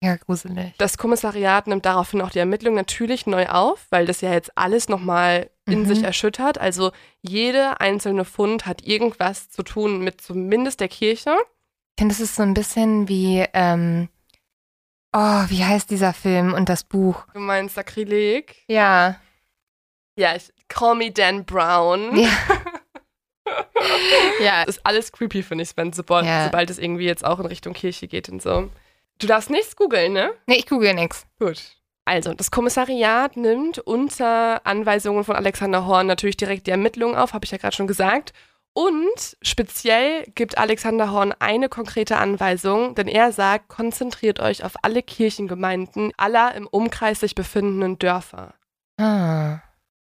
Ja, 0.00 0.16
gruselig. 0.16 0.72
Das 0.78 0.96
Kommissariat 0.96 1.66
nimmt 1.66 1.84
daraufhin 1.84 2.22
auch 2.22 2.30
die 2.30 2.38
Ermittlung 2.38 2.74
natürlich 2.74 3.26
neu 3.26 3.46
auf, 3.48 3.88
weil 3.90 4.06
das 4.06 4.22
ja 4.22 4.32
jetzt 4.32 4.56
alles 4.56 4.88
nochmal 4.88 5.50
in 5.66 5.80
mhm. 5.80 5.86
sich 5.86 6.02
erschüttert. 6.02 6.56
Also 6.56 6.92
jede 7.20 7.78
einzelne 7.78 8.24
Fund 8.24 8.64
hat 8.64 8.86
irgendwas 8.86 9.50
zu 9.50 9.62
tun 9.62 10.00
mit 10.00 10.22
zumindest 10.22 10.80
der 10.80 10.88
Kirche. 10.88 11.36
Ich 11.96 12.00
finde, 12.00 12.14
das 12.14 12.20
ist 12.20 12.36
so 12.36 12.42
ein 12.42 12.54
bisschen 12.54 13.06
wie, 13.10 13.44
ähm, 13.52 14.08
oh, 15.12 15.44
wie 15.48 15.64
heißt 15.64 15.90
dieser 15.90 16.12
Film 16.12 16.52
und 16.52 16.68
das 16.68 16.84
Buch? 16.84 17.26
Du 17.32 17.40
meinst 17.40 17.74
Sakrileg? 17.74 18.56
Ja. 18.68 19.20
Ja, 20.16 20.34
ich, 20.34 20.52
Call 20.68 20.96
Me 20.96 21.10
Dan 21.10 21.44
Brown. 21.44 22.16
Ja. 22.16 22.30
ja. 24.40 24.64
Das 24.64 24.76
ist 24.76 24.86
alles 24.86 25.12
creepy, 25.12 25.42
finde 25.42 25.64
ich, 25.64 25.76
wenn 25.76 25.92
sobald, 25.92 26.26
ja. 26.26 26.44
sobald 26.44 26.70
es 26.70 26.78
irgendwie 26.78 27.06
jetzt 27.06 27.24
auch 27.24 27.40
in 27.40 27.46
Richtung 27.46 27.72
Kirche 27.72 28.08
geht 28.08 28.28
und 28.28 28.42
so. 28.42 28.70
Du 29.18 29.26
darfst 29.26 29.50
nichts 29.50 29.76
googeln, 29.76 30.12
ne? 30.12 30.32
Nee, 30.46 30.56
ich 30.56 30.66
google 30.66 30.94
nichts. 30.94 31.26
Gut. 31.38 31.76
Also, 32.04 32.32
das 32.32 32.50
Kommissariat 32.50 33.36
nimmt 33.36 33.78
unter 33.80 34.66
Anweisungen 34.66 35.24
von 35.24 35.36
Alexander 35.36 35.84
Horn 35.86 36.06
natürlich 36.06 36.38
direkt 36.38 36.66
die 36.66 36.70
Ermittlungen 36.70 37.16
auf, 37.16 37.34
habe 37.34 37.44
ich 37.44 37.50
ja 37.50 37.58
gerade 37.58 37.76
schon 37.76 37.86
gesagt. 37.86 38.32
Und 38.78 39.36
speziell 39.42 40.22
gibt 40.36 40.56
Alexander 40.56 41.10
Horn 41.10 41.34
eine 41.40 41.68
konkrete 41.68 42.16
Anweisung, 42.16 42.94
denn 42.94 43.08
er 43.08 43.32
sagt, 43.32 43.66
konzentriert 43.66 44.38
euch 44.38 44.62
auf 44.62 44.74
alle 44.82 45.02
Kirchengemeinden 45.02 46.12
aller 46.16 46.54
im 46.54 46.68
Umkreis 46.68 47.18
sich 47.18 47.34
befindenden 47.34 47.98
Dörfer. 47.98 48.54
Ah. 48.96 49.58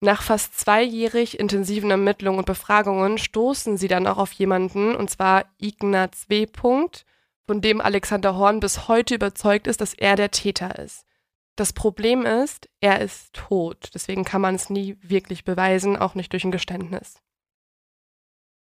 Nach 0.01 0.21
fast 0.21 0.61
zweijährig 0.61 1.41
intensiven 1.41 1.91
Ermittlungen 1.91 2.41
und 2.41 2.45
Befragungen 2.45 3.17
stoßen 3.17 3.79
sie 3.79 3.89
dann 3.89 4.07
auch 4.07 4.19
auf 4.19 4.33
jemanden, 4.33 4.95
und 4.95 5.09
zwar 5.09 5.47
Ignaz 5.57 6.27
W 6.29 6.47
von 6.55 7.63
dem 7.63 7.81
Alexander 7.81 8.37
Horn 8.37 8.61
bis 8.61 8.87
heute 8.87 9.15
überzeugt 9.15 9.67
ist, 9.67 9.81
dass 9.81 9.95
er 9.95 10.15
der 10.15 10.31
Täter 10.31 10.79
ist. 10.79 11.07
Das 11.57 11.73
Problem 11.73 12.27
ist, 12.27 12.69
er 12.81 13.01
ist 13.01 13.33
tot, 13.33 13.93
deswegen 13.95 14.25
kann 14.25 14.43
man 14.43 14.57
es 14.57 14.69
nie 14.69 14.99
wirklich 15.01 15.45
beweisen, 15.45 15.97
auch 15.97 16.15
nicht 16.15 16.35
durch 16.35 16.45
ein 16.45 16.53
Geständnis. 16.53 17.23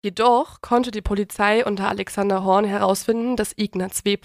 Jedoch 0.02 0.60
konnte 0.60 0.90
die 0.90 1.00
Polizei 1.00 1.64
unter 1.64 1.88
Alexander 1.88 2.42
Horn 2.42 2.64
herausfinden, 2.64 3.36
dass 3.36 3.54
Ignaz 3.56 4.04
W. 4.04 4.18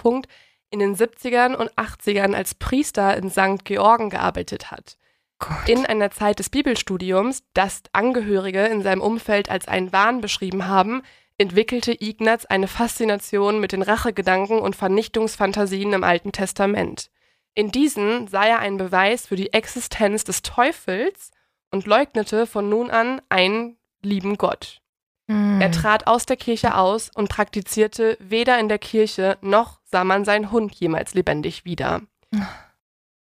in 0.71 0.79
den 0.79 0.95
70ern 0.95 1.53
und 1.53 1.71
80ern 1.73 2.33
als 2.33 2.55
Priester 2.55 3.15
in 3.15 3.29
St. 3.29 3.63
Georgen 3.63 4.09
gearbeitet 4.09 4.71
hat. 4.71 4.97
Gott. 5.37 5.69
In 5.69 5.85
einer 5.85 6.09
Zeit 6.09 6.39
des 6.39 6.49
Bibelstudiums, 6.49 7.43
das 7.53 7.83
Angehörige 7.93 8.65
in 8.65 8.81
seinem 8.81 9.01
Umfeld 9.01 9.51
als 9.51 9.67
einen 9.67 9.93
Wahn 9.93 10.19
beschrieben 10.19 10.67
haben, 10.67 11.03
entwickelte 11.37 11.91
Ignaz 11.91 12.45
eine 12.45 12.67
Faszination 12.67 13.59
mit 13.59 13.71
den 13.71 13.83
Rachegedanken 13.83 14.59
und 14.59 14.75
Vernichtungsfantasien 14.75 15.93
im 15.93 16.03
Alten 16.03 16.31
Testament. 16.31 17.11
In 17.53 17.71
diesen 17.71 18.27
sah 18.27 18.45
er 18.45 18.59
einen 18.59 18.77
Beweis 18.77 19.27
für 19.27 19.35
die 19.35 19.53
Existenz 19.53 20.23
des 20.23 20.41
Teufels 20.41 21.29
und 21.69 21.85
leugnete 21.85 22.47
von 22.47 22.67
nun 22.67 22.89
an 22.89 23.21
einen 23.29 23.77
lieben 24.01 24.37
Gott. 24.37 24.81
Mhm. 25.27 25.61
Er 25.61 25.71
trat 25.71 26.07
aus 26.07 26.25
der 26.25 26.37
Kirche 26.37 26.75
aus 26.75 27.11
und 27.13 27.29
praktizierte 27.29 28.17
weder 28.19 28.59
in 28.59 28.69
der 28.69 28.79
Kirche 28.79 29.37
noch 29.41 29.79
sah 29.83 30.03
man 30.03 30.25
seinen 30.25 30.51
Hund 30.51 30.73
jemals 30.75 31.13
lebendig 31.13 31.65
wieder. 31.65 32.01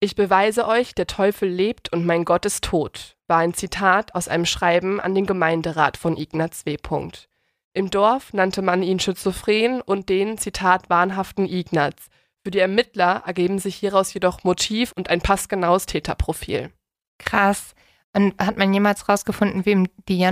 Ich 0.00 0.16
beweise 0.16 0.66
euch, 0.66 0.94
der 0.94 1.06
Teufel 1.06 1.48
lebt 1.48 1.92
und 1.92 2.06
mein 2.06 2.24
Gott 2.24 2.46
ist 2.46 2.64
tot, 2.64 3.16
war 3.26 3.38
ein 3.38 3.52
Zitat 3.52 4.14
aus 4.14 4.28
einem 4.28 4.46
Schreiben 4.46 4.98
an 4.98 5.14
den 5.14 5.26
Gemeinderat 5.26 5.98
von 5.98 6.16
Ignaz 6.16 6.64
W. 6.64 6.78
Im 7.72 7.90
Dorf 7.90 8.32
nannte 8.32 8.62
man 8.62 8.82
ihn 8.82 8.98
Schizophren 8.98 9.80
und 9.82 10.08
den, 10.08 10.38
Zitat, 10.38 10.88
wahnhaften 10.90 11.46
Ignaz. 11.46 12.08
Für 12.42 12.50
die 12.50 12.58
Ermittler 12.58 13.22
ergeben 13.26 13.58
sich 13.58 13.76
hieraus 13.76 14.14
jedoch 14.14 14.42
Motiv 14.42 14.92
und 14.92 15.10
ein 15.10 15.20
passgenaues 15.20 15.84
Täterprofil. 15.86 16.72
Krass. 17.18 17.74
Und 18.14 18.34
hat 18.40 18.56
man 18.56 18.72
jemals 18.72 19.08
rausgefunden, 19.08 19.66
wem 19.66 19.86
die 20.08 20.26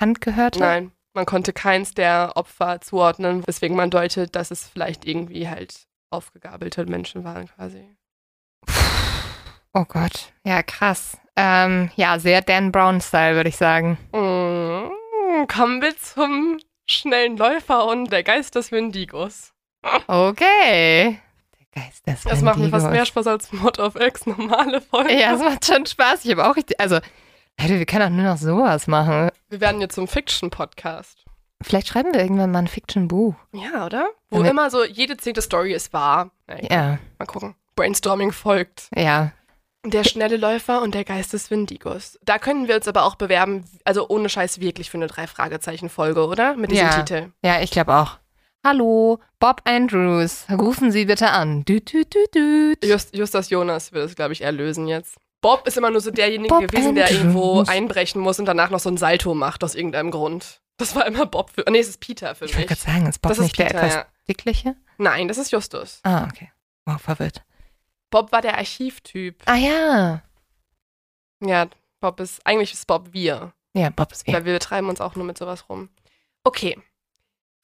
Hand 0.00 0.20
gehörte? 0.20 0.60
Nein, 0.60 0.92
man 1.14 1.26
konnte 1.26 1.52
keins 1.52 1.94
der 1.94 2.32
Opfer 2.34 2.80
zuordnen, 2.80 3.46
weswegen 3.46 3.76
man 3.76 3.90
deutet, 3.90 4.34
dass 4.34 4.50
es 4.50 4.68
vielleicht 4.68 5.04
irgendwie 5.06 5.48
halt 5.48 5.86
aufgegabelte 6.10 6.86
Menschen 6.86 7.24
waren 7.24 7.48
quasi. 7.48 7.96
Oh 9.74 9.84
Gott, 9.86 10.32
ja 10.44 10.62
krass. 10.62 11.18
Ähm, 11.34 11.90
ja, 11.96 12.18
sehr 12.18 12.42
Dan 12.42 12.72
Brown-Style, 12.72 13.36
würde 13.36 13.48
ich 13.48 13.56
sagen. 13.56 13.96
Mm, 14.12 15.46
kommen 15.48 15.80
wir 15.80 15.96
zum 15.96 16.58
schnellen 16.86 17.38
Läufer 17.38 17.86
und 17.86 18.12
der 18.12 18.22
Geist 18.22 18.54
des 18.54 18.70
Wendigos. 18.70 19.52
Okay. 20.06 21.18
Der 21.58 21.82
Geist 21.82 22.06
des 22.06 22.22
Das 22.24 22.42
macht 22.42 22.58
mir 22.58 22.68
fast 22.68 22.90
mehr 22.90 23.06
Spaß 23.06 23.26
als 23.26 23.50
Mod 23.52 23.78
of 23.78 23.96
X 23.96 24.26
normale 24.26 24.82
Folgen. 24.82 25.18
Ja, 25.18 25.34
es 25.34 25.40
macht 25.40 25.64
schon 25.64 25.86
Spaß. 25.86 26.26
Ich 26.26 26.30
habe 26.32 26.46
auch 26.46 26.56
richtig, 26.56 26.78
also, 26.78 26.98
Leute, 27.60 27.78
wir 27.78 27.86
können 27.86 28.12
auch 28.12 28.16
nur 28.16 28.24
noch 28.24 28.38
sowas 28.38 28.86
machen. 28.86 29.30
Wir 29.48 29.60
werden 29.60 29.80
jetzt 29.80 29.94
zum 29.94 30.08
Fiction-Podcast. 30.08 31.24
Vielleicht 31.62 31.88
schreiben 31.88 32.12
wir 32.12 32.20
irgendwann 32.20 32.50
mal 32.50 32.60
ein 32.60 32.66
Fiction-Buch. 32.66 33.34
Ja, 33.52 33.86
oder? 33.86 34.08
Wo 34.30 34.38
Damit 34.38 34.50
immer 34.50 34.70
so, 34.70 34.84
jede 34.84 35.16
zehnte 35.16 35.42
Story 35.42 35.72
ist 35.72 35.92
wahr. 35.92 36.32
Ja, 36.48 36.56
ja. 36.70 36.98
Mal 37.18 37.26
gucken. 37.26 37.54
Brainstorming 37.76 38.32
folgt. 38.32 38.88
Ja, 38.94 39.32
der 39.84 40.04
schnelle 40.04 40.36
Läufer 40.36 40.82
und 40.82 40.94
der 40.94 41.04
Geist 41.04 41.32
des 41.32 41.50
Windigos. 41.50 42.18
Da 42.24 42.38
können 42.38 42.68
wir 42.68 42.76
uns 42.76 42.86
aber 42.86 43.04
auch 43.04 43.16
bewerben, 43.16 43.64
also 43.84 44.08
ohne 44.08 44.28
Scheiß 44.28 44.60
wirklich 44.60 44.90
für 44.90 44.96
eine 44.96 45.08
Drei-Fragezeichen-Folge, 45.08 46.26
oder? 46.26 46.56
Mit 46.56 46.70
diesem 46.70 46.86
ja. 46.86 47.02
Titel. 47.02 47.32
Ja, 47.42 47.60
ich 47.60 47.70
glaube 47.70 47.94
auch. 47.94 48.18
Hallo, 48.64 49.18
Bob 49.40 49.62
Andrews, 49.64 50.46
rufen 50.48 50.92
Sie 50.92 51.06
bitte 51.06 51.30
an. 51.30 51.64
Du, 51.64 51.80
du, 51.80 52.04
du, 52.04 52.18
du. 52.32 52.86
Just, 52.86 53.16
Justus 53.16 53.50
Jonas 53.50 53.92
will 53.92 54.02
das, 54.02 54.14
glaube 54.14 54.34
ich, 54.34 54.42
erlösen 54.42 54.86
jetzt. 54.86 55.16
Bob 55.42 55.66
ist 55.66 55.76
immer 55.76 55.90
nur 55.90 56.00
so 56.00 56.10
derjenige 56.10 56.48
Bob 56.48 56.68
gewesen, 56.68 56.90
Andrews. 56.90 57.08
der 57.08 57.18
irgendwo 57.18 57.64
einbrechen 57.66 58.22
muss 58.22 58.38
und 58.38 58.46
danach 58.46 58.70
noch 58.70 58.80
so 58.80 58.88
ein 58.88 58.96
Salto 58.96 59.34
macht 59.34 59.62
aus 59.62 59.74
irgendeinem 59.74 60.10
Grund. 60.10 60.62
Das 60.78 60.94
war 60.94 61.04
immer 61.06 61.26
Bob 61.26 61.50
für. 61.50 61.64
Nee, 61.70 61.80
es 61.80 61.88
ist 61.88 62.00
Peter 62.00 62.34
für 62.34 62.46
ich 62.46 62.52
mich. 62.56 62.64
Ich 62.64 62.70
wollte 62.70 62.80
gerade 62.80 62.92
sagen, 62.92 63.06
ist 63.08 63.20
Bob 63.20 63.30
das 63.30 63.38
nicht 63.40 63.52
ist 63.52 63.56
Peter, 63.56 63.70
der 63.70 63.82
etwas 63.82 63.94
ja. 63.94 64.06
dickliche? 64.28 64.76
Nein, 64.96 65.28
das 65.28 65.36
ist 65.36 65.50
Justus. 65.50 66.00
Ah, 66.04 66.24
okay. 66.24 66.50
Wow, 66.86 67.00
verwirrt. 67.00 67.44
Bob 68.10 68.32
war 68.32 68.40
der 68.40 68.56
Archivtyp. 68.56 69.42
Ah 69.46 69.56
ja. 69.56 70.22
Ja, 71.44 71.66
Bob 72.00 72.20
ist, 72.20 72.46
eigentlich 72.46 72.72
ist 72.72 72.86
Bob 72.86 73.12
wir. 73.12 73.52
Ja, 73.74 73.90
Bob 73.90 74.12
ist 74.12 74.26
wir. 74.26 74.34
Weil 74.34 74.44
wir 74.44 74.58
treiben 74.60 74.88
uns 74.88 75.00
auch 75.00 75.16
nur 75.16 75.24
mit 75.24 75.38
sowas 75.38 75.68
rum. 75.68 75.88
Okay. 76.44 76.80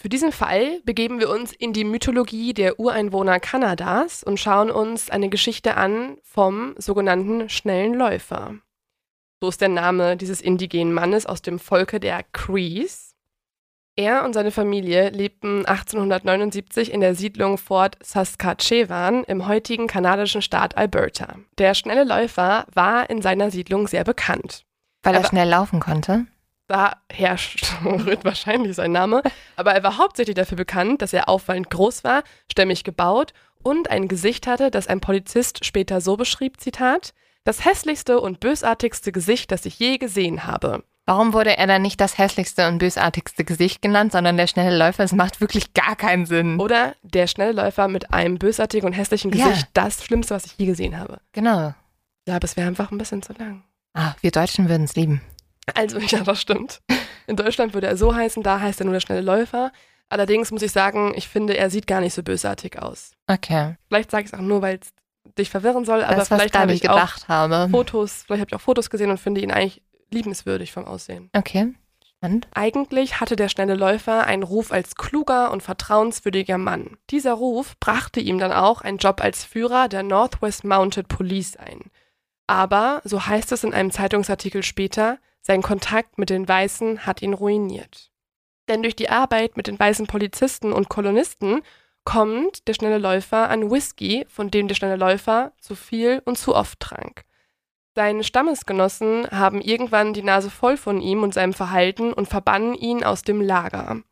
Für 0.01 0.09
diesen 0.09 0.31
Fall 0.31 0.81
begeben 0.85 1.19
wir 1.19 1.29
uns 1.29 1.53
in 1.53 1.73
die 1.73 1.83
Mythologie 1.85 2.55
der 2.55 2.79
Ureinwohner 2.79 3.41
Kanadas 3.41 4.23
und 4.23 4.39
schauen 4.39 4.71
uns 4.71 5.11
eine 5.11 5.29
Geschichte 5.29 5.77
an 5.77 6.19
vom 6.23 6.75
sogenannten 6.79 7.49
schnellen 7.49 7.95
Läufer. 7.95 8.55
So 9.41 9.49
ist 9.49 9.61
der 9.61 9.69
Name 9.69 10.17
dieses 10.17 10.41
indigenen 10.41 10.93
Mannes 10.93 11.27
aus 11.27 11.43
dem 11.43 11.59
Volke 11.59 11.99
der 11.99 12.23
Crees. 12.33 13.17
Er 13.97 14.25
und 14.25 14.35
seine 14.35 14.53
Familie 14.53 15.11
lebten 15.11 15.67
1879 15.67 16.93
in 16.93 17.01
der 17.01 17.17
Siedlung 17.17 17.59
Fort 17.59 17.97
Saskatchewan 18.01 19.25
im 19.25 19.49
heutigen 19.49 19.89
kanadischen 19.89 20.43
Staat 20.43 20.77
Alberta. 20.77 21.35
Der 21.59 21.75
schnelle 21.75 22.05
Läufer 22.05 22.67
war 22.73 23.11
in 23.11 23.21
seiner 23.23 23.51
Siedlung 23.51 23.89
sehr 23.89 24.05
bekannt. 24.05 24.63
Weil 25.03 25.15
er 25.15 25.21
Aber- 25.21 25.29
schnell 25.29 25.49
laufen 25.49 25.81
konnte. 25.81 26.27
Daher 26.69 27.37
rührt 27.85 28.25
wahrscheinlich 28.25 28.77
sein 28.77 28.93
Name, 28.93 29.23
aber 29.57 29.73
er 29.73 29.83
war 29.83 29.99
hauptsächlich 29.99 30.37
dafür 30.37 30.57
bekannt, 30.57 31.03
dass 31.03 31.13
er 31.13 31.29
auffallend 31.29 31.71
groß 31.71 32.05
war, 32.05 32.23
stämmig 32.51 32.85
gebaut 32.85 33.33
und 33.63 33.91
ein 33.91 34.07
Gesicht 34.07 34.47
hatte, 34.47 34.71
das 34.71 34.87
ein 34.87 35.01
Polizist 35.01 35.65
später 35.65 36.01
so 36.01 36.17
beschrieb, 36.17 36.61
Zitat, 36.61 37.15
das 37.45 37.65
hässlichste 37.65 38.21
und 38.21 38.41
bösartigste 38.41 39.11
Gesicht, 39.13 39.51
das 39.51 39.65
ich 39.65 39.79
je 39.79 39.97
gesehen 39.97 40.45
habe. 40.47 40.85
Warum 41.07 41.33
wurde 41.33 41.57
er 41.57 41.67
dann 41.67 41.81
nicht 41.81 42.03
das 42.03 42.19
hässlichste 42.19 42.69
und 42.69 42.79
bösartigste 42.81 43.43
Gesicht 43.43 43.81
genannt, 43.81 44.13
sondern 44.13 44.37
der 44.37 44.47
schnelle 44.47 44.77
Läufer? 44.77 45.05
Es 45.05 45.13
macht 45.13 45.41
wirklich 45.41 45.73
gar 45.73 45.97
keinen 45.97 46.27
Sinn. 46.27 46.61
Oder 46.61 46.95
der 47.03 47.27
schnelle 47.27 47.53
Läufer 47.53 47.89
mit 47.89 48.13
einem 48.13 48.39
bösartigen 48.39 48.87
und 48.87 48.93
hässlichen 48.93 49.33
Ja. 49.33 49.49
Gesicht, 49.49 49.69
das 49.73 50.05
Schlimmste, 50.05 50.35
was 50.35 50.45
ich 50.45 50.59
je 50.59 50.67
gesehen 50.67 50.99
habe. 50.99 51.19
Genau. 51.33 51.73
Ja, 52.27 52.37
aber 52.37 52.45
es 52.45 52.59
wäre 52.59 52.69
einfach 52.69 52.91
ein 52.91 52.99
bisschen 52.99 53.23
zu 53.23 53.33
lang. 53.33 53.65
Ah, 53.95 54.13
wir 54.21 54.31
Deutschen 54.31 54.69
würden 54.69 54.85
es 54.85 54.97
lieben. 54.97 55.23
Also, 55.75 55.99
ja, 56.07 56.21
das 56.21 56.41
stimmt. 56.41 56.81
In 57.27 57.37
Deutschland 57.37 57.75
würde 57.75 57.87
er 57.87 57.97
so 57.97 58.15
heißen, 58.15 58.43
da 58.43 58.61
heißt 58.61 58.81
er 58.81 58.85
nur 58.85 58.95
der 58.95 59.01
schnelle 59.01 59.21
Läufer. 59.21 59.73
Allerdings 60.09 60.51
muss 60.51 60.63
ich 60.63 60.73
sagen, 60.73 61.13
ich 61.17 61.29
finde, 61.29 61.57
er 61.57 61.71
sieht 61.71 61.87
gar 61.87 62.01
nicht 62.01 62.15
so 62.15 62.23
bösartig 62.23 62.79
aus. 62.81 63.13
Okay. 63.27 63.77
Vielleicht 63.89 64.11
sage 64.11 64.25
ich 64.25 64.33
es 64.33 64.39
auch 64.39 64.43
nur, 64.43 64.63
weil 64.63 64.79
es 64.81 64.89
dich 65.37 65.51
verwirren 65.51 65.85
soll, 65.85 66.03
aber 66.03 66.17
das, 66.17 66.29
vielleicht 66.29 66.57
habe 66.57 66.73
ich 66.73 66.83
ich 66.83 66.91
auch 66.91 66.95
gedacht 66.95 67.29
habe. 67.29 67.69
Fotos, 67.71 68.25
vielleicht 68.27 68.41
habe 68.41 68.49
ich 68.51 68.57
auch 68.57 68.61
Fotos 68.61 68.89
gesehen 68.89 69.11
und 69.11 69.19
finde 69.19 69.43
ihn 69.43 69.51
eigentlich 69.51 69.83
liebenswürdig 70.11 70.73
vom 70.73 70.87
Aussehen. 70.87 71.31
Okay. 71.37 71.75
Spannend. 72.19 72.49
Eigentlich 72.53 73.21
hatte 73.21 73.37
der 73.37 73.49
schnelle 73.49 73.75
Läufer 73.75 74.25
einen 74.25 74.43
Ruf 74.43 74.73
als 74.73 74.97
kluger 74.97 75.53
und 75.53 75.63
vertrauenswürdiger 75.63 76.59
Mann. 76.59 76.97
Dieser 77.11 77.35
Ruf 77.35 77.79
brachte 77.79 78.19
ihm 78.19 78.39
dann 78.39 78.51
auch 78.51 78.81
einen 78.81 78.99
Job 78.99 79.23
als 79.23 79.45
Führer 79.45 79.89
der 79.89 80.03
Northwest 80.03 80.65
Mounted 80.65 81.07
Police 81.07 81.57
ein. 81.57 81.91
Aber, 82.49 83.03
so 83.05 83.27
heißt 83.27 83.53
es 83.53 83.63
in 83.63 83.75
einem 83.75 83.93
Zeitungsartikel 83.93 84.63
später, 84.63 85.19
sein 85.49 85.63
Kontakt 85.63 86.19
mit 86.19 86.29
den 86.29 86.47
Weißen 86.47 87.07
hat 87.07 87.23
ihn 87.23 87.33
ruiniert. 87.33 88.13
Denn 88.69 88.83
durch 88.83 88.95
die 88.95 89.09
Arbeit 89.09 89.57
mit 89.57 89.67
den 89.67 89.79
weißen 89.79 90.07
Polizisten 90.07 90.75
und 90.75 90.91
Kolonisten 90.91 91.63
kommt 92.05 92.69
der 92.69 92.75
schnelle 92.75 92.99
Läufer 92.99 93.49
an 93.49 93.71
Whisky, 93.71 94.27
von 94.29 94.51
dem 94.51 94.69
der 94.69 94.75
schnelle 94.75 94.97
Läufer 94.97 95.53
zu 95.59 95.75
viel 95.75 96.21
und 96.27 96.37
zu 96.37 96.55
oft 96.55 96.79
trank. 96.81 97.25
Seine 97.95 98.25
Stammesgenossen 98.25 99.27
haben 99.31 99.63
irgendwann 99.63 100.13
die 100.13 100.23
Nase 100.23 100.51
voll 100.51 100.77
von 100.77 101.01
ihm 101.01 101.23
und 101.23 101.33
seinem 101.33 101.55
Verhalten 101.55 102.13
und 102.13 102.29
verbannen 102.29 102.75
ihn 102.75 103.03
aus 103.03 103.23
dem 103.23 103.41
Lager. 103.41 104.03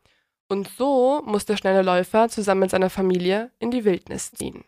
Und 0.49 0.69
so 0.69 1.23
muss 1.27 1.45
der 1.45 1.59
schnelle 1.59 1.83
Läufer 1.83 2.31
zusammen 2.31 2.63
mit 2.63 2.71
seiner 2.71 2.91
Familie 2.91 3.51
in 3.59 3.71
die 3.71 3.85
Wildnis 3.85 4.33
ziehen. 4.33 4.65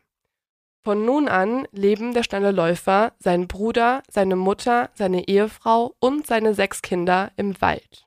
Von 0.85 1.05
nun 1.05 1.29
an 1.29 1.67
leben 1.73 2.15
der 2.15 2.23
schnelle 2.23 2.51
Läufer, 2.51 3.13
sein 3.19 3.49
Bruder, 3.49 4.03
seine 4.09 4.37
Mutter, 4.37 4.91
seine 4.95 5.29
Ehefrau 5.29 5.95
und 5.99 6.27
seine 6.27 6.55
sechs 6.55 6.83
Kinder 6.83 7.33
im 7.37 7.61
Wald. 7.61 8.07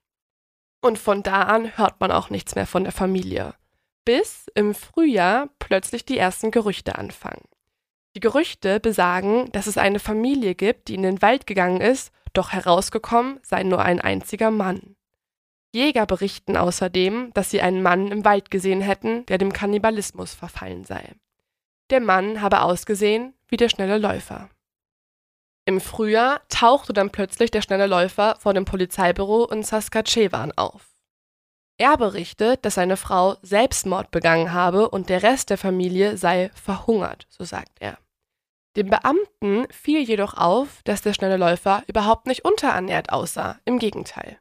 Und 0.82 0.98
von 0.98 1.22
da 1.22 1.44
an 1.44 1.78
hört 1.78 2.00
man 2.00 2.12
auch 2.12 2.30
nichts 2.30 2.56
mehr 2.56 2.66
von 2.66 2.84
der 2.84 2.94
Familie. 2.94 3.54
Bis 4.04 4.48
im 4.56 4.74
Frühjahr 4.74 5.50
plötzlich 5.60 6.06
die 6.06 6.18
ersten 6.18 6.50
Gerüchte 6.50 6.98
anfangen. 6.98 7.44
Die 8.16 8.20
Gerüchte 8.20 8.80
besagen, 8.80 9.52
dass 9.52 9.68
es 9.68 9.78
eine 9.78 10.00
Familie 10.00 10.56
gibt, 10.56 10.88
die 10.88 10.96
in 10.96 11.04
den 11.04 11.22
Wald 11.22 11.46
gegangen 11.46 11.82
ist, 11.82 12.12
doch 12.34 12.52
herausgekommen 12.52 13.40
sei 13.44 13.64
nur 13.64 13.82
ein 13.82 14.02
einziger 14.02 14.52
Mann. 14.52 14.96
Jäger 15.74 16.06
berichten 16.06 16.58
außerdem, 16.58 17.32
dass 17.34 17.52
sie 17.52 17.62
einen 17.62 17.82
Mann 17.82 18.12
im 18.12 18.26
Wald 18.26 18.52
gesehen 18.52 18.82
hätten, 18.82 19.26
der 19.28 19.38
dem 19.38 19.54
Kannibalismus 19.54 20.34
verfallen 20.34 20.84
sei. 20.84 21.14
Der 21.92 22.00
Mann 22.00 22.42
habe 22.42 22.62
ausgesehen 22.62 23.34
wie 23.50 23.58
der 23.58 23.68
schnelle 23.68 23.98
Läufer. 23.98 24.50
Im 25.66 25.82
Frühjahr 25.82 26.42
tauchte 26.48 26.94
dann 26.94 27.12
plötzlich 27.12 27.52
der 27.52 27.62
schnelle 27.62 27.86
Läufer 27.86 28.38
vor 28.39 28.54
dem 28.54 28.64
Polizeibüro 28.64 29.46
in 29.48 29.62
Saskatchewan 29.62 30.54
auf. 30.54 30.96
Er 31.78 31.98
berichtet, 31.98 32.64
dass 32.64 32.76
seine 32.76 32.96
Frau 32.96 33.36
Selbstmord 33.42 34.10
begangen 34.10 34.54
habe 34.54 34.89
und 34.89 35.10
der 35.10 35.22
Rest 35.22 35.50
der 35.50 35.58
Familie 35.58 36.16
sei 36.16 36.50
verhungert, 36.54 37.28
so 37.30 37.44
sagt 37.44 37.82
er. 37.82 37.98
Dem 38.78 38.89
Beamten 38.89 39.68
fiel 39.70 40.02
jedoch 40.02 40.36
auf, 40.36 40.82
dass 40.86 41.02
der 41.02 41.14
schnelle 41.14 41.38
Läufer 41.38 41.84
überhaupt 41.88 42.26
nicht 42.26 42.46
unterernährt 42.46 43.12
aussah. 43.12 43.60
Im 43.66 43.80
Gegenteil. 43.80 44.41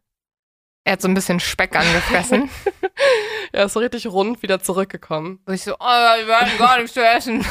Er 0.84 0.92
hat 0.92 1.02
so 1.02 1.08
ein 1.08 1.14
bisschen 1.14 1.40
Speck 1.40 1.76
angefressen. 1.76 2.50
Er 3.52 3.64
ist 3.64 3.72
so 3.72 3.80
richtig 3.80 4.06
rund 4.06 4.42
wieder 4.42 4.60
zurückgekommen. 4.60 5.40
Und 5.44 5.54
ich 5.54 5.64
so, 5.64 5.74
oh, 5.74 5.78
wir 5.80 6.36
hatten 6.36 6.56
gar 6.56 6.78
nichts 6.78 6.94
zu 6.94 7.04
essen. 7.04 7.44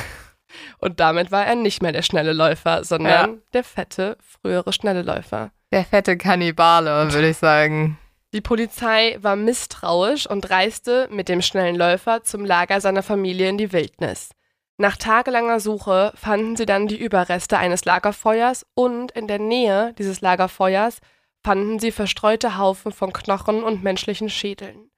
Und 0.79 0.99
damit 1.01 1.29
war 1.31 1.45
er 1.45 1.55
nicht 1.55 1.81
mehr 1.81 1.91
der 1.91 2.03
schnelle 2.03 2.31
Läufer, 2.31 2.85
sondern 2.85 3.41
der 3.53 3.63
fette, 3.65 4.17
frühere 4.21 4.71
schnelle 4.71 5.01
Läufer. 5.01 5.51
Der 5.71 5.83
fette 5.83 6.17
Kannibale, 6.17 7.11
würde 7.11 7.29
ich 7.29 7.37
sagen. 7.37 7.97
Die 8.33 8.41
Polizei 8.41 9.17
war 9.21 9.35
misstrauisch 9.35 10.27
und 10.27 10.49
reiste 10.49 11.07
mit 11.11 11.29
dem 11.29 11.41
schnellen 11.41 11.75
Läufer 11.75 12.23
zum 12.23 12.45
Lager 12.45 12.79
seiner 12.79 13.03
Familie 13.03 13.49
in 13.49 13.57
die 13.57 13.73
Wildnis. 13.73 14.29
Nach 14.77 14.95
tagelanger 14.95 15.59
Suche 15.59 16.13
fanden 16.15 16.55
sie 16.55 16.65
dann 16.65 16.87
die 16.87 16.99
Überreste 16.99 17.57
eines 17.57 17.85
Lagerfeuers 17.85 18.65
und 18.75 19.11
in 19.11 19.27
der 19.27 19.39
Nähe 19.39 19.93
dieses 19.97 20.21
Lagerfeuers 20.21 20.99
fanden 21.43 21.79
sie 21.79 21.91
verstreute 21.91 22.57
Haufen 22.57 22.91
von 22.91 23.13
Knochen 23.13 23.63
und 23.63 23.83
menschlichen 23.83 24.29
Schädeln. 24.29 24.89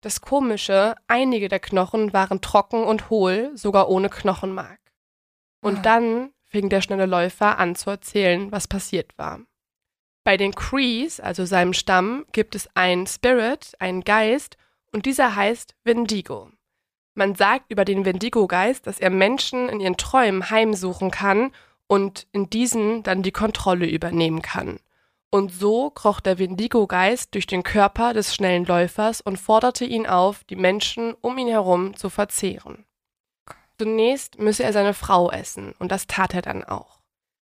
Das 0.00 0.20
Komische, 0.20 0.94
einige 1.08 1.48
der 1.48 1.58
Knochen 1.58 2.12
waren 2.12 2.40
trocken 2.40 2.84
und 2.84 3.10
hohl, 3.10 3.50
sogar 3.54 3.88
ohne 3.88 4.08
Knochenmark. 4.08 4.78
Und 5.60 5.78
Ah. 5.78 5.82
dann 5.82 6.32
fing 6.46 6.68
der 6.68 6.80
schnelle 6.80 7.06
Läufer 7.06 7.58
an 7.58 7.74
zu 7.74 7.90
erzählen, 7.90 8.52
was 8.52 8.68
passiert 8.68 9.16
war. 9.18 9.40
Bei 10.24 10.36
den 10.36 10.54
Crees, 10.54 11.20
also 11.20 11.44
seinem 11.44 11.72
Stamm, 11.72 12.26
gibt 12.32 12.54
es 12.54 12.68
einen 12.76 13.06
Spirit, 13.06 13.72
einen 13.80 14.02
Geist, 14.04 14.56
und 14.92 15.04
dieser 15.04 15.34
heißt 15.34 15.74
Wendigo. 15.84 16.50
Man 17.14 17.34
sagt 17.34 17.72
über 17.72 17.84
den 17.84 18.04
Wendigo-Geist, 18.04 18.86
dass 18.86 19.00
er 19.00 19.10
Menschen 19.10 19.68
in 19.68 19.80
ihren 19.80 19.96
Träumen 19.96 20.48
heimsuchen 20.50 21.10
kann 21.10 21.50
und 21.88 22.28
in 22.32 22.48
diesen 22.48 23.02
dann 23.02 23.22
die 23.22 23.32
Kontrolle 23.32 23.86
übernehmen 23.86 24.42
kann. 24.42 24.78
Und 25.30 25.52
so 25.52 25.90
kroch 25.90 26.20
der 26.20 26.38
Wendigo-Geist 26.38 27.34
durch 27.34 27.46
den 27.46 27.62
Körper 27.62 28.14
des 28.14 28.34
schnellen 28.34 28.64
Läufers 28.64 29.20
und 29.20 29.36
forderte 29.36 29.84
ihn 29.84 30.06
auf, 30.06 30.44
die 30.44 30.56
Menschen 30.56 31.14
um 31.20 31.36
ihn 31.36 31.48
herum 31.48 31.96
zu 31.96 32.08
verzehren. 32.08 32.86
Zunächst 33.78 34.38
müsse 34.38 34.64
er 34.64 34.72
seine 34.72 34.94
Frau 34.94 35.30
essen, 35.30 35.74
und 35.78 35.92
das 35.92 36.06
tat 36.06 36.34
er 36.34 36.42
dann 36.42 36.64
auch. 36.64 37.00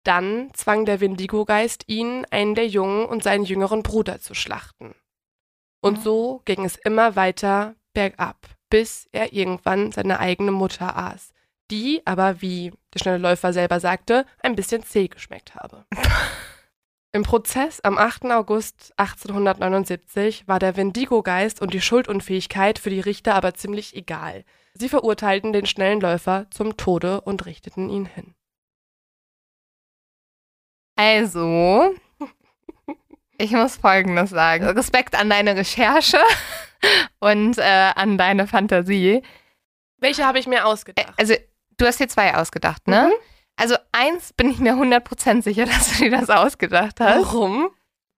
Dann 0.04 0.50
zwang 0.54 0.86
der 0.86 1.00
Wendigo-Geist 1.00 1.84
ihn, 1.86 2.26
einen 2.30 2.54
der 2.54 2.66
Jungen 2.66 3.06
und 3.06 3.22
seinen 3.22 3.44
jüngeren 3.44 3.82
Bruder 3.82 4.20
zu 4.20 4.34
schlachten. 4.34 4.94
Und 5.80 6.02
so 6.02 6.42
ging 6.44 6.64
es 6.64 6.76
immer 6.76 7.14
weiter 7.14 7.76
bergab, 7.94 8.48
bis 8.70 9.08
er 9.12 9.32
irgendwann 9.32 9.92
seine 9.92 10.18
eigene 10.18 10.50
Mutter 10.50 10.96
aß, 10.96 11.32
die 11.70 12.02
aber, 12.04 12.42
wie 12.42 12.72
der 12.92 12.98
schnelle 12.98 13.18
Läufer 13.18 13.52
selber 13.52 13.78
sagte, 13.78 14.26
ein 14.40 14.56
bisschen 14.56 14.82
zäh 14.82 15.08
geschmeckt 15.08 15.54
habe. 15.54 15.86
Im 17.12 17.22
Prozess 17.22 17.80
am 17.80 17.96
8. 17.96 18.26
August 18.26 18.92
1879 18.98 20.46
war 20.46 20.58
der 20.58 20.76
Wendigo-Geist 20.76 21.60
und 21.62 21.72
die 21.72 21.80
Schuldunfähigkeit 21.80 22.78
für 22.78 22.90
die 22.90 23.00
Richter 23.00 23.34
aber 23.34 23.54
ziemlich 23.54 23.96
egal. 23.96 24.44
Sie 24.74 24.90
verurteilten 24.90 25.54
den 25.54 25.64
schnellen 25.64 26.00
Läufer 26.00 26.46
zum 26.50 26.76
Tode 26.76 27.22
und 27.22 27.46
richteten 27.46 27.88
ihn 27.88 28.04
hin. 28.04 28.34
Also, 30.96 31.94
ich 33.38 33.52
muss 33.52 33.76
Folgendes 33.76 34.30
sagen. 34.30 34.66
Respekt 34.66 35.14
an 35.14 35.30
deine 35.30 35.56
Recherche 35.56 36.18
und 37.20 37.56
äh, 37.56 37.92
an 37.94 38.18
deine 38.18 38.46
Fantasie. 38.46 39.22
Welche 39.98 40.26
habe 40.26 40.38
ich 40.38 40.46
mir 40.46 40.66
ausgedacht? 40.66 41.14
Also, 41.16 41.34
du 41.78 41.86
hast 41.86 42.00
dir 42.00 42.08
zwei 42.08 42.34
ausgedacht, 42.34 42.86
ne? 42.86 43.06
Mhm. 43.08 43.37
Also, 43.58 43.76
eins 43.92 44.32
bin 44.32 44.50
ich 44.50 44.58
mir 44.58 44.74
100% 44.74 45.42
sicher, 45.42 45.64
dass 45.66 45.98
du 45.98 46.04
dir 46.04 46.10
das 46.12 46.30
ausgedacht 46.30 47.00
hast. 47.00 47.32
Warum? 47.34 47.70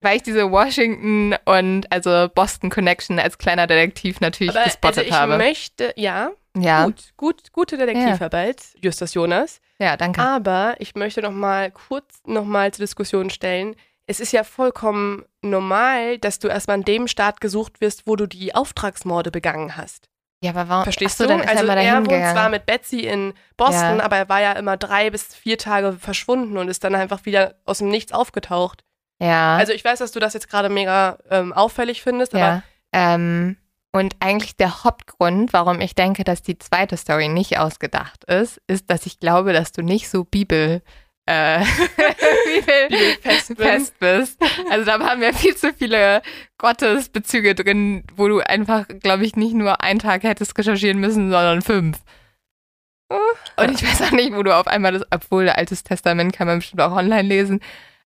Weil 0.02 0.16
ich 0.16 0.22
diese 0.22 0.50
Washington 0.50 1.34
und 1.44 1.90
also 1.92 2.28
Boston 2.34 2.70
Connection 2.70 3.18
als 3.18 3.36
kleiner 3.36 3.66
Detektiv 3.66 4.20
natürlich 4.20 4.54
Aber 4.54 4.60
also 4.64 4.70
gespottet 4.70 5.06
ich 5.06 5.12
habe. 5.12 5.36
möchte, 5.36 5.92
ja, 5.96 6.30
Ja, 6.56 6.84
gut, 6.86 7.10
gut, 7.16 7.52
gute 7.52 7.76
Detektivarbeit, 7.76 8.62
Justus 8.82 9.12
Jonas. 9.14 9.60
ja, 9.78 9.96
danke. 9.98 10.22
Aber 10.22 10.74
ich 10.78 10.94
möchte 10.94 11.20
noch 11.20 11.32
mal 11.32 11.70
kurz 11.70 12.20
noch 12.26 12.44
mal 12.46 12.72
zur 12.72 12.84
Diskussion 12.84 13.28
stellen. 13.30 13.76
Es 14.06 14.20
ist 14.20 14.32
ja 14.32 14.42
vollkommen 14.42 15.24
normal, 15.42 16.18
dass 16.18 16.38
du 16.38 16.48
erstmal 16.48 16.78
an 16.78 16.84
dem 16.84 17.06
Staat 17.06 17.40
gesucht 17.40 17.80
wirst, 17.80 18.06
wo 18.06 18.16
du 18.16 18.26
die 18.26 18.54
Auftragsmorde 18.54 19.30
begangen 19.30 19.76
hast. 19.76 20.08
Ja, 20.42 20.50
aber 20.50 20.68
warum? 20.68 20.84
Verstehst 20.84 21.20
Ach 21.20 21.28
so, 21.28 21.36
du? 21.36 21.46
Also 21.48 21.66
er 21.66 21.96
wohnt 21.96 22.08
gegangen. 22.08 22.32
zwar 22.34 22.48
mit 22.48 22.66
Betsy 22.66 23.00
in 23.00 23.34
Boston, 23.56 23.98
Ja. 23.98 24.04
aber 24.04 24.16
er 24.16 24.28
war 24.28 24.40
ja 24.40 24.52
immer 24.52 24.76
drei 24.76 25.10
bis 25.10 25.34
vier 25.34 25.58
Tage 25.58 25.92
verschwunden 25.92 26.56
und 26.56 26.68
ist 26.68 26.82
dann 26.84 26.94
einfach 26.94 27.24
wieder 27.26 27.54
aus 27.66 27.78
dem 27.78 27.88
Nichts 27.88 28.12
aufgetaucht. 28.12 28.84
Ja. 29.20 29.56
Also 29.56 29.72
ich 29.72 29.84
weiß, 29.84 29.98
dass 29.98 30.12
du 30.12 30.20
das 30.20 30.32
jetzt 30.34 30.48
gerade 30.48 30.68
mega 30.70 31.18
ähm, 31.30 31.52
auffällig 31.52 32.02
findest, 32.02 32.34
aber 32.34 32.44
ja. 32.44 32.62
Ähm, 32.92 33.56
Und 33.92 34.14
eigentlich 34.20 34.56
der 34.56 34.82
Hauptgrund, 34.84 35.52
warum 35.52 35.80
ich 35.80 35.94
denke, 35.94 36.24
dass 36.24 36.42
die 36.42 36.58
zweite 36.58 36.96
Story 36.96 37.28
nicht 37.28 37.58
ausgedacht 37.58 38.24
ist, 38.24 38.60
ist, 38.66 38.88
dass 38.88 39.04
ich 39.04 39.18
glaube, 39.20 39.52
dass 39.52 39.72
du 39.72 39.82
nicht 39.82 40.08
so 40.08 40.24
Bibel, 40.24 40.80
äh, 41.30 41.64
Bibel 42.44 43.16
fest 43.20 43.48
bin. 43.48 43.56
fest 43.56 43.98
bist. 43.98 44.38
Also 44.70 44.84
da 44.84 44.98
waren 45.00 45.22
ja 45.22 45.32
viel 45.32 45.56
zu 45.56 45.72
viele 45.72 46.22
Gottesbezüge 46.58 47.54
drin, 47.54 48.04
wo 48.16 48.28
du 48.28 48.40
einfach, 48.40 48.86
glaube 49.00 49.24
ich, 49.24 49.36
nicht 49.36 49.54
nur 49.54 49.80
einen 49.80 50.00
Tag 50.00 50.24
hättest 50.24 50.58
recherchieren 50.58 50.98
müssen, 50.98 51.30
sondern 51.30 51.62
fünf. 51.62 51.98
Und 53.56 53.70
ich 53.70 53.82
weiß 53.82 54.02
auch 54.02 54.12
nicht, 54.12 54.34
wo 54.34 54.42
du 54.42 54.56
auf 54.56 54.66
einmal 54.66 54.92
das, 54.92 55.02
obwohl 55.10 55.48
Altes 55.48 55.82
Testament 55.82 56.32
kann 56.32 56.46
man 56.46 56.58
bestimmt 56.58 56.82
auch 56.82 56.92
online 56.92 57.28
lesen. 57.28 57.60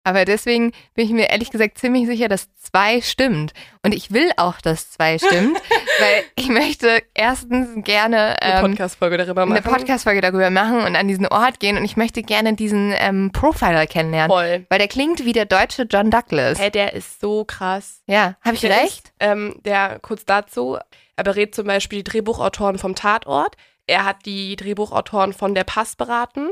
Aber 0.05 0.25
deswegen 0.25 0.73
bin 0.95 1.07
ich 1.07 1.13
mir 1.13 1.31
ehrlich 1.31 1.51
gesagt 1.51 1.79
ziemlich 1.79 2.07
sicher, 2.07 2.29
dass 2.29 2.49
zwei 2.57 3.01
stimmt. 3.01 3.53
Und 3.85 3.95
ich 3.95 4.13
will 4.13 4.31
auch, 4.37 4.61
dass 4.61 4.91
zwei 4.91 5.19
stimmt, 5.19 5.57
weil 6.01 6.25
ich 6.35 6.49
möchte 6.49 7.03
erstens 7.15 7.85
gerne 7.85 8.41
Eine 8.43 8.55
ähm, 8.57 8.61
Podcast-Folge 8.63 9.17
darüber 9.17 9.47
machen. 9.47 9.65
eine 9.65 9.77
Podcast-Folge 9.77 10.21
darüber 10.21 10.51
machen 10.51 10.81
und 10.81 10.97
an 10.97 11.07
diesen 11.07 11.27
Ort 11.27 11.61
gehen. 11.61 11.77
Und 11.77 11.85
ich 11.85 11.97
möchte 11.97 12.23
gerne 12.23 12.55
diesen 12.55 12.93
ähm, 12.97 13.31
Profiler 13.33 13.87
kennenlernen. 13.87 14.31
Voll. 14.31 14.67
Weil 14.69 14.79
der 14.79 14.89
klingt 14.89 15.25
wie 15.25 15.33
der 15.33 15.45
deutsche 15.45 15.83
John 15.85 16.11
Douglas. 16.11 16.59
Hey, 16.59 16.71
der 16.71 16.95
ist 16.95 17.21
so 17.21 17.45
krass. 17.45 18.03
Ja, 18.07 18.37
habe 18.45 18.57
ich 18.57 18.63
Der 18.63 18.71
recht? 18.71 19.07
Ist, 19.09 19.13
ähm, 19.21 19.61
der, 19.65 20.01
kurz 20.01 20.25
dazu, 20.25 20.79
er 21.15 21.25
berät 21.25 21.55
zum 21.55 21.67
Beispiel 21.67 22.03
die 22.03 22.11
Drehbuchautoren 22.11 22.79
vom 22.79 22.95
Tatort. 22.97 23.57
Er 23.87 24.05
hat 24.05 24.27
die 24.27 24.57
Drehbuchautoren 24.57 25.33
von 25.33 25.55
Der 25.55 25.65
Pass 25.65 25.95
beraten. 25.97 26.49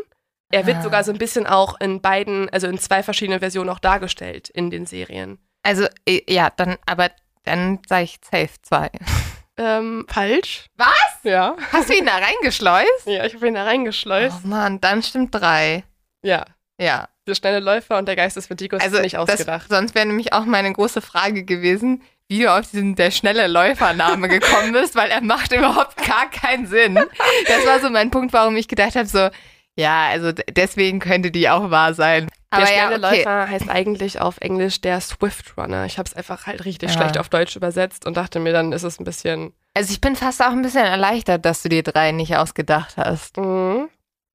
Er 0.51 0.67
wird 0.67 0.79
Ah. 0.79 0.83
sogar 0.83 1.05
so 1.05 1.13
ein 1.13 1.19
bisschen 1.19 1.47
auch 1.47 1.81
in 1.81 2.01
beiden, 2.01 2.49
also 2.51 2.67
in 2.67 2.79
zwei 2.79 3.03
verschiedenen 3.03 3.39
Versionen 3.41 3.71
auch 3.71 3.79
dargestellt 3.79 4.49
in 4.51 4.71
den 4.71 4.87
Serien. 4.87 5.39
Also, 5.63 5.87
äh, 6.07 6.23
ja, 6.29 6.51
dann, 6.57 6.77
aber 6.87 7.11
dann 7.45 7.79
sage 7.89 8.05
ich 8.05 8.19
safe 8.29 8.51
zwei. 8.63 8.91
Ähm, 9.57 10.07
falsch. 10.09 10.67
Was? 10.77 10.89
Ja. 11.23 11.55
Hast 11.73 11.91
du 11.91 11.95
ihn 11.95 12.07
da 12.07 12.17
reingeschleust? 12.17 13.07
Ja, 13.07 13.25
ich 13.27 13.35
habe 13.35 13.47
ihn 13.49 13.55
da 13.55 13.65
reingeschleust. 13.65 14.39
Oh 14.45 14.49
Mann, 14.49 14.81
dann 14.81 15.03
stimmt 15.03 15.35
drei. 15.35 15.85
Ja. 16.23 16.45
Ja. 16.81 17.09
Der 17.27 17.35
schnelle 17.35 17.61
Läufer 17.61 17.99
und 17.99 18.07
der 18.09 18.17
Geist 18.17 18.37
des 18.37 18.47
Vertigos 18.47 18.81
Also, 18.81 18.97
ist 18.97 19.03
nicht 19.03 19.17
das, 19.17 19.29
ausgedacht. 19.29 19.67
sonst 19.69 19.95
wäre 19.95 20.07
nämlich 20.07 20.33
auch 20.33 20.47
meine 20.47 20.73
große 20.73 21.03
Frage 21.03 21.45
gewesen, 21.45 22.03
wie 22.29 22.41
du 22.43 22.53
auf 22.53 22.71
diesen 22.71 22.95
der 22.95 23.11
schnelle 23.11 23.47
Läufername 23.49 24.29
gekommen 24.31 24.73
bist, 24.73 24.95
weil 24.97 25.11
er 25.11 25.21
macht 25.21 25.53
überhaupt 25.53 25.97
gar 26.07 26.31
keinen 26.31 26.67
Sinn. 26.67 26.95
Das 26.95 27.67
war 27.67 27.81
so 27.81 27.91
mein 27.91 28.11
Punkt, 28.11 28.33
warum 28.33 28.57
ich 28.57 28.67
gedacht 28.67 28.97
habe, 28.97 29.07
so, 29.07 29.29
ja, 29.77 30.09
also 30.09 30.33
deswegen 30.33 30.99
könnte 30.99 31.31
die 31.31 31.49
auch 31.49 31.71
wahr 31.71 31.95
sein. 31.95 32.29
Der 32.53 32.59
Aber 32.59 32.67
schnelle 32.67 33.01
ja, 33.01 33.09
okay. 33.09 33.17
Läufer 33.19 33.49
heißt 33.49 33.69
eigentlich 33.71 34.21
auf 34.21 34.39
Englisch 34.41 34.81
der 34.81 35.01
Swift 35.01 35.57
Runner. 35.57 35.87
Ich 35.87 35.99
habe 35.99 36.07
es 36.09 36.15
einfach 36.15 36.47
halt 36.47 36.65
richtig 36.65 36.91
Ja. 36.91 36.97
schlecht 36.97 37.19
auf 37.19 37.29
Deutsch 37.29 37.55
übersetzt 37.57 38.07
und 38.07 38.17
dachte 38.17 38.41
mir, 38.41 38.53
dann 38.53 38.73
ist 38.73 38.83
es 38.83 38.99
ein 38.99 39.05
bisschen. 39.05 39.53
Also 39.75 39.93
ich 39.93 40.01
bin 40.01 40.17
fast 40.17 40.43
auch 40.43 40.51
ein 40.51 40.63
bisschen 40.63 40.85
erleichtert, 40.85 41.45
dass 41.45 41.63
du 41.63 41.69
dir 41.69 41.83
drei 41.85 42.11
nicht 42.13 42.37
ausgedacht 42.37 42.97
hast. 42.97 43.37
Mhm. 43.37 43.89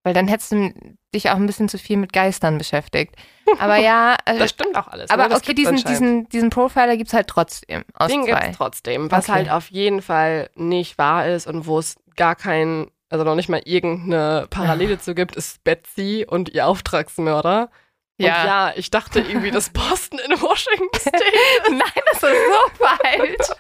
Weil 0.04 0.14
dann 0.14 0.28
hättest 0.28 0.52
du 0.52 0.72
dich 1.16 1.30
auch 1.32 1.36
ein 1.36 1.48
bisschen 1.48 1.68
zu 1.68 1.78
viel 1.80 1.98
mit 1.98 2.14
Geistern 2.14 2.58
beschäftigt. 2.60 3.16
Aber 3.60 3.78
ja, 3.78 4.16
äh, 4.26 4.38
Das 4.38 4.52
stimmt 4.52 4.78
auch 4.78 4.88
alles. 4.88 5.10
aber 5.10 5.28
ne? 5.28 5.36
Okay, 5.36 5.54
diesen, 5.56 5.78
diesen, 5.78 6.30
diesen 6.30 6.52
Profiler 6.52 6.96
gibt's 6.96 7.14
halt 7.14 7.28
trotzdem 7.28 7.84
aus 7.96 8.10
Den 8.12 8.24
zwei. 8.24 8.40
gibt's 8.40 8.58
trotzdem. 8.58 9.12
Was 9.12 9.26
Okay. 9.26 9.32
halt 9.34 9.50
auf 9.50 9.70
jeden 9.72 10.02
Fall 10.04 10.50
nicht 10.56 10.98
wahr 11.00 11.26
ist 11.28 11.48
und 11.48 11.66
wo 11.66 11.80
es 11.80 11.96
gar 12.16 12.36
kein, 12.36 12.88
also 13.16 13.24
noch 13.24 13.36
nicht 13.36 13.50
mal 13.50 13.62
irgendeine 13.64 14.48
Parallele 14.50 15.00
zu 15.00 15.16
gibt, 15.16 15.36
ist 15.38 15.64
Betsy 15.64 16.26
und 16.28 16.50
ihr 16.50 16.68
Auftragsmörder. 16.68 17.70
Und 18.18 18.26
Ja. 18.26 18.46
ja, 18.46 18.74
ich 18.78 18.90
dachte 18.92 19.20
irgendwie, 19.20 19.52
dass 19.52 19.70
Boston 19.72 20.20
in 20.20 20.42
Washington 20.42 20.88
State. 20.98 21.22
Nein, 21.70 21.82
das 22.14 22.24
ist 22.24 22.32
so 22.32 22.86
falsch. 22.86 23.60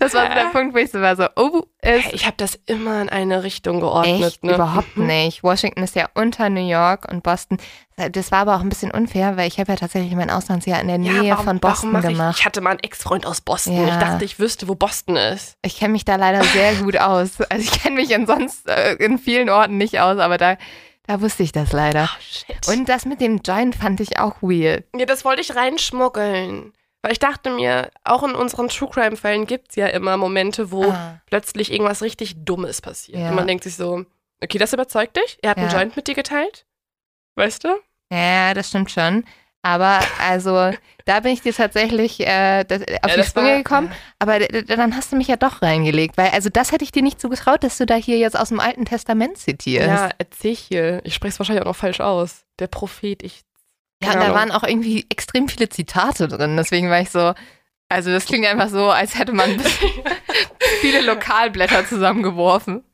Das 0.00 0.14
war 0.14 0.26
so 0.28 0.34
der? 0.34 0.44
Punkt, 0.46 0.74
wo 0.74 0.78
ich 0.78 0.90
so 0.90 1.00
war 1.00 1.14
so, 1.14 1.26
oh, 1.36 1.62
ist 1.82 2.12
Ich 2.12 2.26
habe 2.26 2.36
das 2.36 2.58
immer 2.66 3.00
in 3.02 3.08
eine 3.08 3.44
Richtung 3.44 3.78
geordnet. 3.80 4.22
echt 4.24 4.42
ne? 4.44 4.54
überhaupt 4.54 4.96
nicht. 4.96 5.42
Washington 5.44 5.82
ist 5.84 5.94
ja 5.94 6.08
unter 6.14 6.50
New 6.50 6.66
York 6.68 7.06
und 7.10 7.22
Boston. 7.22 7.58
Das 8.12 8.30
war 8.32 8.40
aber 8.40 8.56
auch 8.56 8.60
ein 8.60 8.68
bisschen 8.68 8.90
unfair, 8.92 9.36
weil 9.36 9.48
ich 9.48 9.58
habe 9.60 9.72
ja 9.72 9.76
tatsächlich 9.76 10.14
mein 10.14 10.30
Auslandsjahr 10.30 10.80
in 10.80 10.86
der 10.88 10.98
Ja, 10.98 11.12
Nähe 11.22 11.30
warum- 11.32 11.44
von 11.44 11.46
warum 11.46 11.60
Boston 11.60 11.92
mach 11.92 12.02
ich, 12.04 12.08
gemacht. 12.10 12.38
Ich 12.40 12.44
hatte 12.44 12.60
mal 12.60 12.70
einen 12.70 12.80
Ex-Freund 12.80 13.26
aus 13.26 13.40
Boston. 13.40 13.74
Ja. 13.76 13.88
Ich 13.94 13.96
dachte, 14.04 14.24
ich 14.24 14.38
wüsste, 14.40 14.66
wo 14.68 14.74
Boston 14.74 15.16
ist. 15.16 15.56
Ich 15.62 15.78
kenne 15.78 15.92
mich 15.92 16.04
da 16.04 16.16
leider 16.16 16.42
sehr 16.44 16.74
gut 16.82 16.96
aus. 16.98 17.40
Also 17.48 17.62
ich 17.62 17.80
kenne 17.82 17.96
mich 17.96 18.10
in 18.10 18.26
sonst 18.26 18.68
äh, 18.68 18.94
in 18.94 19.18
vielen 19.18 19.48
Orten 19.50 19.78
nicht 19.78 20.00
aus, 20.00 20.18
aber 20.18 20.36
da, 20.38 20.56
da 21.08 21.20
wusste 21.20 21.42
ich 21.42 21.50
das 21.50 21.72
leider. 21.72 22.08
shit. 22.20 22.68
Und 22.68 22.88
das 22.88 23.04
mit 23.04 23.20
dem 23.20 23.42
Giant 23.42 23.74
fand 23.74 23.98
ich 24.00 24.18
auch 24.20 24.36
weird. 24.42 24.84
Ja, 24.94 25.04
das 25.06 25.24
wollte 25.24 25.40
ich 25.42 25.56
reinschmuggeln. 25.56 26.72
Weil 27.02 27.12
ich 27.12 27.18
dachte 27.20 27.50
mir, 27.50 27.90
auch 28.04 28.22
in 28.24 28.34
unseren 28.34 28.68
True 28.68 28.88
Crime-Fällen 28.90 29.46
gibt 29.46 29.70
es 29.70 29.76
ja 29.76 29.86
immer 29.86 30.16
Momente, 30.16 30.70
wo 30.72 30.84
Ah. 30.90 31.20
plötzlich 31.26 31.72
irgendwas 31.72 32.02
richtig 32.02 32.44
Dummes 32.44 32.80
passiert. 32.80 33.18
Ja. 33.18 33.30
Und 33.30 33.36
man 33.36 33.46
denkt 33.46 33.62
sich 33.64 33.76
so, 33.76 34.04
okay, 34.42 34.58
das 34.58 34.72
überzeugt 34.72 35.16
dich? 35.16 35.38
Er 35.42 35.50
hat 35.50 35.58
einen 35.58 35.70
Ja. 35.70 35.76
Joint 35.76 35.94
mit 35.96 36.08
dir 36.08 36.14
geteilt? 36.14 36.66
Weißt 37.36 37.62
du? 37.64 37.68
Ja, 38.12 38.52
das 38.54 38.68
stimmt 38.68 38.90
schon. 38.90 39.24
Aber 39.62 40.00
also, 40.26 40.70
da 41.04 41.20
bin 41.20 41.32
ich 41.32 41.42
dir 41.42 41.52
tatsächlich 41.52 42.20
äh, 42.26 42.64
das, 42.64 42.82
auf 43.02 43.10
Ja, 43.10 43.16
die 43.16 43.24
Sprünge 43.24 43.48
war- 43.50 43.56
gekommen. 43.58 43.92
Aber 44.18 44.38
d- 44.38 44.62
dann 44.62 44.96
hast 44.96 45.10
du 45.12 45.16
mich 45.16 45.26
ja 45.28 45.36
doch 45.36 45.62
reingelegt, 45.62 46.16
weil 46.16 46.30
also 46.30 46.48
das 46.48 46.70
hätte 46.72 46.84
ich 46.84 46.92
dir 46.92 47.02
nicht 47.02 47.20
zugetraut, 47.20 47.64
dass 47.64 47.76
du 47.76 47.84
da 47.84 47.94
hier 47.96 48.18
jetzt 48.18 48.38
aus 48.38 48.50
dem 48.50 48.60
Alten 48.60 48.84
Testament 48.84 49.36
zitierst. 49.36 49.88
Ja, 49.88 50.10
Ezechiel. 50.18 51.00
Ich 51.04 51.14
spreche 51.14 51.32
es 51.32 51.38
wahrscheinlich 51.40 51.62
auch 51.62 51.68
noch 51.70 51.76
falsch 51.76 52.00
aus. 52.00 52.44
Der 52.60 52.68
Prophet, 52.68 53.22
ich. 53.22 53.42
Ja, 54.02 54.12
und 54.12 54.20
da 54.20 54.32
waren 54.32 54.52
auch 54.52 54.62
irgendwie 54.62 55.06
extrem 55.10 55.48
viele 55.48 55.68
Zitate 55.68 56.28
drin. 56.28 56.56
Deswegen 56.56 56.88
war 56.88 57.00
ich 57.00 57.10
so, 57.10 57.34
also 57.88 58.10
das 58.12 58.26
klingt 58.26 58.46
einfach 58.46 58.68
so, 58.68 58.90
als 58.90 59.18
hätte 59.18 59.32
man 59.32 59.58
viele 60.80 61.00
Lokalblätter 61.00 61.84
zusammengeworfen. 61.84 62.84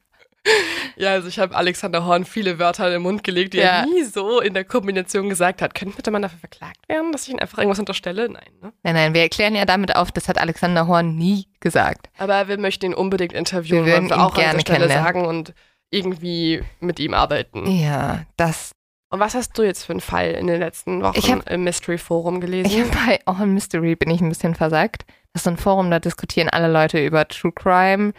Ja, 0.97 1.11
also 1.11 1.29
ich 1.29 1.39
habe 1.39 1.55
Alexander 1.57 2.05
Horn 2.05 2.25
viele 2.25 2.59
Wörter 2.59 2.87
in 2.87 2.93
den 2.95 3.03
Mund 3.03 3.25
gelegt, 3.25 3.55
die 3.55 3.59
Ja. 3.59 3.81
er 3.81 3.87
nie 3.87 4.03
so 4.05 4.41
in 4.41 4.55
der 4.55 4.65
Kombination 4.65 5.29
gesagt 5.29 5.63
hat. 5.63 5.75
Könnte 5.75 5.97
bitte 5.97 6.11
man 6.11 6.23
dafür 6.23 6.39
verklagt 6.39 6.89
werden, 6.89 7.13
dass 7.13 7.25
ich 7.27 7.31
ihn 7.33 7.41
einfach 7.41 7.59
irgendwas 7.59 7.79
unterstelle? 7.79 8.29
Nein, 8.29 8.43
ne? 8.63 8.73
Nein, 8.83 8.95
nein, 8.95 9.15
wir 9.15 9.23
erklären 9.23 9.55
ja 9.55 9.65
damit 9.65 9.97
auf, 9.97 10.13
das 10.13 10.29
hat 10.29 10.39
Alexander 10.39 10.87
Horn 10.87 11.17
nie 11.17 11.47
gesagt. 11.61 12.09
Aber 12.19 12.49
wir 12.49 12.59
möchten 12.59 12.87
ihn 12.87 12.95
unbedingt 12.95 13.33
interviewen, 13.33 13.85
Wir 13.87 13.93
würden 13.93 14.09
wir 14.11 14.17
ihn 14.17 14.21
auch 14.21 14.35
an 14.35 14.41
gerne 14.41 14.59
dieser 14.63 14.77
Stelle 14.77 14.89
sagen 14.93 15.25
und 15.27 15.53
irgendwie 15.91 16.63
mit 16.81 16.99
ihm 16.99 17.15
arbeiten. 17.15 17.67
Ja, 17.71 18.25
das. 18.37 18.73
Und 19.11 19.21
was 19.21 19.35
hast 19.35 19.57
du 19.57 19.63
jetzt 19.63 19.85
für 19.85 19.93
einen 19.93 20.01
Fall 20.01 20.33
in 20.33 20.49
den 20.49 20.59
letzten 20.59 21.03
Wochen 21.03 21.17
Ich 21.19 21.31
hab- 21.31 21.49
im 21.49 21.63
Mystery 21.65 21.99
Forum 21.99 22.37
Ich 22.37 22.41
gelesen? 22.41 22.85
hab 22.93 23.07
bei 23.07 23.21
All 23.27 23.47
Mystery 23.47 23.95
bin 23.95 24.11
ich 24.11 24.21
ein 24.21 24.29
bisschen 24.29 24.55
versagt. 24.57 25.05
Das 25.33 25.43
ist 25.43 25.49
ein 25.49 25.57
Forum, 25.57 25.91
da 25.91 25.99
diskutieren 26.01 26.49
alle 26.49 26.69
Leute 26.69 27.05
über 27.05 27.27
True 27.29 27.53
Crime 27.53 28.13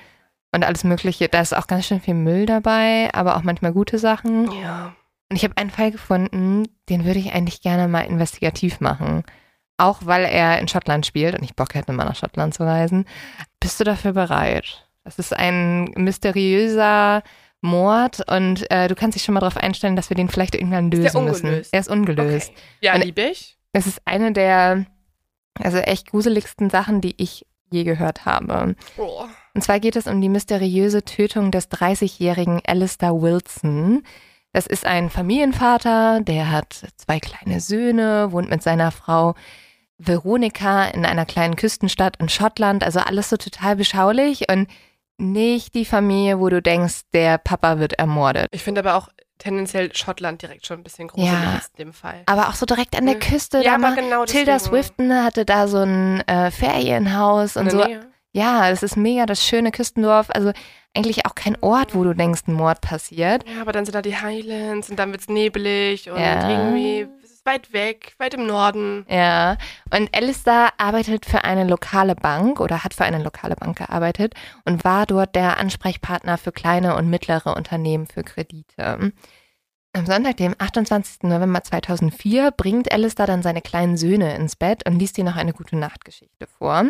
und 0.56 0.64
alles 0.64 0.84
Mögliche. 0.84 1.28
Da 1.28 1.42
ist 1.42 1.56
auch 1.56 1.68
ganz 1.68 1.86
schön 1.86 2.02
viel 2.02 2.14
Müll 2.14 2.46
dabei, 2.46 3.10
aber 3.14 3.38
auch 3.38 3.44
manchmal 3.44 3.74
gute 3.74 4.00
Sachen. 4.00 4.52
ja. 4.62 4.96
Und 5.28 5.38
ich 5.38 5.44
habe 5.44 5.58
einen 5.58 5.72
Fall 5.72 5.90
gefunden, 5.90 6.68
den 6.88 7.04
würde 7.04 7.18
ich 7.18 7.34
eigentlich 7.34 7.62
gerne 7.62 7.88
mal 7.88 8.02
investigativ 8.02 8.80
machen. 8.80 9.24
Auch 9.78 10.06
weil 10.06 10.24
er 10.24 10.60
in 10.60 10.68
Schottland 10.68 11.04
spielt 11.08 11.36
und 11.36 11.44
ich 11.44 11.56
Bock 11.56 11.74
hätte, 11.74 11.94
mal 11.94 12.06
nach 12.06 12.16
Schottland 12.16 12.54
zu 12.54 12.64
reisen. 12.64 13.06
Bist 13.60 13.80
du 13.80 13.84
dafür 13.84 14.14
bereit? 14.14 14.88
Das 15.04 15.18
ist 15.18 15.36
ein 15.36 15.86
mysteriöser 15.96 17.24
Mord 17.62 18.22
und 18.30 18.70
äh, 18.70 18.88
du 18.88 18.94
kannst 18.94 19.16
dich 19.16 19.24
schon 19.24 19.34
mal 19.34 19.40
darauf 19.40 19.58
einstellen, 19.58 19.96
dass 19.96 20.12
wir 20.12 20.16
den 20.16 20.30
vielleicht 20.30 20.54
irgendwann 20.54 20.92
lösen 20.92 21.26
müssen. 21.26 21.48
ungelöst? 21.48 21.74
Er 21.74 21.80
ist 21.80 21.90
ungelöst. 21.90 22.52
Okay. 22.52 22.62
Ja, 22.82 22.96
liebe 22.96 23.22
ich. 23.24 23.58
Es 23.74 23.88
ist 23.88 24.04
eine 24.06 24.32
der 24.32 24.86
also 25.60 25.78
echt 25.80 26.12
gruseligsten 26.12 26.70
Sachen, 26.70 27.02
die 27.02 27.16
ich 27.18 27.46
je 27.72 27.84
gehört 27.84 28.26
habe. 28.26 28.76
Oh. 28.98 29.26
Und 29.56 29.62
zwar 29.62 29.80
geht 29.80 29.96
es 29.96 30.06
um 30.06 30.20
die 30.22 30.30
mysteriöse 30.30 31.04
Tötung 31.04 31.50
des 31.50 31.72
30-jährigen 31.72 32.62
Alistair 32.68 33.14
Wilson. 33.22 34.04
Das 34.52 34.68
ist 34.68 34.86
ein 34.86 35.10
Familienvater, 35.10 36.20
der 36.22 36.52
hat 36.52 36.84
zwei 36.98 37.20
kleine 37.20 37.62
Söhne, 37.62 38.32
wohnt 38.32 38.50
mit 38.50 38.62
seiner 38.62 38.92
Frau 38.92 39.34
Veronika 39.98 40.86
in 40.86 41.06
einer 41.06 41.26
kleinen 41.26 41.56
Küstenstadt 41.56 42.18
in 42.18 42.30
Schottland. 42.30 42.84
Also 42.84 43.00
alles 43.00 43.30
so 43.30 43.38
total 43.38 43.78
beschaulich 43.78 44.50
und 44.52 44.68
nicht 45.18 45.74
die 45.74 45.86
Familie, 45.86 46.40
wo 46.40 46.50
du 46.50 46.62
denkst, 46.62 47.02
der 47.14 47.38
Papa 47.38 47.80
wird 47.80 47.94
ermordet. 47.94 48.48
Ich 48.52 48.64
finde 48.64 48.80
aber 48.82 48.96
auch 48.96 49.08
tendenziell 49.38 49.96
Schottland 49.96 50.42
direkt 50.42 50.66
schon 50.66 50.80
ein 50.80 50.84
bisschen 50.84 51.08
gruselig 51.08 51.32
Ja. 51.32 51.62
in 51.78 51.86
dem 51.86 51.94
Fall. 51.94 52.24
Aber 52.26 52.50
auch 52.50 52.56
so 52.56 52.66
direkt 52.66 52.98
an 52.98 53.06
der. 53.06 53.20
Küste. 53.20 53.62
ja, 53.64 53.76
aber 53.76 53.96
genau 53.96 54.26
Tilda 54.26 54.54
deswegen. 54.54 54.76
Swifton 54.76 55.24
hatte 55.24 55.46
da 55.46 55.68
so 55.70 55.78
ein 55.78 56.22
äh, 56.28 56.52
Ferienhaus 56.52 57.56
und 57.56 57.72
so. 57.72 57.86
Nähe. 57.86 58.06
Ja, 58.36 58.70
das 58.70 58.84
ist 58.84 58.98
mega 58.98 59.26
das 59.26 59.46
schöne 59.46 59.72
Küstendorf. 59.72 60.28
Also 60.30 60.52
eigentlich 60.94 61.26
auch 61.26 61.36
kein 61.36 61.58
Ort, 61.62 61.96
wo 61.96 62.04
du 62.04 62.14
denkst, 62.14 62.42
ein 62.48 62.54
Mord 62.54 62.82
passiert. 62.82 63.48
Ja, 63.48 63.62
aber 63.62 63.72
dann 63.72 63.86
sind 63.86 63.96
da 63.96 64.02
die 64.02 64.18
Highlands 64.18 64.90
und 64.90 65.00
dann 65.00 65.12
wird's 65.12 65.30
nebelig 65.30 66.10
und 66.10 66.20
Ja. 66.20 66.50
irgendwie 66.50 67.08
es 67.24 67.32
ist 67.32 67.46
weit 67.46 67.72
weg, 67.72 68.14
weit 68.18 68.34
im 68.34 68.46
Norden. 68.46 69.06
Ja. 69.10 69.56
Und 69.90 70.14
Alistair 70.14 70.74
arbeitet 70.78 71.26
für 71.26 71.46
eine 71.46 71.64
lokale 71.64 72.14
Bank 72.14 72.60
oder 72.60 72.84
hat 72.84 72.94
für 72.94 73.06
eine 73.06 73.24
lokale 73.24 73.56
Bank 73.56 73.78
gearbeitet 73.78 74.34
und 74.66 74.84
war 74.84 75.06
dort 75.06 75.34
der 75.34 75.58
Ansprechpartner 75.58 76.38
für 76.38 76.52
kleine 76.52 76.98
und 76.98 77.10
mittlere 77.10 77.56
Unternehmen 77.56 78.06
für 78.06 78.24
Kredite. 78.24 79.14
Am 79.94 80.06
Sonntag, 80.06 80.36
dem 80.36 80.56
28. 80.58 81.24
November 81.24 81.64
2004, 81.64 82.52
bringt 82.52 82.92
Alistair 82.92 83.28
dann 83.28 83.44
seine 83.44 83.62
kleinen 83.62 83.96
Söhne 83.96 84.36
ins 84.36 84.58
Bett 84.58 84.86
und 84.86 85.00
liest 85.00 85.18
ihnen 85.18 85.30
noch 85.30 85.38
eine 85.38 85.54
gute 85.54 85.78
Nachtgeschichte 85.78 86.48
vor. 86.48 86.84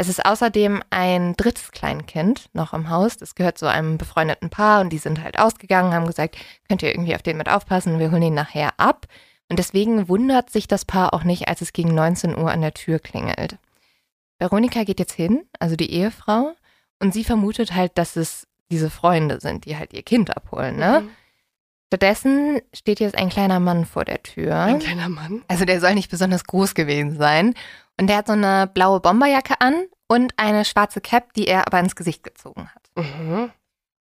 Es 0.00 0.08
ist 0.08 0.24
außerdem 0.24 0.80
ein 0.90 1.34
drittes 1.36 1.72
Kleinkind 1.72 2.50
noch 2.52 2.72
im 2.72 2.88
Haus. 2.88 3.16
Das 3.16 3.34
gehört 3.34 3.58
zu 3.58 3.66
einem 3.66 3.98
befreundeten 3.98 4.48
Paar 4.48 4.80
und 4.80 4.90
die 4.90 4.98
sind 4.98 5.24
halt 5.24 5.40
ausgegangen, 5.40 5.92
haben 5.92 6.06
gesagt, 6.06 6.36
könnt 6.68 6.84
ihr 6.84 6.90
irgendwie 6.90 7.16
auf 7.16 7.22
den 7.22 7.36
mit 7.36 7.48
aufpassen, 7.48 7.98
wir 7.98 8.12
holen 8.12 8.22
ihn 8.22 8.34
nachher 8.34 8.78
ab. 8.78 9.08
Und 9.48 9.58
deswegen 9.58 10.08
wundert 10.08 10.50
sich 10.50 10.68
das 10.68 10.84
Paar 10.84 11.14
auch 11.14 11.24
nicht, 11.24 11.48
als 11.48 11.62
es 11.62 11.72
gegen 11.72 11.96
19 11.96 12.38
Uhr 12.38 12.48
an 12.48 12.60
der 12.60 12.74
Tür 12.74 13.00
klingelt. 13.00 13.58
Veronika 14.38 14.84
geht 14.84 15.00
jetzt 15.00 15.14
hin, 15.14 15.42
also 15.58 15.74
die 15.74 15.90
Ehefrau, 15.90 16.54
und 17.00 17.12
sie 17.12 17.24
vermutet 17.24 17.74
halt, 17.74 17.98
dass 17.98 18.14
es 18.14 18.46
diese 18.70 18.90
Freunde 18.90 19.40
sind, 19.40 19.64
die 19.64 19.76
halt 19.76 19.92
ihr 19.94 20.04
Kind 20.04 20.36
abholen, 20.36 20.76
ne? 20.76 21.00
Mhm. 21.00 21.10
Stattdessen 21.88 22.60
steht 22.72 23.00
jetzt 23.00 23.18
ein 23.18 23.30
kleiner 23.30 23.58
Mann 23.58 23.84
vor 23.84 24.04
der 24.04 24.22
Tür. 24.22 24.60
Ein 24.60 24.78
kleiner 24.78 25.08
Mann. 25.08 25.42
Also 25.48 25.64
der 25.64 25.80
soll 25.80 25.94
nicht 25.94 26.10
besonders 26.10 26.44
groß 26.44 26.74
gewesen 26.74 27.16
sein. 27.16 27.54
Und 28.00 28.06
der 28.08 28.18
hat 28.18 28.26
so 28.28 28.32
eine 28.34 28.66
blaue 28.72 29.00
Bomberjacke 29.00 29.60
an 29.60 29.86
und 30.08 30.32
eine 30.36 30.64
schwarze 30.64 31.00
Cap, 31.00 31.32
die 31.34 31.46
er 31.48 31.66
aber 31.66 31.80
ins 31.80 31.96
Gesicht 31.96 32.22
gezogen 32.22 32.68
hat. 32.74 32.82
Mhm. 33.04 33.50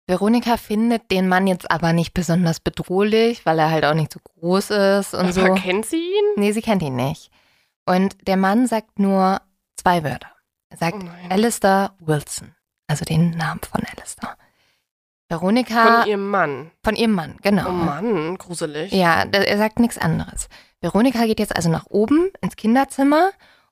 Veronika 0.07 0.57
findet 0.57 1.09
den 1.11 1.27
Mann 1.29 1.47
jetzt 1.47 1.69
aber 1.69 1.93
nicht 1.93 2.13
besonders 2.13 2.59
bedrohlich, 2.59 3.45
weil 3.45 3.59
er 3.59 3.69
halt 3.69 3.85
auch 3.85 3.93
nicht 3.93 4.11
so 4.11 4.19
groß 4.19 4.71
ist 4.71 5.13
und 5.13 5.21
Aber 5.21 5.31
so. 5.33 5.53
kennt 5.55 5.85
sie 5.85 5.97
ihn? 5.97 6.25
Nee, 6.35 6.51
sie 6.51 6.61
kennt 6.61 6.81
ihn 6.83 6.95
nicht. 6.95 7.31
Und 7.85 8.27
der 8.27 8.37
Mann 8.37 8.67
sagt 8.67 8.99
nur 8.99 9.41
zwei 9.75 10.03
Wörter. 10.03 10.31
Er 10.69 10.77
sagt 10.77 10.97
Oh. 11.03 11.07
Alistair 11.29 11.93
Wilson. 11.99 12.55
Also 12.87 13.05
den 13.05 13.31
Namen 13.31 13.61
von 13.69 13.81
Alistair. 13.95 14.35
Veronika 15.29 15.99
Von 16.01 16.09
ihrem 16.09 16.29
Mann. 16.29 16.71
von 16.83 16.95
ihrem 16.95 17.13
Mann, 17.13 17.37
genau. 17.41 17.69
Oh 17.69 17.71
Mann, 17.71 18.37
gruselig. 18.37 18.91
Ja, 18.91 19.23
er 19.23 19.57
sagt 19.57 19.79
nichts 19.79 19.97
anderes. 19.97 20.49
Veronika 20.81 21.25
geht 21.25 21.39
jetzt 21.39 21.55
also 21.55 21.69
nach 21.69 21.85
oben 21.87 22.31
ins 22.41 22.57
Kinderzimmer 22.57 23.31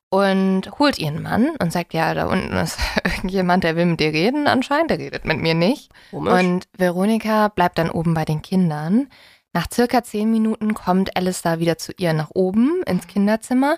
und 0.09 0.79
holt 0.79 0.97
ihren 0.97 1.21
Mann 1.21 1.51
und 1.61 1.71
sagt, 1.71 1.93
ja, 1.93 2.13
da 2.13 2.27
unten 2.27 2.53
ist 2.53 2.79
irgendjemand, 3.03 3.63
der 3.63 3.75
will 3.75 3.85
mit 3.85 3.99
dir 3.99 4.11
reden 4.11 4.47
anscheinend, 4.47 4.91
der 4.91 4.99
redet 4.99 5.25
mit 5.25 5.39
mir 5.39 5.53
nicht. 5.53 5.91
Komisch. 6.11 6.33
Und 6.33 6.67
Veronika 6.77 7.47
bleibt 7.49 7.77
dann 7.77 7.91
oben 7.91 8.13
bei 8.13 8.25
den 8.25 8.41
Kindern. 8.41 9.07
Nach 9.53 9.67
circa 9.71 10.03
zehn 10.03 10.31
Minuten 10.31 10.73
kommt 10.73 11.15
Alistair 11.15 11.59
wieder 11.59 11.77
zu 11.77 11.91
ihr 11.97 12.13
nach 12.13 12.29
oben 12.33 12.83
ins 12.85 13.07
Kinderzimmer 13.07 13.77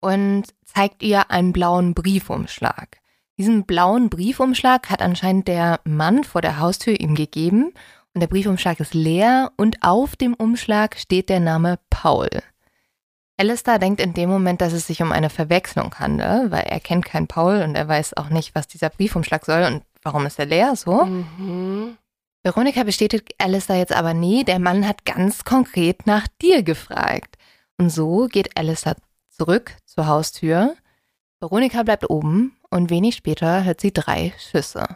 und 0.00 0.44
zeigt 0.64 1.02
ihr 1.02 1.30
einen 1.30 1.52
blauen 1.52 1.94
Briefumschlag. 1.94 2.98
Diesen 3.38 3.64
blauen 3.64 4.10
Briefumschlag 4.10 4.90
hat 4.90 5.00
anscheinend 5.00 5.48
der 5.48 5.80
Mann 5.84 6.24
vor 6.24 6.42
der 6.42 6.58
Haustür 6.58 6.98
ihm 7.00 7.14
gegeben 7.14 7.72
und 8.14 8.20
der 8.20 8.26
Briefumschlag 8.26 8.78
ist 8.80 8.94
leer 8.94 9.52
und 9.56 9.82
auf 9.82 10.16
dem 10.16 10.34
Umschlag 10.34 10.98
steht 10.98 11.28
der 11.28 11.40
Name 11.40 11.78
Paul. 11.88 12.28
Alistair 13.42 13.80
denkt 13.80 14.00
in 14.00 14.14
dem 14.14 14.30
Moment, 14.30 14.60
dass 14.60 14.72
es 14.72 14.86
sich 14.86 15.02
um 15.02 15.10
eine 15.10 15.28
Verwechslung 15.28 15.96
handelt, 15.96 16.52
weil 16.52 16.62
er 16.62 16.78
kennt 16.78 17.04
keinen 17.04 17.26
Paul 17.26 17.62
und 17.62 17.74
er 17.74 17.88
weiß 17.88 18.16
auch 18.16 18.28
nicht, 18.28 18.54
was 18.54 18.68
dieser 18.68 18.88
Briefumschlag 18.88 19.44
soll 19.44 19.64
und 19.64 19.82
warum 20.04 20.26
ist 20.26 20.38
er 20.38 20.46
leer 20.46 20.76
so. 20.76 21.04
Mhm. 21.04 21.96
Veronika 22.44 22.84
bestätigt 22.84 23.34
Alistair 23.38 23.78
jetzt 23.78 23.92
aber 23.92 24.14
nie, 24.14 24.44
der 24.44 24.60
Mann 24.60 24.86
hat 24.86 25.04
ganz 25.04 25.42
konkret 25.42 26.06
nach 26.06 26.28
dir 26.40 26.62
gefragt. 26.62 27.36
Und 27.78 27.90
so 27.90 28.28
geht 28.28 28.56
Alistair 28.56 28.94
zurück 29.28 29.72
zur 29.86 30.06
Haustür. 30.06 30.76
Veronika 31.40 31.82
bleibt 31.82 32.08
oben 32.10 32.56
und 32.70 32.90
wenig 32.90 33.16
später 33.16 33.64
hört 33.64 33.80
sie 33.80 33.92
drei 33.92 34.32
Schüsse. 34.38 34.86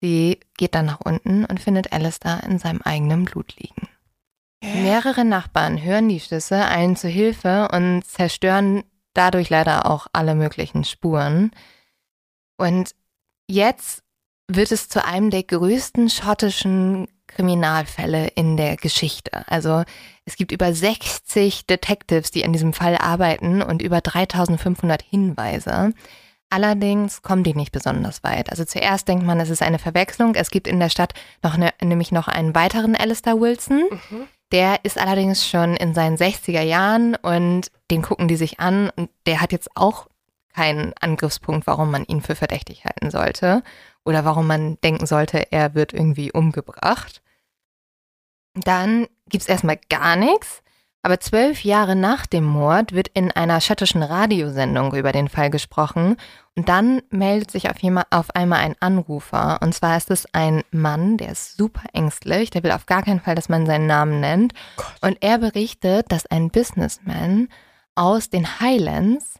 Sie 0.00 0.40
geht 0.56 0.74
dann 0.74 0.86
nach 0.86 1.00
unten 1.02 1.44
und 1.44 1.60
findet 1.60 1.92
Alistair 1.92 2.42
in 2.44 2.58
seinem 2.58 2.80
eigenen 2.80 3.26
Blut 3.26 3.54
liegen. 3.58 3.85
Mehrere 4.62 5.24
Nachbarn 5.24 5.82
hören 5.82 6.08
die 6.08 6.20
Schüsse, 6.20 6.64
eilen 6.66 6.96
zu 6.96 7.08
Hilfe 7.08 7.68
und 7.72 8.02
zerstören 8.04 8.84
dadurch 9.14 9.50
leider 9.50 9.90
auch 9.90 10.06
alle 10.12 10.34
möglichen 10.34 10.84
Spuren. 10.84 11.50
Und 12.56 12.94
jetzt 13.48 14.02
wird 14.48 14.72
es 14.72 14.88
zu 14.88 15.04
einem 15.04 15.30
der 15.30 15.42
größten 15.42 16.08
schottischen 16.08 17.08
Kriminalfälle 17.26 18.28
in 18.28 18.56
der 18.56 18.76
Geschichte. 18.76 19.46
Also 19.48 19.84
es 20.24 20.36
gibt 20.36 20.52
über 20.52 20.72
60 20.72 21.66
Detectives, 21.66 22.30
die 22.30 22.44
an 22.44 22.52
diesem 22.52 22.72
Fall 22.72 22.96
arbeiten 22.96 23.62
und 23.62 23.82
über 23.82 24.00
3500 24.00 25.02
Hinweise. 25.02 25.92
Allerdings 26.48 27.22
kommen 27.22 27.42
die 27.42 27.54
nicht 27.54 27.72
besonders 27.72 28.22
weit. 28.22 28.50
Also 28.50 28.64
zuerst 28.64 29.08
denkt 29.08 29.26
man, 29.26 29.40
es 29.40 29.50
ist 29.50 29.62
eine 29.62 29.80
Verwechslung. 29.80 30.36
Es 30.36 30.50
gibt 30.50 30.68
in 30.68 30.78
der 30.78 30.90
Stadt 30.90 31.12
noch 31.42 31.54
eine, 31.54 31.74
nämlich 31.82 32.12
noch 32.12 32.28
einen 32.28 32.54
weiteren 32.54 32.94
Alistair 32.94 33.40
Wilson. 33.40 33.84
Mhm. 33.90 34.28
Der 34.52 34.84
ist 34.84 34.98
allerdings 34.98 35.46
schon 35.46 35.76
in 35.76 35.94
seinen 35.94 36.16
60er 36.16 36.62
Jahren 36.62 37.16
und 37.16 37.70
den 37.90 38.02
gucken 38.02 38.28
die 38.28 38.36
sich 38.36 38.60
an 38.60 38.90
und 38.90 39.10
der 39.26 39.40
hat 39.40 39.52
jetzt 39.52 39.70
auch 39.74 40.06
keinen 40.54 40.94
Angriffspunkt, 41.00 41.66
warum 41.66 41.90
man 41.90 42.04
ihn 42.04 42.22
für 42.22 42.34
verdächtig 42.34 42.84
halten 42.84 43.10
sollte 43.10 43.62
oder 44.04 44.24
warum 44.24 44.46
man 44.46 44.80
denken 44.82 45.06
sollte, 45.06 45.52
er 45.52 45.74
wird 45.74 45.92
irgendwie 45.92 46.32
umgebracht. 46.32 47.22
Dann 48.54 49.06
gibt's 49.28 49.48
erstmal 49.48 49.78
gar 49.90 50.16
nichts, 50.16 50.62
aber 51.06 51.20
zwölf 51.20 51.62
Jahre 51.62 51.94
nach 51.94 52.26
dem 52.26 52.42
Mord 52.42 52.92
wird 52.92 53.06
in 53.14 53.30
einer 53.30 53.60
schottischen 53.60 54.02
Radiosendung 54.02 54.92
über 54.92 55.12
den 55.12 55.28
Fall 55.28 55.50
gesprochen. 55.50 56.16
Und 56.56 56.68
dann 56.68 57.00
meldet 57.10 57.52
sich 57.52 57.70
auf, 57.70 57.76
jema- 57.76 58.06
auf 58.10 58.34
einmal 58.34 58.58
ein 58.58 58.74
Anrufer. 58.80 59.60
Und 59.62 59.72
zwar 59.72 59.96
ist 59.96 60.10
es 60.10 60.26
ein 60.34 60.64
Mann, 60.72 61.16
der 61.16 61.30
ist 61.30 61.56
super 61.56 61.84
ängstlich, 61.92 62.50
der 62.50 62.64
will 62.64 62.72
auf 62.72 62.86
gar 62.86 63.04
keinen 63.04 63.20
Fall, 63.20 63.36
dass 63.36 63.48
man 63.48 63.66
seinen 63.66 63.86
Namen 63.86 64.18
nennt. 64.18 64.52
Und 65.00 65.18
er 65.20 65.38
berichtet, 65.38 66.10
dass 66.10 66.26
ein 66.26 66.50
Businessman 66.50 67.50
aus 67.94 68.28
den 68.28 68.58
Highlands 68.58 69.35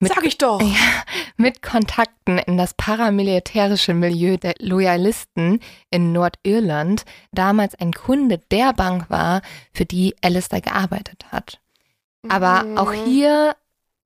mit 0.00 0.12
Sag 0.14 0.24
ich 0.24 0.38
doch. 0.38 0.60
Ja, 0.60 1.02
mit 1.36 1.62
Kontakten 1.62 2.38
in 2.38 2.56
das 2.56 2.74
paramilitärische 2.74 3.94
Milieu 3.94 4.36
der 4.38 4.54
Loyalisten 4.58 5.60
in 5.90 6.12
Nordirland 6.12 7.04
damals 7.32 7.74
ein 7.76 7.92
Kunde 7.92 8.38
der 8.50 8.72
Bank 8.72 9.08
war, 9.10 9.42
für 9.72 9.84
die 9.84 10.14
Alistair 10.22 10.60
gearbeitet 10.60 11.26
hat. 11.30 11.60
Aber 12.28 12.64
Mhm. 12.64 12.78
auch 12.78 12.92
hier 12.92 13.54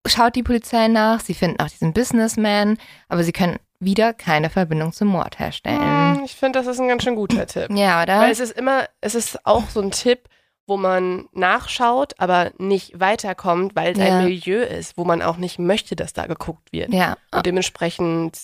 schaut 0.07 0.37
die 0.37 0.43
Polizei 0.43 0.89
nach, 0.89 1.21
sie 1.21 1.35
finden 1.35 1.61
auch 1.61 1.69
diesen 1.69 1.93
Businessman, 1.93 2.77
aber 3.09 3.25
sie 3.25 3.33
können 3.33 3.59
wieder 3.81 4.13
keine 4.15 4.51
Verbindung 4.51 4.93
zum 4.93 5.09
Mord 5.09 5.39
herstellen. 5.39 6.15
Mhm, 6.19 6.25
Ich 6.25 6.35
finde, 6.37 6.59
das 6.59 6.67
ist 6.67 6.81
ein 6.81 6.89
ganz 6.89 7.03
schön 7.03 7.17
guter 7.17 7.47
Tipp. 7.47 7.69
Ja, 7.71 8.03
oder? 8.03 8.21
Weil 8.21 8.31
es 8.33 8.41
ist 8.41 8.53
immer, 8.57 8.89
es 9.01 9.15
ist 9.15 9.45
auch 9.47 9.69
so 9.71 9.81
ein 9.81 9.91
Tipp, 9.91 10.29
wo 10.67 10.77
man 10.77 11.29
nachschaut, 11.33 12.19
aber 12.19 12.53
nicht 12.59 12.99
weiterkommt, 12.99 13.77
weil 13.77 13.93
es 13.93 13.99
Ja. 13.99 14.19
ein 14.19 14.25
Milieu 14.25 14.63
ist, 14.63 14.97
wo 14.97 15.05
man 15.05 15.21
auch 15.23 15.37
nicht 15.37 15.59
möchte, 15.59 15.95
dass 15.97 16.13
da 16.13 16.27
geguckt 16.27 16.73
wird. 16.73 16.93
ja, 16.93 17.17
Und 17.33 17.45
dementsprechend 17.47 18.39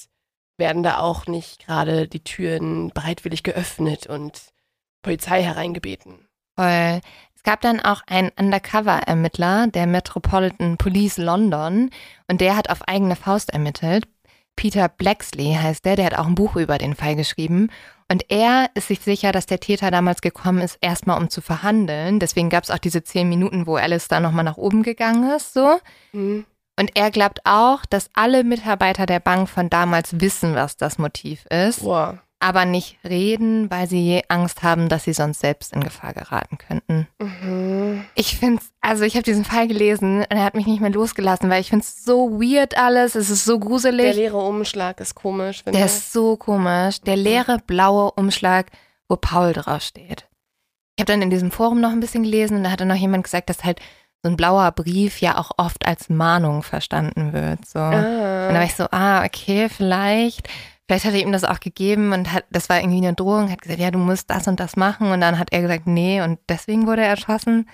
werden 0.59 0.83
da 0.83 0.99
auch 0.99 1.27
nicht 1.27 1.65
gerade 1.67 2.07
die 2.07 2.23
Türen 2.23 2.91
bereitwillig 2.91 3.43
geöffnet 3.43 4.07
und 4.07 4.39
Polizei 5.03 5.43
hereingebeten. 5.43 6.27
Voll. 6.57 7.01
Es 7.35 7.43
gab 7.43 7.63
dann 7.63 7.81
auch 7.81 8.03
einen 8.07 8.31
Undercover-Ermittler 8.39 9.69
der 9.69 9.87
Metropolitan 9.87 10.77
Police 10.77 11.17
London 11.17 11.89
und 12.29 12.41
der 12.43 12.57
hat 12.57 12.69
auf 12.69 12.83
eigene 12.87 13.17
Faust 13.17 13.51
ermittelt. 13.51 14.07
Peter 14.61 14.91
Blacksley 14.91 15.55
heißt 15.55 15.87
der, 15.87 15.97
der 15.97 16.05
hat 16.05 16.19
auch 16.19 16.27
ein 16.27 16.35
Buch 16.35 16.57
über 16.57 16.77
den 16.77 16.95
Fall 16.95 17.17
geschrieben. 17.17 17.71
Und 18.13 18.27
er 18.29 18.69
ist 18.75 18.89
sich 18.89 19.01
sicher, 19.01 19.33
dass 19.33 19.47
der 19.47 19.59
Täter 19.59 19.91
damals 19.91 20.21
gekommen 20.21 20.61
ist, 20.61 20.77
erstmal 20.83 21.19
um 21.19 21.31
zu 21.31 21.41
verhandeln. 21.41 22.19
Deswegen 22.19 22.51
gab 22.51 22.65
es 22.65 22.71
auch 22.71 22.77
diese 22.77 23.03
zehn 23.03 23.27
Minuten, 23.31 23.67
wo 23.67 23.77
Alice 23.77 24.09
da 24.09 24.21
nochmal 24.21 24.45
nach 24.45 24.59
oben 24.59 24.83
gegangen 24.83 25.31
ist, 25.31 25.55
so. 25.55 25.81
Hm. 26.11 26.45
Und 26.79 26.91
er 26.95 27.11
glaubt 27.11 27.41
auch, 27.45 27.87
dass 27.87 28.11
alle 28.13 28.45
Mitarbeiter 28.45 29.07
der 29.07 29.21
Bank 29.21 29.49
von 29.49 29.71
damals 29.71 30.21
wissen, 30.21 30.55
was 30.55 30.77
das 30.77 30.99
Motiv 30.99 31.47
ist 31.47 31.81
Boah. 31.81 32.19
Aber 32.41 32.65
nicht 32.65 32.99
reden, 33.05 33.71
weil 33.71 33.87
sie 33.87 34.23
Angst 34.29 34.63
haben, 34.63 34.89
dass 34.89 35.05
sie 35.05 35.13
sonst 35.13 35.41
selbst 35.41 35.73
in 35.75 35.85
Gefahr 35.85 36.15
geraten 36.15 36.57
könnten. 36.59 37.07
Mhm. 37.21 38.05
Ich 38.15 38.37
finde 38.39 38.63
also 38.81 39.05
ich 39.05 39.15
habe 39.15 39.23
diesen 39.25 39.45
Fall 39.45 39.69
gelesen 39.69 40.19
und 40.21 40.31
er 40.31 40.43
hat 40.45 40.55
mich 40.55 40.67
nicht 40.67 40.81
mehr 40.81 40.91
losgelassen, 40.91 41.51
weil 41.51 41.61
ich 41.61 41.69
finde 41.69 41.85
es 41.85 42.03
so 42.03 42.31
weird 42.41 42.77
alles, 42.79 43.15
es 43.15 43.29
ist 43.31 43.45
so 43.45 43.59
Der 43.59 43.67
gruselig. 43.69 44.17
leere 44.17 44.39
Umschlag 44.39 45.01
ist 45.01 45.15
komisch, 45.15 45.63
Der 45.65 45.75
ich. 45.75 45.81
ist 45.81 46.13
so 46.13 46.37
komisch. 46.37 47.01
Der 47.03 47.17
leere 47.17 47.59
blaue 47.67 48.11
Umschlag, 48.13 48.67
wo 49.09 49.17
Paul 49.17 49.53
draufsteht. 49.53 50.27
Ich 50.97 51.03
habe 51.03 51.13
dann 51.13 51.23
in 51.23 51.31
diesem 51.31 51.51
Forum 51.51 51.81
noch 51.81 51.91
ein 51.93 52.01
bisschen 52.01 52.23
gelesen 52.25 52.57
und 52.59 52.65
da 52.65 52.71
hatte 52.71 52.87
noch 52.87 52.95
jemand 52.97 53.25
gesagt, 53.25 53.49
dass 53.51 53.65
halt 53.65 53.81
so 54.23 54.29
ein 54.31 54.37
blauer 54.37 54.71
Brief 54.73 55.21
ja 55.21 55.39
auch 55.39 55.51
oft 55.57 55.87
als 55.87 56.09
Mahnung 56.11 56.63
verstanden 56.63 57.33
wird. 57.33 57.65
So. 57.67 57.79
Und 57.79 57.93
da 57.93 58.49
war 58.53 58.61
Ah. 58.61 58.65
ich 58.65 58.75
so, 58.75 58.85
ah, 58.91 59.25
okay, 59.25 59.69
vielleicht. 59.71 60.49
Vielleicht 60.91 61.05
hat 61.05 61.15
er 61.15 61.21
ihm 61.21 61.31
das 61.31 61.45
auch 61.45 61.61
gegeben 61.61 62.13
und 62.13 62.33
hat, 62.33 62.47
das 62.51 62.69
war 62.69 62.81
irgendwie 62.81 62.99
eine 62.99 63.15
Drohung, 63.15 63.49
hat 63.49 63.63
gesagt, 63.63 63.79
ja, 63.79 63.93
du 63.93 63.99
musst 64.01 64.29
das 64.29 64.49
und 64.49 64.59
das 64.59 64.75
machen. 64.75 65.13
Und 65.13 65.21
dann 65.21 65.39
hat 65.39 65.53
er 65.53 65.61
gesagt, 65.61 65.87
nee, 65.87 66.21
und 66.21 66.41
deswegen 66.49 66.89
wurde 66.89 67.03
er 67.03 67.11
erschossen. 67.11 67.69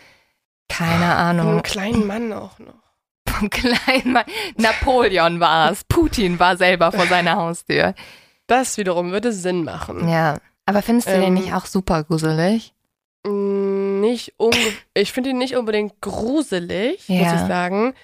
Keine 0.68 1.06
Von 1.06 1.10
einem 1.16 1.40
Ahnung. 1.40 1.62
kleinen 1.62 2.06
Mann 2.06 2.30
auch 2.34 2.58
noch. 2.58 2.74
Vom 3.26 3.48
kleinen 3.48 4.12
Mann. 4.12 4.26
Napoleon 4.58 5.40
war 5.40 5.70
es. 5.72 5.82
Putin 5.84 6.38
war 6.38 6.58
selber 6.58 6.92
vor 6.92 7.06
seiner 7.06 7.36
Haustür. 7.36 7.94
Das 8.48 8.76
wiederum 8.76 9.12
würde 9.12 9.32
Sinn 9.32 9.64
machen. 9.64 10.10
Ja. 10.10 10.36
Aber 10.66 10.82
findest 10.82 11.08
du 11.08 11.12
den 11.12 11.22
Ähm, 11.22 11.34
nicht 11.34 11.54
auch 11.54 11.64
super 11.64 12.04
gruselig? 12.04 12.74
Mm, 13.26 14.00
Nicht 14.00 14.34
ich 14.94 15.12
finde 15.14 15.30
ihn 15.30 15.38
nicht 15.38 15.56
unbedingt 15.56 16.02
gruselig, 16.02 17.08
muss 17.08 17.18
Ja. 17.18 17.34
ich 17.34 17.48
sagen. 17.48 17.94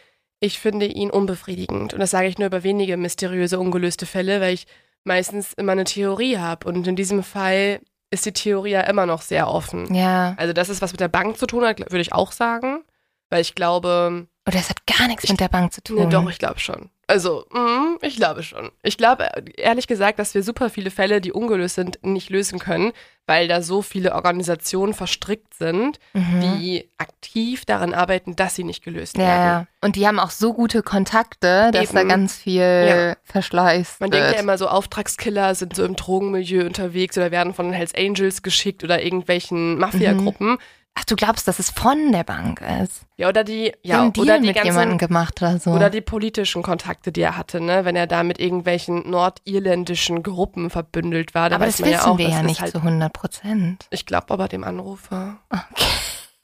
ich 0.40 0.58
finde 0.58 0.86
ihn 0.86 1.10
unbefriedigend. 1.10 1.92
Und 1.92 2.00
das 2.00 2.10
sage 2.12 2.28
ich 2.28 2.38
nur 2.38 2.46
über 2.46 2.62
wenige 2.64 2.96
mysteriöse, 2.96 3.60
ungelöste 3.60 4.06
Fälle, 4.06 4.40
weil 4.40 4.54
ich 4.54 4.66
meistens 5.04 5.52
immer 5.54 5.72
eine 5.72 5.84
Theorie 5.84 6.38
habe. 6.38 6.68
Und 6.68 6.86
in 6.86 6.96
diesem 6.96 7.22
Fall 7.22 7.80
ist 8.10 8.26
die 8.26 8.32
Theorie 8.32 8.72
ja 8.72 8.82
immer 8.82 9.06
noch 9.06 9.22
sehr 9.22 9.48
offen. 9.48 9.92
Ja. 9.94 10.34
Also, 10.36 10.52
dass 10.52 10.68
es 10.68 10.82
was 10.82 10.92
mit 10.92 11.00
der 11.00 11.08
Bank 11.08 11.38
zu 11.38 11.46
tun 11.46 11.64
hat, 11.64 11.80
würde 11.80 12.00
ich 12.00 12.12
auch 12.12 12.32
sagen. 12.32 12.84
Weil 13.30 13.40
ich 13.40 13.54
glaube, 13.54 14.26
Oder 14.46 14.58
es 14.58 14.68
hat 14.70 14.86
gar 14.86 15.06
nichts 15.06 15.28
mit 15.28 15.38
der 15.38 15.48
Bank 15.48 15.72
zu 15.72 15.82
tun. 15.84 15.96
Nee, 15.98 16.06
doch, 16.10 16.28
ich 16.28 16.38
glaube 16.38 16.58
schon. 16.58 16.90
Also, 17.06 17.44
mm, 17.52 17.98
ich 18.00 18.16
glaube 18.16 18.42
schon. 18.42 18.70
Ich 18.82 18.96
glaube, 18.96 19.28
ehrlich 19.56 19.86
gesagt, 19.86 20.18
dass 20.18 20.34
wir 20.34 20.42
super 20.42 20.70
viele 20.70 20.90
Fälle, 20.90 21.20
die 21.20 21.30
ungelöst 21.32 21.74
sind, 21.76 21.98
nicht 22.02 22.30
lösen 22.30 22.58
können, 22.58 22.92
weil 23.26 23.46
da 23.48 23.60
so 23.62 23.82
viele 23.82 24.14
Organisationen 24.14 24.94
verstrickt 24.94 25.54
sind, 25.54 26.00
Mhm. 26.14 26.40
die 26.40 26.90
aktiv 26.98 27.64
daran 27.66 27.92
arbeiten, 27.94 28.34
dass 28.34 28.54
sie 28.56 28.64
nicht 28.64 28.82
gelöst 28.82 29.16
ja, 29.16 29.24
werden. 29.24 29.42
ja. 29.44 29.66
Und 29.86 29.94
die 29.96 30.06
haben 30.08 30.18
auch 30.18 30.30
so 30.30 30.54
gute 30.54 30.82
Kontakte, 30.82 31.70
dass 31.72 31.90
Eben. 31.90 31.94
da 31.94 32.02
ganz 32.04 32.36
viel 32.36 32.62
Ja. 32.62 33.16
verschleißt 33.24 34.00
Man 34.00 34.10
wird. 34.10 34.22
denkt 34.24 34.36
ja 34.36 34.40
immer 34.42 34.58
so, 34.58 34.68
Auftragskiller 34.68 35.54
sind 35.54 35.76
so 35.76 35.84
im 35.84 35.94
Drogenmilieu 35.96 36.64
unterwegs 36.64 37.16
oder 37.18 37.30
werden 37.30 37.52
von 37.54 37.66
den 37.66 37.74
Hells 37.74 37.94
Angels 37.94 38.42
geschickt 38.42 38.82
oder 38.84 39.02
irgendwelchen 39.04 39.78
Mafia-Gruppen. 39.78 40.58
Ach, 40.94 41.04
du 41.04 41.16
glaubst, 41.16 41.48
dass 41.48 41.58
es 41.58 41.70
von 41.70 42.12
der 42.12 42.22
Bank 42.22 42.60
ist? 42.82 43.06
Ja, 43.16 43.28
oder 43.28 43.44
die, 43.44 43.72
Ja, 43.82 44.10
Deal 44.10 44.24
oder 44.24 44.38
die 44.38 44.46
mit 44.48 44.56
jemandem 44.56 44.98
ganzen, 44.98 44.98
gemacht 44.98 45.40
oder 45.40 45.58
so. 45.58 45.70
oder 45.70 45.88
die 45.88 46.02
politischen 46.02 46.62
Kontakte, 46.62 47.12
die 47.12 47.22
er 47.22 47.36
hatte, 47.38 47.60
ne? 47.62 47.84
Wenn 47.86 47.96
er 47.96 48.06
da 48.06 48.22
mit 48.22 48.38
irgendwelchen 48.38 49.08
nordirländischen 49.10 50.22
Gruppen 50.22 50.68
verbündelt 50.68 51.34
war. 51.34 51.48
Da 51.48 51.56
aber 51.56 51.66
das 51.66 51.78
wissen 51.80 51.92
ja 51.92 52.04
auch, 52.06 52.18
wir 52.18 52.28
ja 52.28 52.42
nicht 52.42 52.60
halt, 52.60 52.72
zu 52.72 52.78
100 52.78 53.10
Prozent. 53.12 53.86
Ich 53.90 54.04
glaube 54.04 54.32
aber 54.34 54.48
dem 54.48 54.64
Anrufer. 54.64 55.38
Okay. 55.50 55.62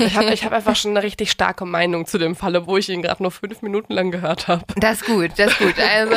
Ich 0.00 0.16
habe 0.16 0.32
ich 0.32 0.44
hab 0.44 0.52
einfach 0.52 0.76
schon 0.76 0.92
eine 0.92 1.02
richtig 1.02 1.30
starke 1.30 1.64
Meinung 1.64 2.06
zu 2.06 2.18
dem 2.18 2.36
Falle, 2.36 2.66
wo 2.66 2.76
ich 2.76 2.88
ihn 2.88 3.02
gerade 3.02 3.20
nur 3.22 3.32
fünf 3.32 3.62
Minuten 3.62 3.92
lang 3.92 4.10
gehört 4.12 4.46
habe. 4.48 4.64
Das 4.76 5.02
ist 5.02 5.06
gut, 5.06 5.32
das 5.36 5.50
ist 5.52 5.58
gut. 5.58 5.74
Also, 5.78 6.14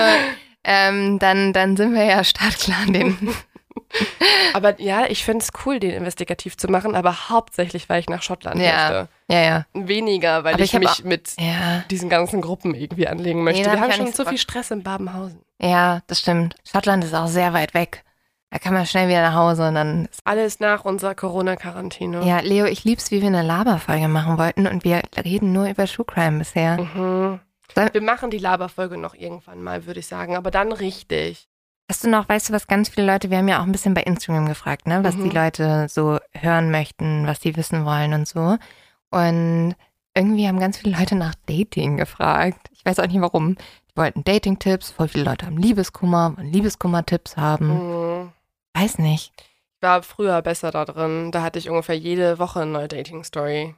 ähm, 0.63 1.17
dann, 1.17 1.51
dann 1.51 1.75
sind 1.75 1.95
wir 1.95 2.05
ja 2.05 2.23
startklar 2.23 2.77
an 2.85 2.93
den. 2.93 3.17
Aber 4.53 4.79
ja, 4.81 5.05
ich 5.07 5.23
finde 5.23 5.43
es 5.43 5.49
cool, 5.65 5.79
den 5.79 5.91
investigativ 5.91 6.57
zu 6.57 6.67
machen, 6.67 6.95
aber 6.95 7.29
hauptsächlich, 7.29 7.87
weil 7.89 7.99
ich 8.01 8.09
nach 8.09 8.21
Schottland 8.21 8.59
Ja. 8.59 8.71
möchte. 8.89 9.07
Ja, 9.29 9.39
ja. 9.41 9.65
Weniger, 9.73 10.43
weil 10.43 10.55
Aber 10.55 10.63
ich, 10.63 10.73
ich 10.73 10.79
mich 10.79 10.89
auch- 10.89 11.03
mit 11.03 11.33
Ja, 11.39 11.83
diesen 11.89 12.09
ganzen 12.09 12.41
Gruppen 12.41 12.73
irgendwie 12.75 13.07
anlegen 13.07 13.43
möchte. 13.43 13.61
Nee, 13.69 13.75
Wir 13.75 13.79
haben 13.81 13.91
schon 13.93 14.11
so 14.13 14.25
viel. 14.25 14.37
Stress 14.37 14.71
in 14.71 14.83
Babenhausen. 14.83 15.41
ja, 15.61 16.01
das 16.07 16.19
stimmt. 16.19 16.55
Schottland 16.69 17.03
ist 17.03 17.13
auch 17.13 17.27
sehr 17.27 17.53
weit 17.53 17.73
weg. 17.73 18.03
Da 18.49 18.59
kann 18.59 18.73
man 18.73 18.85
schnell 18.85 19.07
wieder 19.07 19.21
nach 19.21 19.35
Hause 19.35 19.69
und 19.69 19.75
dann. 19.75 20.09
Alles 20.25 20.59
nach 20.59 20.83
unserer 20.83 21.15
Corona-Quarantäne. 21.15 22.21
Ja, 22.25 22.39
Leo, 22.41 22.65
ich 22.65 22.83
lieb's, 22.83 23.09
wie 23.11 23.21
wir 23.21 23.27
eine 23.27 23.43
Laberfolge 23.43 24.09
machen 24.09 24.37
wollten 24.37 24.67
und 24.67 24.83
wir 24.83 25.01
reden 25.23 25.53
nur 25.53 25.69
über 25.69 25.85
True 25.85 26.05
Crime 26.05 26.39
bisher. 26.39 26.77
Mhm. 26.77 27.39
Wir 27.93 28.01
machen 28.01 28.29
die 28.31 28.37
Laberfolge 28.37 28.97
noch 28.97 29.15
irgendwann 29.15 29.63
mal, 29.63 29.85
würde 29.85 30.01
ich 30.01 30.07
sagen, 30.07 30.35
aber 30.35 30.51
dann 30.51 30.73
richtig. 30.73 31.47
Hast 31.89 32.03
du 32.05 32.09
noch, 32.09 32.29
weißt 32.29 32.49
du, 32.49 32.53
was 32.53 32.67
ganz 32.67 32.87
viele 32.89 33.05
Leute, 33.07 33.29
wir 33.29 33.37
haben 33.37 33.47
ja 33.49 33.59
auch 33.59 33.65
ein 33.65 33.71
bisschen 33.71 33.93
bei 33.93 34.03
Instagram 34.03 34.45
gefragt, 34.47 34.87
ne, 34.87 35.03
was 35.03 35.15
Mhm. 35.17 35.23
die 35.29 35.35
Leute 35.35 35.87
so 35.89 36.19
hören 36.31 36.71
möchten, 36.71 37.27
was 37.27 37.41
sie 37.41 37.55
wissen 37.57 37.83
wollen 37.85 38.13
und 38.13 38.27
so. 38.27 38.57
Und 39.09 39.75
irgendwie 40.15 40.47
haben 40.47 40.59
ganz 40.59 40.77
viele 40.77 40.97
Leute 40.97 41.15
nach 41.15 41.35
Dating 41.47 41.97
gefragt. 41.97 42.69
Ich 42.71 42.85
weiß 42.85 42.99
auch 42.99 43.07
nicht 43.07 43.19
warum. 43.19 43.55
Die 43.55 43.97
wollten 43.97 44.23
Dating-Tipps, 44.23 44.91
voll 44.91 45.09
viele 45.09 45.25
Leute 45.25 45.45
haben 45.45 45.57
Liebeskummer, 45.57 46.37
wollen 46.37 46.51
Liebeskummer-Tipps 46.53 47.35
haben. 47.35 48.21
Mhm. 48.21 48.31
Weiß 48.73 48.97
nicht. 48.99 49.33
Ich 49.37 49.81
war 49.81 50.01
früher 50.01 50.41
besser 50.41 50.71
da 50.71 50.85
drin. 50.85 51.31
Da 51.33 51.41
hatte 51.41 51.59
ich 51.59 51.69
ungefähr 51.69 51.97
jede 51.97 52.39
Woche 52.39 52.61
eine 52.61 52.71
neue 52.71 52.87
Dating-Story. 52.87 53.75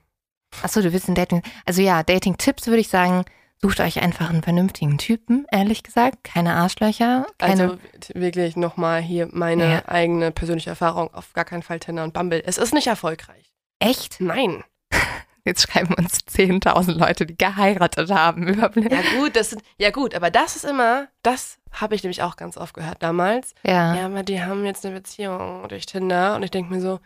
Achso, 0.61 0.81
du 0.83 0.93
willst 0.93 1.09
ein 1.09 1.15
Dating. 1.15 1.41
Also 1.65 1.81
ja, 1.81 2.03
Dating-Tipps 2.03 2.67
würde 2.67 2.81
ich 2.81 2.89
sagen, 2.89 3.25
sucht 3.63 3.79
euch 3.79 4.01
einfach 4.03 4.29
einen 4.29 4.43
vernünftigen 4.43 4.97
Typen, 4.97 5.45
ehrlich 5.49 5.83
gesagt. 5.83 6.23
Keine 6.25 6.53
Arschlöcher, 6.53 7.25
keine. 7.37 7.63
Also 7.63 7.77
wirklich 8.13 8.57
nochmal 8.57 9.01
hier 9.01 9.29
meine 9.31 9.71
Ja. 9.71 9.87
eigene 9.87 10.31
persönliche 10.31 10.69
Erfahrung. 10.69 11.13
Auf 11.13 11.31
gar 11.33 11.45
keinen 11.45 11.63
Fall 11.63 11.79
Tinder 11.79 12.03
und 12.03 12.13
Bumble. 12.13 12.43
Es 12.45 12.57
ist 12.57 12.73
nicht 12.73 12.87
erfolgreich. 12.87 13.53
echt? 13.79 14.19
Nein. 14.19 14.63
Jetzt 15.45 15.63
schreiben 15.69 15.93
uns 15.95 16.19
10.000 16.25 16.93
Leute, 16.93 17.25
die 17.25 17.37
geheiratet 17.37 18.09
haben. 18.11 18.47
Überblick. 18.47 18.91
Ja 18.91 19.01
gut, 19.19 19.35
das 19.35 19.49
sind, 19.51 19.61
ja 19.77 19.91
gut, 19.91 20.13
aber 20.15 20.29
das 20.29 20.55
ist 20.57 20.63
immer, 20.65 21.07
das 21.21 21.57
habe 21.71 21.95
ich 21.95 22.03
nämlich 22.03 22.21
auch 22.21 22.35
ganz 22.37 22.55
oft 22.57 22.73
gehört 22.73 23.01
damals. 23.03 23.53
Ja. 23.63 23.93
Ja, 23.95 24.05
aber 24.05 24.23
die 24.23 24.41
haben 24.41 24.63
jetzt 24.65 24.85
eine 24.85 24.95
Beziehung 24.95 25.67
durch 25.69 25.85
Tinder 25.85 26.35
und 26.35 26.43
ich 26.43 26.51
denke 26.51 26.73
mir 26.73 26.79
so, 26.81 26.99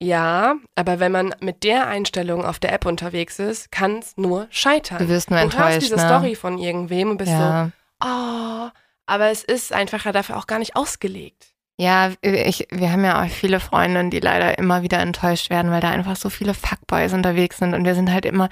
ja, 0.00 0.56
aber 0.74 1.00
wenn 1.00 1.12
man 1.12 1.34
mit 1.40 1.62
der 1.64 1.86
Einstellung 1.86 2.44
auf 2.44 2.58
der 2.58 2.72
App 2.72 2.86
unterwegs 2.86 3.38
ist, 3.38 3.70
kann 3.70 3.98
es 3.98 4.16
nur 4.16 4.48
scheitern. 4.50 4.98
Du 4.98 5.08
wirst 5.08 5.30
nur 5.30 5.38
du 5.38 5.44
hörst 5.44 5.56
enttäuscht, 5.56 5.82
diese 5.82 5.96
ne? 5.96 6.06
Story 6.06 6.34
von 6.34 6.58
irgendwem 6.58 7.10
und 7.10 7.18
bist 7.18 7.30
ja. 7.30 7.70
so, 8.02 8.08
oh, 8.08 8.70
aber 9.06 9.30
es 9.30 9.44
ist 9.44 9.72
einfach 9.72 10.10
dafür 10.12 10.36
auch 10.38 10.46
gar 10.46 10.58
nicht 10.58 10.76
ausgelegt. 10.76 11.52
Ja, 11.78 12.12
ich, 12.20 12.66
wir 12.70 12.92
haben 12.92 13.04
ja 13.04 13.22
auch 13.22 13.28
viele 13.28 13.58
Freundinnen, 13.58 14.10
die 14.10 14.20
leider 14.20 14.58
immer 14.58 14.82
wieder 14.82 15.00
enttäuscht 15.00 15.50
werden, 15.50 15.70
weil 15.70 15.80
da 15.80 15.90
einfach 15.90 16.16
so 16.16 16.30
viele 16.30 16.54
Fuckboys 16.54 17.12
unterwegs 17.12 17.58
sind 17.58 17.74
und 17.74 17.84
wir 17.84 17.94
sind 17.94 18.12
halt 18.12 18.24
immer, 18.24 18.48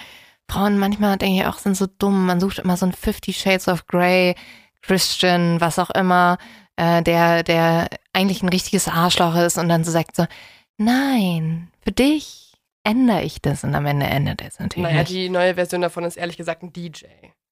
Frauen 0.50 0.78
manchmal 0.78 1.16
denke 1.16 1.40
ich 1.40 1.46
auch, 1.46 1.58
sind 1.58 1.76
so 1.76 1.86
dumm. 1.86 2.26
Man 2.26 2.40
sucht 2.40 2.58
immer 2.58 2.76
so 2.76 2.86
ein 2.86 2.92
Fifty 2.92 3.32
Shades 3.32 3.68
of 3.68 3.86
Grey, 3.86 4.34
Christian, 4.82 5.60
was 5.60 5.78
auch 5.78 5.90
immer, 5.90 6.38
äh, 6.76 7.02
der, 7.02 7.42
der 7.42 7.88
eigentlich 8.12 8.42
ein 8.42 8.48
richtiges 8.48 8.88
Arschloch 8.88 9.36
ist 9.36 9.58
und 9.58 9.68
dann 9.68 9.84
so 9.84 9.90
sagt 9.90 10.16
so, 10.16 10.26
nein, 10.80 11.70
für 11.82 11.92
dich 11.92 12.54
ändere 12.84 13.22
ich 13.22 13.42
das 13.42 13.64
und 13.64 13.74
am 13.74 13.86
Ende 13.86 14.06
ändert 14.06 14.40
er 14.40 14.48
es 14.48 14.58
natürlich 14.58 14.82
Naja, 14.90 15.04
die 15.04 15.28
neue 15.28 15.54
Version 15.54 15.82
davon 15.82 16.04
ist 16.04 16.16
ehrlich 16.16 16.36
gesagt 16.36 16.62
ein 16.62 16.72
DJ. 16.72 17.04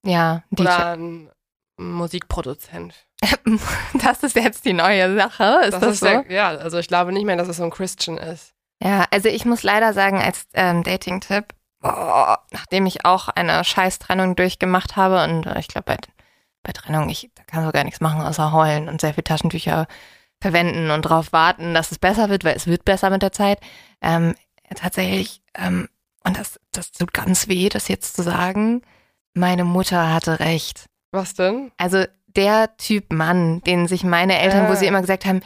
ja, 0.05 0.43
die 0.51 0.62
Oder 0.62 0.93
ein 0.93 1.31
Musikproduzent. 1.76 2.95
das 4.03 4.22
ist 4.22 4.37
jetzt 4.37 4.64
die 4.64 4.72
neue 4.72 5.14
Sache, 5.14 5.61
ist 5.66 5.79
das, 5.81 6.01
so? 6.01 6.07
der, 6.07 6.31
ja, 6.31 6.49
also 6.49 6.79
ich 6.79 6.89
glaube 6.89 7.12
nicht 7.12 7.24
mehr, 7.24 7.37
dass 7.37 7.49
es 7.49 7.59
so 7.59 7.64
ein 7.64 7.70
Christian 7.70 8.16
ist. 8.16 8.55
Ja, 8.83 9.07
also 9.11 9.29
ich 9.29 9.45
muss 9.45 9.62
leider 9.62 9.93
sagen, 9.93 10.18
als 10.20 10.47
ähm, 10.55 10.83
Dating-Tipp, 10.83 11.47
boah, 11.81 12.45
nachdem 12.53 12.87
ich 12.87 13.05
auch 13.05 13.29
eine 13.29 13.64
Scheiß-Trennung 13.64 14.37
durchgemacht 14.37 14.97
habe 14.97 15.22
und 15.24 15.47
äh, 15.47 15.59
ich 15.59 15.68
glaube, 15.68 15.85
bei, 15.85 15.97
bei 16.62 16.72
Trennung, 16.72 17.09
ich 17.09 17.31
da 17.35 17.43
kann 17.45 17.64
so 17.64 17.72
gar 17.72 17.85
nichts 17.85 18.01
machen, 18.01 18.22
außer 18.22 18.53
heulen 18.53 18.89
und 18.89 19.01
sehr 19.01 19.14
viel 19.14 19.24
Taschentücher 19.24 19.87
verwenden 20.41 20.91
und 20.91 21.05
darauf 21.05 21.32
warten, 21.32 21.74
dass 21.74 21.91
es 21.93 21.99
besser 21.99 22.28
wird, 22.30 22.45
weil 22.45 22.57
es 22.57 22.66
wird 22.66 22.84
besser 22.84 23.11
mit 23.11 23.22
der 23.22 23.32
Zeit. 23.32 23.59
Ähm, 24.01 24.34
tatsächlich, 24.74 25.41
ähm, 25.57 25.89
und 26.24 26.39
das, 26.39 26.61
das 26.72 26.93
tut 26.93 27.12
ganz 27.14 27.49
weh, 27.49 27.68
das 27.68 27.89
jetzt 27.89 28.14
zu 28.16 28.22
sagen, 28.22 28.82
meine 29.34 29.64
Mutter 29.64 30.12
hatte 30.12 30.41
recht. 30.41 30.86
Was 31.12 31.34
denn? 31.34 31.72
Also 31.76 32.05
der 32.26 32.76
Typ 32.76 33.12
Mann, 33.12 33.61
den 33.62 33.89
sich 33.89 34.05
meine 34.05 34.39
Eltern, 34.39 34.68
wo 34.68 34.72
Ah. 34.72 34.76
sie 34.76 34.86
immer 34.86 35.01
gesagt 35.01 35.24
haben, 35.24 35.41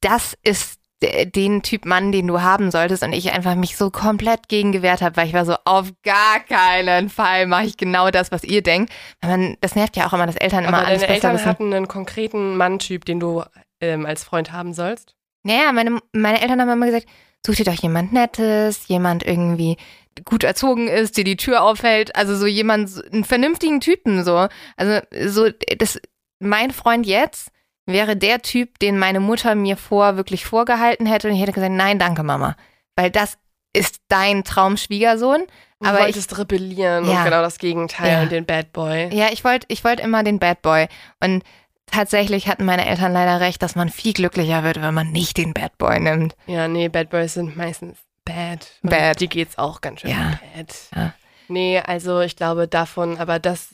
das 0.00 0.36
ist 0.42 0.78
den 1.00 1.62
Typ 1.62 1.84
Mann, 1.84 2.10
den 2.10 2.26
du 2.26 2.42
haben 2.42 2.72
solltest 2.72 3.04
und 3.04 3.12
ich 3.12 3.30
einfach 3.32 3.54
mich 3.54 3.76
so 3.76 3.88
komplett 3.88 4.48
gegen 4.48 4.72
gewehrt 4.72 5.00
habe, 5.00 5.16
weil 5.16 5.28
ich 5.28 5.32
war 5.32 5.44
so, 5.44 5.54
auf 5.64 5.92
gar 6.02 6.40
keinen 6.40 7.08
Fall 7.08 7.46
mache 7.46 7.66
ich 7.66 7.76
genau 7.76 8.10
das, 8.10 8.32
was 8.32 8.42
ihr 8.42 8.62
denkt. 8.64 8.92
Weil 9.20 9.30
man, 9.38 9.56
das 9.60 9.76
nervt 9.76 9.96
ja 9.96 10.08
auch 10.08 10.12
immer, 10.12 10.26
dass 10.26 10.34
Eltern 10.34 10.64
immer 10.64 10.78
Aber 10.78 10.86
alles 10.88 11.02
deine 11.02 11.14
besser 11.14 11.28
Eltern 11.28 11.34
wissen. 11.34 11.46
hatten 11.46 11.72
einen 11.72 11.86
konkreten 11.86 12.56
Manntyp, 12.56 13.04
den 13.04 13.20
du 13.20 13.44
ähm, 13.80 14.06
als 14.06 14.24
Freund 14.24 14.52
haben 14.52 14.72
sollst. 14.74 15.14
Naja, 15.44 15.72
meine, 15.72 15.98
meine 16.12 16.40
Eltern 16.40 16.60
haben 16.60 16.68
immer 16.70 16.86
gesagt, 16.86 17.06
such 17.46 17.56
dir 17.56 17.64
doch 17.64 17.74
jemand 17.80 18.12
Nettes, 18.12 18.88
jemand 18.88 19.22
irgendwie 19.24 19.76
gut 20.24 20.42
erzogen 20.42 20.88
ist, 20.88 21.16
dir 21.16 21.24
die 21.24 21.36
Tür 21.36 21.62
aufhält, 21.62 22.16
also 22.16 22.34
so 22.36 22.46
jemand, 22.46 22.90
einen 23.12 23.24
vernünftigen 23.24 23.80
Typen 23.80 24.24
so. 24.24 24.48
Also 24.76 25.00
so, 25.26 25.48
das, 25.78 26.00
mein 26.40 26.72
Freund 26.72 27.06
jetzt 27.06 27.50
wäre 27.86 28.16
der 28.16 28.42
Typ, 28.42 28.78
den 28.80 28.98
meine 28.98 29.20
Mutter 29.20 29.54
mir 29.54 29.76
vor 29.76 30.16
wirklich 30.16 30.44
vorgehalten 30.44 31.06
hätte 31.06 31.28
und 31.28 31.34
ich 31.34 31.40
hätte 31.40 31.52
gesagt, 31.52 31.72
nein, 31.72 31.98
danke 32.00 32.22
Mama, 32.24 32.56
weil 32.96 33.10
das 33.10 33.38
ist 33.72 34.00
dein 34.08 34.42
Traumschwiegersohn. 34.44 35.44
Du 35.80 35.86
Aber 35.88 35.98
ich, 36.00 36.04
wolltest 36.06 36.36
rebellieren 36.36 37.04
Ja. 37.08 37.18
und 37.20 37.24
genau 37.24 37.40
das 37.40 37.58
Gegenteil, 37.58 38.10
Ja. 38.10 38.26
den 38.26 38.44
Bad 38.44 38.72
Boy. 38.72 39.08
ja, 39.14 39.28
ich 39.30 39.44
wollte, 39.44 39.66
ich 39.70 39.84
wollte 39.84 40.02
immer 40.02 40.24
den 40.24 40.40
Bad 40.40 40.62
Boy 40.62 40.88
und 41.22 41.44
tatsächlich 41.90 42.48
hatten 42.48 42.64
meine 42.64 42.86
Eltern 42.86 43.12
leider 43.12 43.40
recht, 43.40 43.62
dass 43.62 43.74
man 43.76 43.88
viel 43.88 44.12
glücklicher 44.12 44.62
wird, 44.64 44.80
wenn 44.82 44.94
man 44.94 45.10
nicht 45.10 45.36
den 45.36 45.54
Bad 45.54 45.76
Boy 45.78 46.00
nimmt. 46.00 46.36
Ja, 46.46 46.68
nee, 46.68 46.88
Bad 46.88 47.10
Boys 47.10 47.34
sind 47.34 47.56
meistens 47.56 47.98
bad. 48.24 48.66
Bad. 48.82 49.20
Die 49.20 49.28
geht's 49.28 49.58
auch 49.58 49.80
ganz 49.80 50.00
schön 50.00 50.10
Ja. 50.10 50.38
bad. 50.56 50.74
Ja. 50.94 51.14
Nee, 51.48 51.80
also 51.80 52.20
ich 52.20 52.36
glaube 52.36 52.68
davon, 52.68 53.16
aber 53.18 53.38
das, 53.38 53.68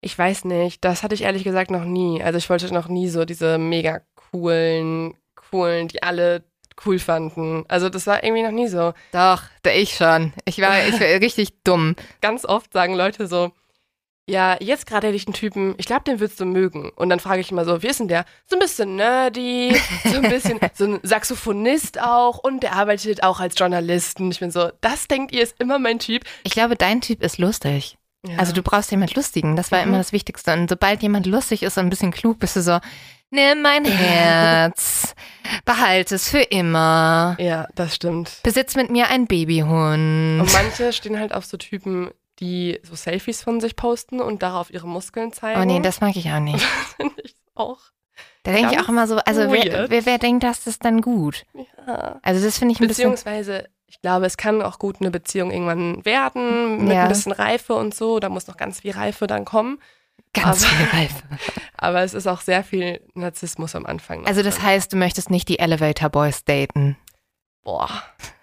ich 0.00 0.16
weiß 0.18 0.44
nicht, 0.46 0.84
das 0.84 1.02
hatte 1.02 1.14
ich 1.14 1.22
ehrlich 1.22 1.44
gesagt 1.44 1.70
noch 1.70 1.84
nie. 1.84 2.22
Also 2.22 2.38
ich 2.38 2.48
wollte 2.48 2.72
noch 2.72 2.88
nie 2.88 3.08
so 3.08 3.24
diese 3.26 3.58
mega 3.58 4.00
coolen, 4.14 5.14
coolen, 5.34 5.88
die 5.88 6.02
alle 6.02 6.44
cool 6.86 6.98
fanden. 6.98 7.64
Also 7.68 7.90
das 7.90 8.06
war 8.06 8.24
irgendwie 8.24 8.42
noch 8.42 8.52
nie 8.52 8.68
so. 8.68 8.94
Doch, 9.12 9.42
da 9.62 9.70
ich 9.70 9.94
schon. 9.96 10.32
Ich 10.46 10.58
war, 10.62 10.86
ich 10.88 10.98
war 10.98 11.06
richtig 11.20 11.62
dumm. 11.62 11.94
Ganz 12.22 12.46
oft 12.46 12.72
sagen 12.72 12.94
Leute 12.94 13.26
so, 13.26 13.52
ja, 14.30 14.56
jetzt 14.60 14.86
gerade 14.86 15.08
hätte 15.08 15.16
ich 15.16 15.26
einen 15.26 15.34
Typen, 15.34 15.74
ich 15.78 15.86
glaube, 15.86 16.04
den 16.04 16.20
würdest 16.20 16.38
du 16.40 16.44
mögen. 16.44 16.90
Und 16.96 17.10
dann 17.10 17.18
frage 17.20 17.40
ich 17.40 17.50
immer 17.50 17.64
so, 17.64 17.82
wie 17.82 17.88
ist 17.88 18.00
denn 18.00 18.08
der? 18.08 18.24
So 18.46 18.56
ein 18.56 18.60
bisschen 18.60 18.96
nerdy, 18.96 19.76
so 20.04 20.16
ein 20.16 20.28
bisschen, 20.30 20.58
so 20.74 20.84
ein 20.84 21.00
Saxophonist 21.02 22.00
auch 22.00 22.38
und 22.38 22.62
der 22.62 22.74
arbeitet 22.74 23.22
auch 23.22 23.40
als 23.40 23.58
Journalist. 23.58 24.20
Und 24.20 24.30
ich 24.30 24.40
bin 24.40 24.50
so, 24.50 24.70
das 24.80 25.08
denkt 25.08 25.32
ihr 25.32 25.42
ist 25.42 25.56
immer 25.58 25.78
mein 25.78 25.98
Typ. 25.98 26.24
Ich 26.44 26.52
glaube, 26.52 26.76
dein 26.76 27.00
Typ 27.00 27.22
ist 27.22 27.38
lustig. 27.38 27.96
Ja. 28.26 28.36
Also 28.38 28.52
du 28.52 28.62
brauchst 28.62 28.90
jemand 28.90 29.14
Lustigen, 29.16 29.56
das 29.56 29.72
war 29.72 29.80
Mhm. 29.82 29.88
immer 29.88 29.98
das 29.98 30.12
Wichtigste. 30.12 30.52
Und 30.52 30.68
sobald 30.68 31.02
jemand 31.02 31.26
lustig 31.26 31.62
ist 31.62 31.76
und 31.78 31.86
ein 31.86 31.90
bisschen 31.90 32.12
klug, 32.12 32.38
bist 32.38 32.54
du 32.54 32.60
so, 32.62 32.78
nimm 33.30 33.62
mein 33.62 33.84
Herz, 33.86 35.14
behalte 35.64 36.16
es 36.16 36.28
für 36.28 36.40
immer, 36.42 37.36
ja, 37.38 37.66
das 37.74 37.94
stimmt. 37.96 38.40
besitz 38.42 38.76
mit 38.76 38.90
mir 38.90 39.08
einen 39.08 39.26
Babyhund. 39.26 40.40
Und 40.42 40.52
manche 40.52 40.92
stehen 40.92 41.18
halt 41.18 41.32
auf 41.32 41.44
so 41.46 41.56
Typen, 41.56 42.10
die 42.40 42.80
so 42.82 42.94
Selfies 42.94 43.42
von 43.42 43.60
sich 43.60 43.76
posten 43.76 44.20
und 44.20 44.42
darauf 44.42 44.70
ihre 44.72 44.88
Muskeln 44.88 45.32
zeigen. 45.32 45.60
Oh 45.60 45.64
nee, 45.64 45.80
das 45.80 46.00
mag 46.00 46.16
ich 46.16 46.28
auch 46.30 46.40
nicht. 46.40 46.64
finde 46.96 47.14
ich 47.22 47.36
auch. 47.54 47.78
Da 48.42 48.52
denke 48.52 48.72
ich 48.74 48.80
auch 48.80 48.88
immer 48.88 49.06
so, 49.06 49.16
also 49.18 49.50
wer, 49.52 49.90
wer, 49.90 50.06
wer 50.06 50.18
denkt, 50.18 50.42
dass 50.44 50.64
das 50.64 50.78
dann 50.78 51.00
gut? 51.02 51.44
Ja. 51.86 52.18
Also 52.22 52.44
das 52.44 52.58
finde 52.58 52.72
ich 52.72 52.80
ein 52.80 52.88
bisschen, 52.88 53.10
Beziehungsweise, 53.10 53.68
ich 53.86 54.00
glaube, 54.00 54.24
es 54.26 54.36
kann 54.38 54.62
auch 54.62 54.78
gut 54.78 54.96
eine 55.00 55.10
Beziehung 55.10 55.50
irgendwann 55.50 56.04
werden, 56.04 56.84
mit 56.84 56.94
Ja. 56.94 57.02
ein 57.02 57.08
bisschen 57.08 57.32
Reife 57.32 57.74
und 57.74 57.94
so. 57.94 58.18
Da 58.18 58.28
muss 58.30 58.46
noch 58.46 58.56
ganz 58.56 58.80
viel 58.80 58.92
Reife 58.92 59.26
dann 59.26 59.44
kommen. 59.44 59.78
ganz 60.32 60.64
aber- 60.64 60.72
viel 60.74 60.86
Reife. 61.00 61.22
Aber 61.76 62.00
es 62.02 62.14
ist 62.14 62.26
auch 62.26 62.40
sehr 62.40 62.62
viel 62.64 63.00
Narzissmus 63.14 63.74
am 63.74 63.84
Anfang. 63.84 64.26
Also 64.26 64.42
das 64.42 64.56
drin. 64.56 64.64
heißt, 64.66 64.92
du 64.92 64.96
möchtest 64.96 65.28
nicht 65.30 65.48
die 65.48 65.58
Elevator 65.58 66.08
Boys 66.08 66.44
daten. 66.44 66.96
Boah, 67.62 67.88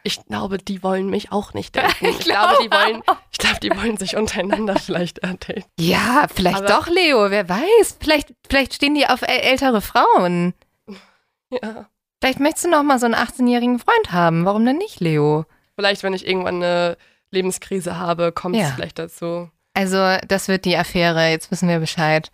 ich 0.03 0.23
glaube, 0.25 0.57
die 0.57 0.83
wollen 0.83 1.09
mich 1.09 1.31
auch 1.31 1.53
nicht 1.53 1.75
daten. 1.75 2.05
Ich 2.05 2.19
Ich, 2.19 2.25
glaube, 2.25 2.55
die 2.63 2.71
wollen, 2.71 3.01
ich 3.31 3.37
glaube, 3.37 3.59
die 3.61 3.69
wollen 3.71 3.97
sich 3.97 4.15
untereinander 4.15 4.75
vielleicht 4.79 5.23
daten. 5.23 5.63
Ja, 5.79 6.27
vielleicht 6.33 6.57
Aber- 6.57 6.67
doch, 6.67 6.87
Leo, 6.87 7.29
wer 7.29 7.47
weiß. 7.49 7.97
Vielleicht, 7.99 8.33
vielleicht 8.49 8.73
stehen 8.73 8.95
die 8.95 9.07
auf 9.07 9.21
äl- 9.23 9.41
ältere 9.41 9.81
Frauen. 9.81 10.53
Ja. 11.49 11.87
Vielleicht 12.21 12.39
möchtest 12.39 12.65
du 12.65 12.69
noch 12.69 12.83
mal 12.83 12.99
so 12.99 13.05
einen 13.05 13.15
18-jährigen 13.15 13.79
Freund 13.79 14.11
haben. 14.11 14.43
Warum 14.45 14.65
denn 14.65 14.77
nicht, 14.77 14.99
Leo? 14.99 15.45
Vielleicht, 15.75 16.01
wenn 16.03 16.13
ich 16.13 16.25
irgendwann 16.27 16.55
eine 16.63 16.97
Lebenskrise 17.31 17.97
habe, 17.97 18.31
kommt 18.31 18.55
es 18.55 18.61
Ja. 18.63 18.71
vielleicht 18.75 18.97
dazu. 18.99 19.49
Also, 19.75 20.17
das 20.27 20.47
wird 20.47 20.65
die 20.65 20.75
Affäre. 20.75 21.27
Jetzt 21.29 21.51
wissen 21.51 21.69
wir 21.69 21.79
Bescheid. 21.79 22.31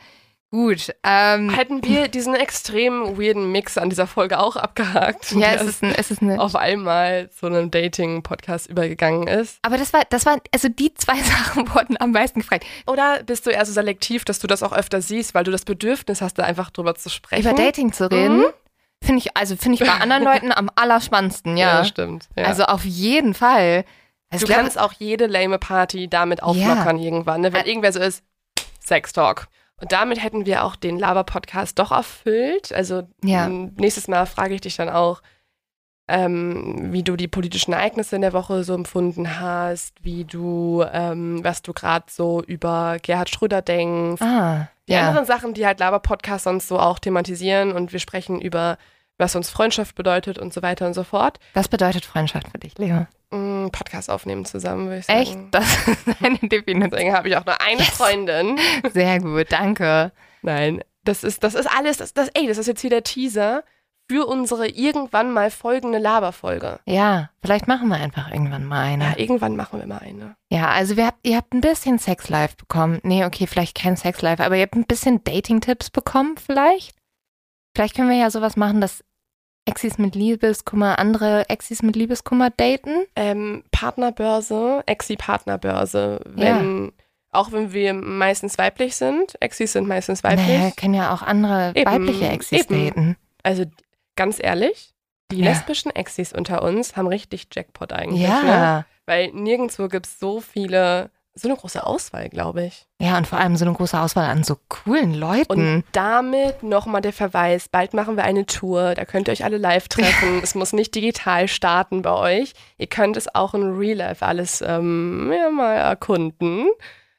Gut. 0.53 0.93
Ähm, 1.03 1.49
Hätten 1.49 1.83
wir 1.83 2.07
diesen 2.09 2.35
extrem 2.35 3.17
weirden 3.17 3.51
Mix 3.51 3.75
an 3.79 3.89
dieser 3.89 4.05
Folge 4.05 4.37
auch 4.37 4.55
abgehakt, 4.55 5.31
ja, 5.31 5.53
es 5.53 5.63
ist, 5.63 5.83
ein, 5.83 5.95
es 5.97 6.11
ist 6.11 6.21
eine. 6.21 6.39
auf 6.39 6.55
einmal 6.55 7.31
zu 7.31 7.47
einem 7.47 7.71
Dating-Podcast 7.71 8.69
übergegangen 8.69 9.27
ist. 9.27 9.57
Aber 9.63 9.77
das 9.77 9.93
war, 9.93 10.01
das 10.11 10.27
war, 10.27 10.37
also 10.53 10.69
die 10.69 10.93
zwei 10.93 11.15
Sachen 11.23 11.73
wurden 11.73 11.99
am 11.99 12.11
meisten 12.11 12.41
gefragt. 12.41 12.67
Oder 12.85 13.23
bist 13.23 13.47
du 13.47 13.49
eher 13.49 13.65
so 13.65 13.73
selektiv, 13.73 14.25
dass 14.25 14.37
du 14.37 14.45
das 14.45 14.61
auch 14.61 14.73
öfter 14.73 15.01
siehst, 15.01 15.33
weil 15.33 15.43
du 15.43 15.49
das 15.49 15.65
Bedürfnis 15.65 16.21
hast, 16.21 16.35
da 16.37 16.43
einfach 16.43 16.69
drüber 16.69 16.93
zu 16.93 17.09
sprechen? 17.09 17.41
Über 17.49 17.55
Dating 17.55 17.91
zu 17.91 18.11
reden, 18.11 18.43
finde 19.03 19.21
ich, 19.23 19.35
also 19.35 19.55
finde 19.55 19.81
ich 19.81 19.89
bei 19.89 19.93
anderen 20.01 20.23
Leuten 20.23 20.51
am 20.51 20.69
allerspannendsten, 20.75 21.57
Ja, 21.57 21.67
ja. 21.67 21.77
das 21.79 21.87
stimmt. 21.87 22.29
Ja. 22.35 22.43
Also 22.43 22.65
auf 22.65 22.85
jeden 22.85 23.33
Fall. 23.33 23.85
Also 24.29 24.45
du 24.45 24.53
kannst 24.53 24.79
auch 24.79 24.93
jede 24.93 25.25
lame 25.25 25.57
Party 25.57 26.07
damit 26.07 26.43
auflockern 26.43 26.99
irgendwann, 26.99 27.41
ne? 27.41 27.53
wenn 27.53 27.65
irgendwer 27.65 27.91
so 27.91 27.99
ist, 27.99 28.23
Sex 28.79 29.13
Talk. 29.13 29.47
Und 29.84 29.91
damit 29.91 30.23
hätten 30.23 30.45
wir 30.45 30.63
auch 30.63 30.77
den 30.77 30.97
Laber-Podcast 30.97 31.77
doch 31.77 31.91
erfüllt. 31.91 32.71
Also 32.71 33.03
Ja. 33.21 33.49
nächstes 33.49 34.07
Mal 34.07 34.25
frage 34.25 34.55
ich 34.55 34.61
dich 34.61 34.77
dann 34.77 34.88
auch, 34.88 35.21
ähm, 36.07 36.93
wie 36.93 37.03
du 37.03 37.17
die 37.17 37.27
politischen 37.27 37.73
Ereignisse 37.73 38.15
in 38.15 38.21
der 38.21 38.31
Woche 38.31 38.63
so 38.63 38.73
empfunden 38.75 39.41
hast, 39.41 39.93
wie 40.01 40.23
du, 40.23 40.86
ähm, 40.93 41.43
was 41.43 41.63
du 41.63 41.73
gerade 41.73 42.05
so 42.09 42.41
über 42.43 42.95
Gerhard 43.01 43.29
Schröder 43.29 43.61
denkst. 43.61 44.21
Ah, 44.21 44.69
Die 44.88 44.93
ja. 44.93 45.07
anderen 45.07 45.25
Sachen, 45.25 45.53
die 45.53 45.65
halt 45.65 45.79
Laber-Podcast 45.81 46.45
sonst 46.45 46.69
so 46.69 46.79
auch 46.79 46.99
thematisieren 46.99 47.73
und 47.73 47.91
wir 47.91 47.99
sprechen 47.99 48.39
über, 48.39 48.77
was 49.17 49.36
uns 49.36 49.49
Freundschaft 49.49 49.95
bedeutet 49.95 50.38
und 50.38 50.53
so 50.53 50.61
weiter 50.61 50.88
und 50.88 50.93
so 50.93 51.03
fort. 51.03 51.39
Was 51.55 51.67
bedeutet 51.67 52.05
Freundschaft 52.05 52.47
für 52.49 52.57
dich, 52.57 52.77
Leo? 52.77 53.05
Mm, 53.34 53.69
Podcast 53.71 54.09
aufnehmen 54.09 54.45
zusammen, 54.45 54.86
würde 54.86 54.99
ich 54.99 55.05
sagen. 55.07 55.19
Echt? 55.19 55.38
Das 55.51 55.88
ist 55.88 56.23
eine 56.23 56.38
Definition. 56.38 56.89
Deswegen 56.91 57.13
habe 57.13 57.27
ich 57.29 57.36
auch 57.36 57.45
nur 57.45 57.59
eine 57.61 57.79
Yes. 57.79 57.89
Freundin. 57.89 58.59
Sehr 58.93 59.19
gut, 59.19 59.51
danke. 59.51 60.11
Nein, 60.43 60.84
das 61.03 61.23
ist, 61.23 61.43
das 61.43 61.55
ist 61.55 61.67
alles, 61.67 61.97
das, 61.97 62.13
das, 62.13 62.29
ey, 62.34 62.47
das 62.47 62.57
ist 62.57 62.67
jetzt 62.67 62.81
hier 62.81 62.89
der 62.89 63.03
Teaser 63.03 63.63
für 64.09 64.27
unsere 64.27 64.67
irgendwann 64.67 65.31
mal 65.31 65.49
folgende 65.49 65.97
Laberfolge. 65.97 66.79
Ja, 66.86 67.29
vielleicht 67.41 67.67
machen 67.67 67.88
wir 67.88 67.95
einfach 67.95 68.29
irgendwann 68.31 68.65
mal 68.65 68.81
eine. 68.84 69.05
Ja, 69.05 69.13
irgendwann 69.17 69.55
machen 69.55 69.79
wir 69.79 69.88
mal 69.88 69.99
eine. 69.99 70.36
Ja, 70.49 70.69
also 70.69 70.97
wir 70.97 71.07
habt, 71.07 71.25
ihr 71.25 71.38
habt 71.38 71.53
ein 71.53 71.61
bisschen 71.61 71.97
Sex-Life 71.97 72.55
bekommen. 72.57 72.99
Nee, 73.03 73.25
okay, 73.25 73.47
vielleicht 73.47 73.75
kein 73.75 73.95
Sex-Life, 73.95 74.43
aber 74.43 74.57
ihr 74.57 74.63
habt 74.63 74.75
ein 74.75 74.86
bisschen 74.86 75.23
Dating-Tipps 75.23 75.89
bekommen, 75.89 76.36
vielleicht? 76.38 76.95
Vielleicht 77.75 77.95
können 77.95 78.09
wir 78.09 78.17
ja 78.17 78.29
sowas 78.29 78.57
machen, 78.57 78.81
dass 78.81 79.03
Exis 79.66 79.97
mit 79.97 80.16
Liebeskummer 80.16 80.99
andere 80.99 81.49
Exis 81.49 81.82
mit 81.84 81.95
Liebeskummer 81.95 82.49
daten. 82.49 83.05
Ähm, 83.16 83.64
Partnerbörse, 83.72 84.84
Exi-Partnerbörse, 84.86 86.20
wenn, 86.26 86.91
auch 87.32 87.51
wenn 87.51 87.72
wir 87.74 87.93
meistens 87.93 88.57
weiblich 88.57 88.95
sind, 88.95 89.41
Exis 89.41 89.74
sind 89.74 89.88
meistens 89.88 90.24
weiblich. 90.24 90.47
Naja, 90.47 90.72
können 90.76 90.93
ja 90.93 91.14
auch 91.14 91.22
andere 91.22 91.72
Eben, 91.76 91.89
weibliche 91.91 92.28
Exis 92.30 92.70
eben. 92.70 92.86
daten. 92.88 93.18
Also 93.41 93.64
ganz 94.16 94.38
ehrlich, 94.41 94.93
die 95.32 95.38
Ja. 95.39 95.45
lesbischen 95.49 95.95
Exis 95.95 96.34
unter 96.34 96.61
uns 96.61 96.95
haben 96.97 97.07
richtig 97.07 97.47
Jackpot 97.53 97.93
eigentlich. 97.93 98.22
Ne? 98.22 98.28
Ja. 98.28 98.86
Weil 99.05 99.32
nirgendwo 99.34 99.88
gibt 99.88 100.05
es 100.07 100.20
so 100.20 100.41
viele, 100.41 101.09
so 101.36 101.47
eine 101.47 101.57
große 101.57 101.84
Auswahl, 101.86 102.29
glaube 102.29 102.65
ich. 102.65 102.86
Ja, 102.99 103.17
und 103.17 103.25
vor 103.25 103.39
allem 103.39 103.55
so 103.57 103.65
eine 103.65 103.73
große 103.73 103.99
Auswahl 103.99 104.29
an 104.29 104.43
so 104.43 104.55
coolen 104.69 105.13
Leuten. 105.15 105.51
Und 105.51 105.84
damit 105.91 106.61
nochmal 106.61 107.01
der 107.01 107.13
Verweis, 107.13 107.67
bald 107.69 107.93
machen 107.95 108.15
wir 108.17 108.23
eine 108.23 108.45
Tour, 108.45 108.93
da 108.93 109.03
könnt 109.05 109.27
ihr 109.27 109.31
euch 109.31 109.43
alle 109.43 109.57
live 109.57 109.88
treffen. 109.88 110.39
es 110.43 110.53
muss 110.53 110.73
nicht 110.73 110.93
digital 110.93 111.47
starten 111.47 112.03
bei 112.03 112.11
euch. 112.11 112.53
Ihr 112.77 112.88
könnt 112.88 113.17
es 113.17 113.34
auch 113.34 113.53
in 113.55 113.75
Real 113.77 113.97
Life 113.97 114.23
alles 114.25 114.61
ähm, 114.65 115.31
ja, 115.36 115.49
mal 115.49 115.73
erkunden. 115.75 116.67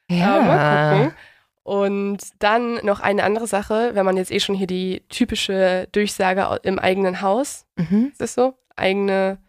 ja. 0.09 0.37
Äh, 0.37 0.41
mal 0.43 0.97
gucken. 0.97 1.13
Und 1.63 2.19
dann 2.39 2.75
noch 2.85 2.99
eine 2.99 3.23
andere 3.23 3.47
Sache, 3.47 3.91
wenn 3.95 4.05
man 4.05 4.17
jetzt 4.17 4.31
eh 4.31 4.39
schon 4.39 4.53
hier 4.55 4.67
die 4.67 5.01
typische 5.09 5.87
Durchsage 5.91 6.59
im 6.63 6.77
eigenen 6.79 7.21
Haus, 7.21 7.65
Mhm. 7.75 8.09
ist 8.11 8.21
das 8.21 8.35
so? 8.35 8.53
Eigene, 8.75 9.39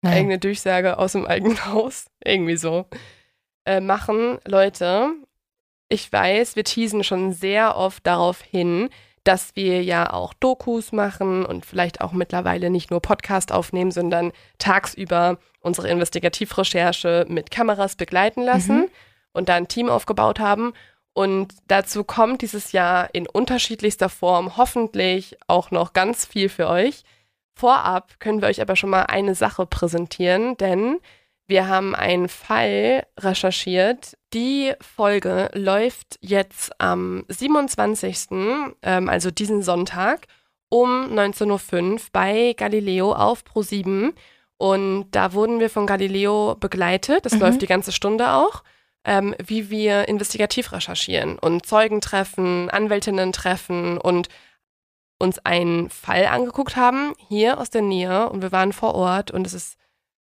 Nein. 0.00 0.14
eigene 0.14 0.38
Durchsage 0.38 0.98
aus 0.98 1.12
dem 1.12 1.26
eigenen 1.26 1.62
Haus, 1.66 2.06
irgendwie 2.24 2.56
so, 2.56 2.86
äh, 3.68 3.80
machen. 3.80 4.38
Leute, 4.46 5.10
ich 5.88 6.10
weiß, 6.12 6.56
wir 6.56 6.64
teasen 6.64 7.04
schon 7.04 7.32
sehr 7.32 7.76
oft 7.76 8.06
darauf 8.06 8.40
hin, 8.40 8.88
dass 9.24 9.54
wir 9.56 9.82
ja 9.82 10.10
auch 10.12 10.32
Dokus 10.34 10.90
machen 10.92 11.44
und 11.44 11.66
vielleicht 11.66 12.00
auch 12.00 12.12
mittlerweile 12.12 12.70
nicht 12.70 12.90
nur 12.90 13.00
Podcast 13.02 13.52
aufnehmen, 13.52 13.90
sondern 13.90 14.32
tagsüber 14.58 15.38
unsere 15.60 15.88
Investigativrecherche 15.88 17.26
mit 17.28 17.50
Kameras 17.50 17.96
begleiten 17.96 18.42
lassen 18.42 18.78
Mhm. 18.80 18.88
und 19.32 19.48
da 19.50 19.54
ein 19.56 19.68
Team 19.68 19.90
aufgebaut 19.90 20.40
haben. 20.40 20.72
Und 21.12 21.52
dazu 21.66 22.04
kommt 22.04 22.40
dieses 22.42 22.72
Jahr 22.72 23.10
in 23.12 23.26
unterschiedlichster 23.28 24.08
Form 24.08 24.56
hoffentlich 24.56 25.36
auch 25.46 25.70
noch 25.70 25.92
ganz 25.92 26.24
viel 26.24 26.48
für 26.48 26.68
euch. 26.68 27.02
Vorab 27.54 28.20
können 28.20 28.40
wir 28.40 28.48
euch 28.48 28.60
aber 28.62 28.76
schon 28.76 28.90
mal 28.90 29.02
eine 29.02 29.34
Sache 29.34 29.66
präsentieren, 29.66 30.56
denn 30.58 30.98
wir 31.48 31.66
haben 31.66 31.94
einen 31.94 32.28
Fall 32.28 33.04
recherchiert. 33.18 34.16
Die 34.32 34.72
Folge 34.80 35.50
läuft 35.54 36.18
jetzt 36.20 36.80
am 36.80 37.24
27., 37.28 38.28
ähm, 38.82 39.08
also 39.08 39.30
diesen 39.30 39.62
Sonntag, 39.62 40.26
um 40.68 41.10
19.05 41.12 41.92
Uhr 41.92 42.00
bei 42.12 42.54
Galileo 42.56 43.12
auf 43.12 43.42
Pro7. 43.42 44.12
Und 44.58 45.10
da 45.12 45.32
wurden 45.32 45.58
wir 45.60 45.70
von 45.70 45.86
Galileo 45.86 46.56
begleitet. 46.60 47.24
Das 47.26 47.32
Mhm. 47.34 47.40
läuft 47.40 47.62
die 47.62 47.66
ganze 47.66 47.92
Stunde 47.92 48.30
auch 48.32 48.62
ähm, 49.04 49.34
wie 49.42 49.70
wir 49.70 50.06
investigativ 50.08 50.72
recherchieren 50.72 51.38
und 51.38 51.64
Zeugen 51.64 52.00
treffen, 52.02 52.68
Anwältinnen 52.68 53.32
treffen 53.32 53.96
und 53.96 54.28
uns 55.18 55.38
einen 55.40 55.88
Fall 55.88 56.26
angeguckt 56.26 56.76
haben, 56.76 57.14
hier 57.28 57.58
aus 57.58 57.70
der 57.70 57.82
Nähe 57.82 58.28
und 58.28 58.42
wir 58.42 58.52
waren 58.52 58.72
vor 58.72 58.94
Ort 58.94 59.30
und 59.30 59.46
es 59.46 59.54
ist, 59.54 59.78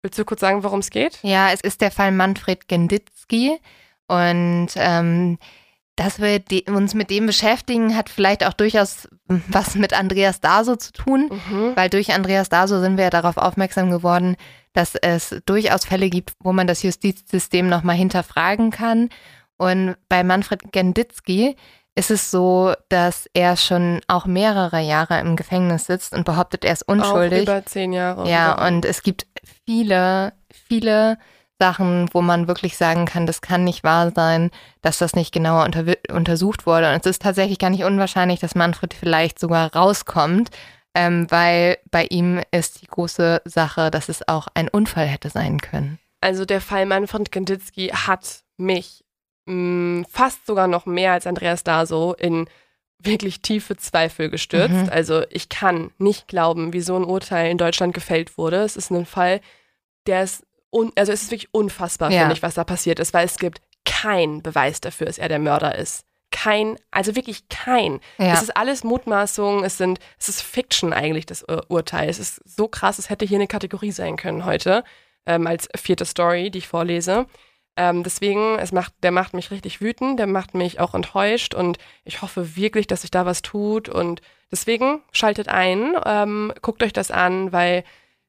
willst 0.07 0.17
du 0.17 0.23
kurz 0.25 0.39
sagen, 0.39 0.63
worum 0.63 0.79
es 0.79 0.89
geht? 0.89 1.19
Ja, 1.21 1.51
es 1.51 1.59
ist 1.59 1.81
der 1.81 1.91
Fall 1.91 2.13
Manfred 2.13 2.69
Genditzki 2.69 3.59
und 4.07 4.69
ähm, 4.75 5.37
dass 5.97 6.21
wir 6.21 6.41
uns 6.69 6.93
mit 6.93 7.09
dem 7.09 7.25
beschäftigen, 7.25 7.97
hat 7.97 8.07
vielleicht 8.09 8.45
auch 8.45 8.53
durchaus 8.53 9.09
was 9.27 9.75
mit 9.75 9.93
Andreas 9.93 10.39
Daso 10.39 10.77
zu 10.77 10.93
tun, 10.93 11.29
Mhm. 11.49 11.73
weil 11.75 11.89
durch 11.89 12.13
Andreas 12.13 12.47
Daso 12.49 12.79
sind 12.79 12.95
wir 12.95 13.05
ja 13.05 13.09
darauf 13.09 13.35
aufmerksam 13.35 13.89
geworden, 13.91 14.37
dass 14.73 14.95
es 14.95 15.35
durchaus 15.45 15.83
Fälle 15.85 16.09
gibt, 16.09 16.33
wo 16.39 16.53
man 16.53 16.67
das 16.67 16.83
Justizsystem 16.83 17.67
nochmal 17.67 17.95
hinterfragen 17.97 18.71
kann. 18.71 19.09
Und 19.57 19.95
bei 20.07 20.23
Manfred 20.23 20.71
Genditzki 20.71 21.55
ist 21.97 22.11
es 22.11 22.29
so, 22.29 22.73
dass 22.89 23.27
er 23.33 23.57
schon 23.57 24.01
auch 24.07 24.27
mehrere 24.27 24.79
Jahre 24.79 25.19
im 25.19 25.35
Gefängnis 25.35 25.87
sitzt 25.87 26.13
und 26.13 26.25
behauptet, 26.25 26.63
er 26.63 26.73
ist 26.73 26.87
unschuldig. 26.87 27.49
Auch 27.49 27.55
über 27.55 27.65
zehn 27.65 27.91
Jahre. 27.91 28.29
Ja, 28.29 28.67
und 28.67 28.85
es 28.85 29.01
gibt 29.01 29.25
viele, 29.65 30.33
viele 30.67 31.17
Sachen, 31.59 32.07
wo 32.13 32.21
man 32.21 32.47
wirklich 32.47 32.77
sagen 32.77 33.05
kann, 33.05 33.25
das 33.25 33.41
kann 33.41 33.63
nicht 33.63 33.83
wahr 33.83 34.11
sein, 34.15 34.51
dass 34.83 34.99
das 34.99 35.15
nicht 35.15 35.33
genauer 35.33 35.65
unter 35.65 35.85
untersucht 36.11 36.67
wurde. 36.67 36.87
Und 36.93 37.03
es 37.03 37.09
ist 37.09 37.23
tatsächlich 37.23 37.57
gar 37.57 37.71
nicht 37.71 37.83
unwahrscheinlich, 37.83 38.39
dass 38.39 38.53
Manfred 38.53 38.93
vielleicht 38.93 39.39
sogar 39.39 39.73
rauskommt, 39.73 40.51
ähm, 40.93 41.25
weil 41.31 41.79
bei 41.89 42.05
ihm 42.11 42.41
ist 42.51 42.83
die 42.83 42.87
große 42.87 43.41
Sache, 43.43 43.89
dass 43.89 44.07
es 44.07 44.27
auch 44.27 44.47
ein 44.53 44.69
Unfall 44.69 45.07
hätte 45.07 45.31
sein 45.31 45.59
können. 45.59 45.97
Also 46.21 46.45
der 46.45 46.61
Fall 46.61 46.85
Manfred 46.85 47.31
Genditzki 47.31 47.87
hat 47.87 48.43
mich 48.57 49.03
mh, 49.47 50.05
fast 50.09 50.45
sogar 50.45 50.67
noch 50.67 50.85
mehr 50.85 51.13
als 51.13 51.25
Andreas 51.27 51.63
Daso 51.63 52.13
in 52.13 52.47
wirklich 52.99 53.41
tiefe 53.41 53.77
Zweifel 53.77 54.29
gestürzt. 54.29 54.73
Mhm. 54.73 54.89
Also 54.91 55.23
ich 55.29 55.49
kann 55.49 55.91
nicht 55.97 56.27
glauben, 56.27 56.73
wie 56.73 56.81
so 56.81 56.95
ein 56.95 57.03
Urteil 57.03 57.51
in 57.51 57.57
Deutschland 57.57 57.93
gefällt 57.93 58.37
wurde. 58.37 58.57
Es 58.63 58.75
ist 58.75 58.89
ein 58.91 59.05
Fall, 59.05 59.39
der 60.07 60.23
ist, 60.23 60.43
un 60.71 60.91
also 60.95 61.11
es 61.11 61.23
ist 61.23 61.31
wirklich 61.31 61.53
unfassbar, 61.53 62.11
Ja. 62.11 62.21
finde 62.21 62.33
ich, 62.33 62.41
was 62.43 62.55
da 62.55 62.63
passiert 62.63 62.99
ist, 62.99 63.13
weil 63.13 63.25
es 63.25 63.37
gibt 63.37 63.61
keinen 63.85 64.41
Beweis 64.41 64.81
dafür, 64.81 65.05
dass 65.07 65.17
er 65.19 65.29
der 65.29 65.39
Mörder 65.39 65.75
ist. 65.77 66.03
Kein, 66.31 66.75
also 66.91 67.15
wirklich 67.15 67.47
kein. 67.49 67.99
Ja. 68.17 68.33
Es 68.33 68.41
ist 68.41 68.57
alles 68.57 68.83
Mutmaßung, 68.83 69.63
es 69.63 69.77
sind, 69.77 69.99
es 70.19 70.27
ist 70.27 70.41
Fiction 70.41 70.91
eigentlich, 70.91 71.25
das 71.25 71.43
Ur 71.47 71.65
Urteil. 71.69 72.09
Es 72.09 72.19
ist 72.19 72.41
so 72.45 72.67
krass, 72.67 72.99
es 72.99 73.09
hätte 73.09 73.25
hier 73.25 73.37
eine 73.37 73.47
Kategorie 73.47 73.91
sein 73.91 74.17
können 74.17 74.43
heute, 74.43 74.83
ähm, 75.25 75.47
als 75.47 75.69
vierte 75.77 76.03
Story, 76.05 76.49
die 76.51 76.57
ich 76.59 76.67
vorlese. 76.67 77.27
Ähm, 77.77 78.03
deswegen, 78.03 78.57
es 78.57 78.71
macht, 78.71 78.93
der 79.03 79.11
macht 79.11 79.33
mich 79.33 79.51
richtig 79.51 79.81
wütend, 79.81 80.19
der 80.19 80.25
macht 80.27 80.55
mich 80.55 80.79
auch 80.79 80.95
enttäuscht 80.95 81.53
und 81.53 81.77
ich 82.03 82.23
hoffe 82.23 82.55
wirklich, 82.55 82.87
dass 82.87 83.01
sich 83.01 83.11
da 83.11 83.25
was 83.25 83.43
tut. 83.43 83.87
Und 83.87 84.21
deswegen 84.51 85.01
schaltet 85.11 85.47
ein, 85.47 85.93
ähm, 86.05 86.51
guckt 86.61 86.81
euch 86.81 86.91
das 86.91 87.11
an, 87.11 87.51
weil 87.51 87.83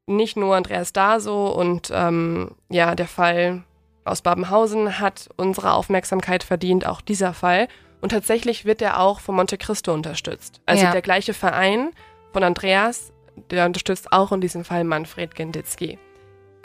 nicht 0.07 0.36
nur 0.36 0.55
Andreas 0.55 0.92
Daso 0.92 1.49
und 1.49 1.90
ähm, 1.94 2.53
ja, 2.68 2.94
der 2.94 3.09
Fall 3.09 3.62
aus 4.05 4.22
Babenhausen 4.22 5.01
hat 5.01 5.28
unsere 5.36 5.72
Aufmerksamkeit 5.72 6.42
verdient, 6.42 6.86
auch 6.86 7.01
dieser 7.01 7.34
Fall. 7.34 7.68
Und 8.01 8.11
tatsächlich 8.11 8.64
wird 8.64 8.80
er 8.82 9.01
auch 9.01 9.20
von 9.20 9.34
Monte 9.34 9.59
Cristo 9.59 9.92
unterstützt. 9.92 10.61
Also 10.66 10.84
Ja. 10.84 10.92
der 10.92 11.03
gleiche 11.03 11.34
Verein 11.34 11.90
von 12.32 12.42
Andreas, 12.42 13.12
der 13.51 13.66
unterstützt 13.66 14.12
auch 14.12 14.30
in 14.32 14.40
diesem 14.40 14.64
Fall 14.64 14.84
Manfred 14.84 15.34
Genditzki. 15.34 15.99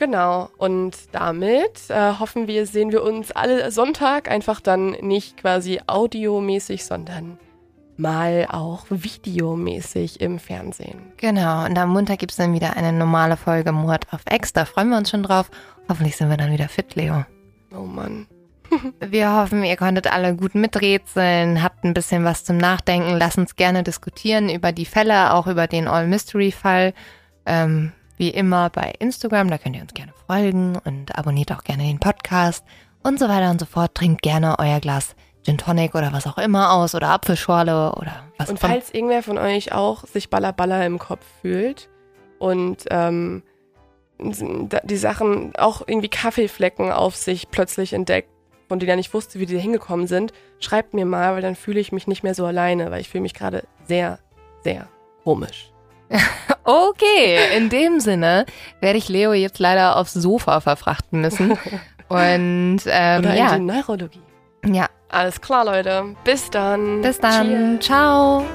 Genau, 0.03 0.49
und 0.57 0.97
damit 1.13 1.89
äh, 1.89 2.15
hoffen 2.19 2.45
wir, 2.45 2.67
sehen 2.67 2.91
wir 2.91 3.03
uns 3.03 3.31
alle 3.31 3.71
Sonntag 3.71 4.29
einfach 4.29 4.59
dann 4.59 4.91
nicht 4.99 5.37
quasi 5.37 5.79
audiomäßig, 5.87 6.83
sondern 6.83 7.37
mal 7.95 8.45
auch 8.51 8.85
videomäßig 8.89 10.19
im 10.19 10.39
Fernsehen. 10.39 11.13
Genau, 11.15 11.63
und 11.63 11.77
am 11.77 11.91
Montag 11.91 12.19
gibt 12.19 12.33
es 12.33 12.37
dann 12.37 12.53
wieder 12.53 12.75
eine 12.75 12.91
normale 12.91 13.37
Folge 13.37 13.71
Mord 13.71 14.11
auf 14.11 14.19
Ex. 14.25 14.51
Da 14.51 14.65
freuen 14.65 14.89
wir 14.89 14.97
uns 14.97 15.09
schon 15.09 15.23
drauf. 15.23 15.49
Hoffentlich 15.87 16.17
sind 16.17 16.29
wir 16.29 16.35
dann 16.35 16.51
wieder 16.51 16.67
fit, 16.67 16.95
Leo. 16.95 17.23
Oh 17.73 17.85
Mann. 17.85 18.27
Wir 18.99 19.33
hoffen, 19.33 19.63
ihr 19.63 19.77
konntet 19.77 20.11
alle 20.11 20.35
gut 20.35 20.55
miträtseln, 20.55 21.63
habt 21.63 21.85
ein 21.85 21.93
bisschen 21.93 22.25
was 22.25 22.43
zum 22.43 22.57
Nachdenken. 22.57 23.17
Lasst 23.17 23.37
uns 23.37 23.55
gerne 23.55 23.83
diskutieren 23.83 24.49
über 24.49 24.71
die 24.73 24.85
Fälle, 24.85 25.33
auch 25.33 25.47
über 25.47 25.67
den 25.67 25.87
All-Mystery-Fall. 25.87 26.93
Ähm, 27.45 27.91
wie 28.17 28.29
immer 28.29 28.69
bei 28.69 28.93
Instagram, 28.99 29.49
da 29.49 29.57
könnt 29.57 29.75
ihr 29.75 29.81
uns 29.81 29.93
gerne 29.93 30.13
folgen 30.27 30.77
und 30.85 31.17
abonniert 31.17 31.51
auch 31.51 31.63
gerne 31.63 31.83
den 31.83 31.99
Podcast 31.99 32.63
und 33.01 33.19
so 33.19 33.27
weiter 33.27 33.49
und 33.51 33.59
so 33.59 33.65
fort. 33.65 33.95
Trinkt 33.95 34.21
gerne 34.21 34.57
euer 34.59 34.79
Glas 34.79 35.15
Gin 35.43 35.57
Tonic 35.57 35.93
oder 35.95 36.13
was 36.13 36.25
auch 36.25 36.37
immer 36.37 36.73
aus 36.73 36.95
oder 36.95 37.09
Apfelschorle 37.09 37.93
oder 37.95 38.23
was 38.37 38.49
Und 38.49 38.57
auch 38.57 38.63
immer. 38.63 38.73
falls 38.73 38.93
irgendwer 38.93 39.23
von 39.23 39.37
euch 39.37 39.73
auch 39.73 40.05
sich 40.05 40.29
Baller 40.29 40.53
Baller 40.53 40.85
im 40.85 40.99
Kopf 40.99 41.25
fühlt 41.41 41.89
und 42.39 42.85
ähm, 42.91 43.43
die 44.19 44.95
Sachen 44.95 45.55
auch 45.57 45.81
irgendwie 45.85 46.09
Kaffeeflecken 46.09 46.91
auf 46.91 47.15
sich 47.15 47.49
plötzlich 47.49 47.93
entdeckt, 47.93 48.29
von 48.69 48.79
denen 48.79 48.91
er 48.91 48.95
nicht 48.95 49.13
wusste, 49.13 49.39
wie 49.39 49.45
die 49.45 49.59
hingekommen 49.59 50.07
sind, 50.07 50.31
schreibt 50.59 50.93
mir 50.93 51.05
mal, 51.05 51.33
weil 51.35 51.41
dann 51.41 51.55
fühle 51.55 51.79
ich 51.79 51.91
mich 51.91 52.07
nicht 52.07 52.23
mehr 52.23 52.35
so 52.35 52.45
alleine, 52.45 52.89
weil 52.91 53.01
ich 53.01 53.09
fühle 53.09 53.23
mich 53.23 53.33
gerade 53.33 53.63
sehr, 53.87 54.19
sehr 54.63 54.87
komisch. 55.23 55.72
Okay, 56.65 57.57
in 57.57 57.67
dem 57.69 57.99
Sinne 57.99 58.45
werde 58.79 58.97
ich 58.97 59.09
Leo 59.09 59.33
jetzt 59.33 59.59
leider 59.59 59.97
aufs 59.97 60.13
Sofa 60.13 60.61
verfrachten 60.61 61.19
müssen. 61.19 61.51
Und 62.07 62.79
ähm, 62.87 63.19
Oder 63.19 63.31
in 63.31 63.37
ja, 63.37 63.55
die 63.57 63.63
Neurologie. 63.63 64.21
ja, 64.65 64.87
Alles 65.09 65.41
klar, 65.41 65.65
Leute. 65.65 66.15
Bis 66.23 66.49
dann. 66.49 67.01
bis 67.01 67.19
dann. 67.19 67.79
Cheers. 67.79 67.85
Ciao. 67.85 68.45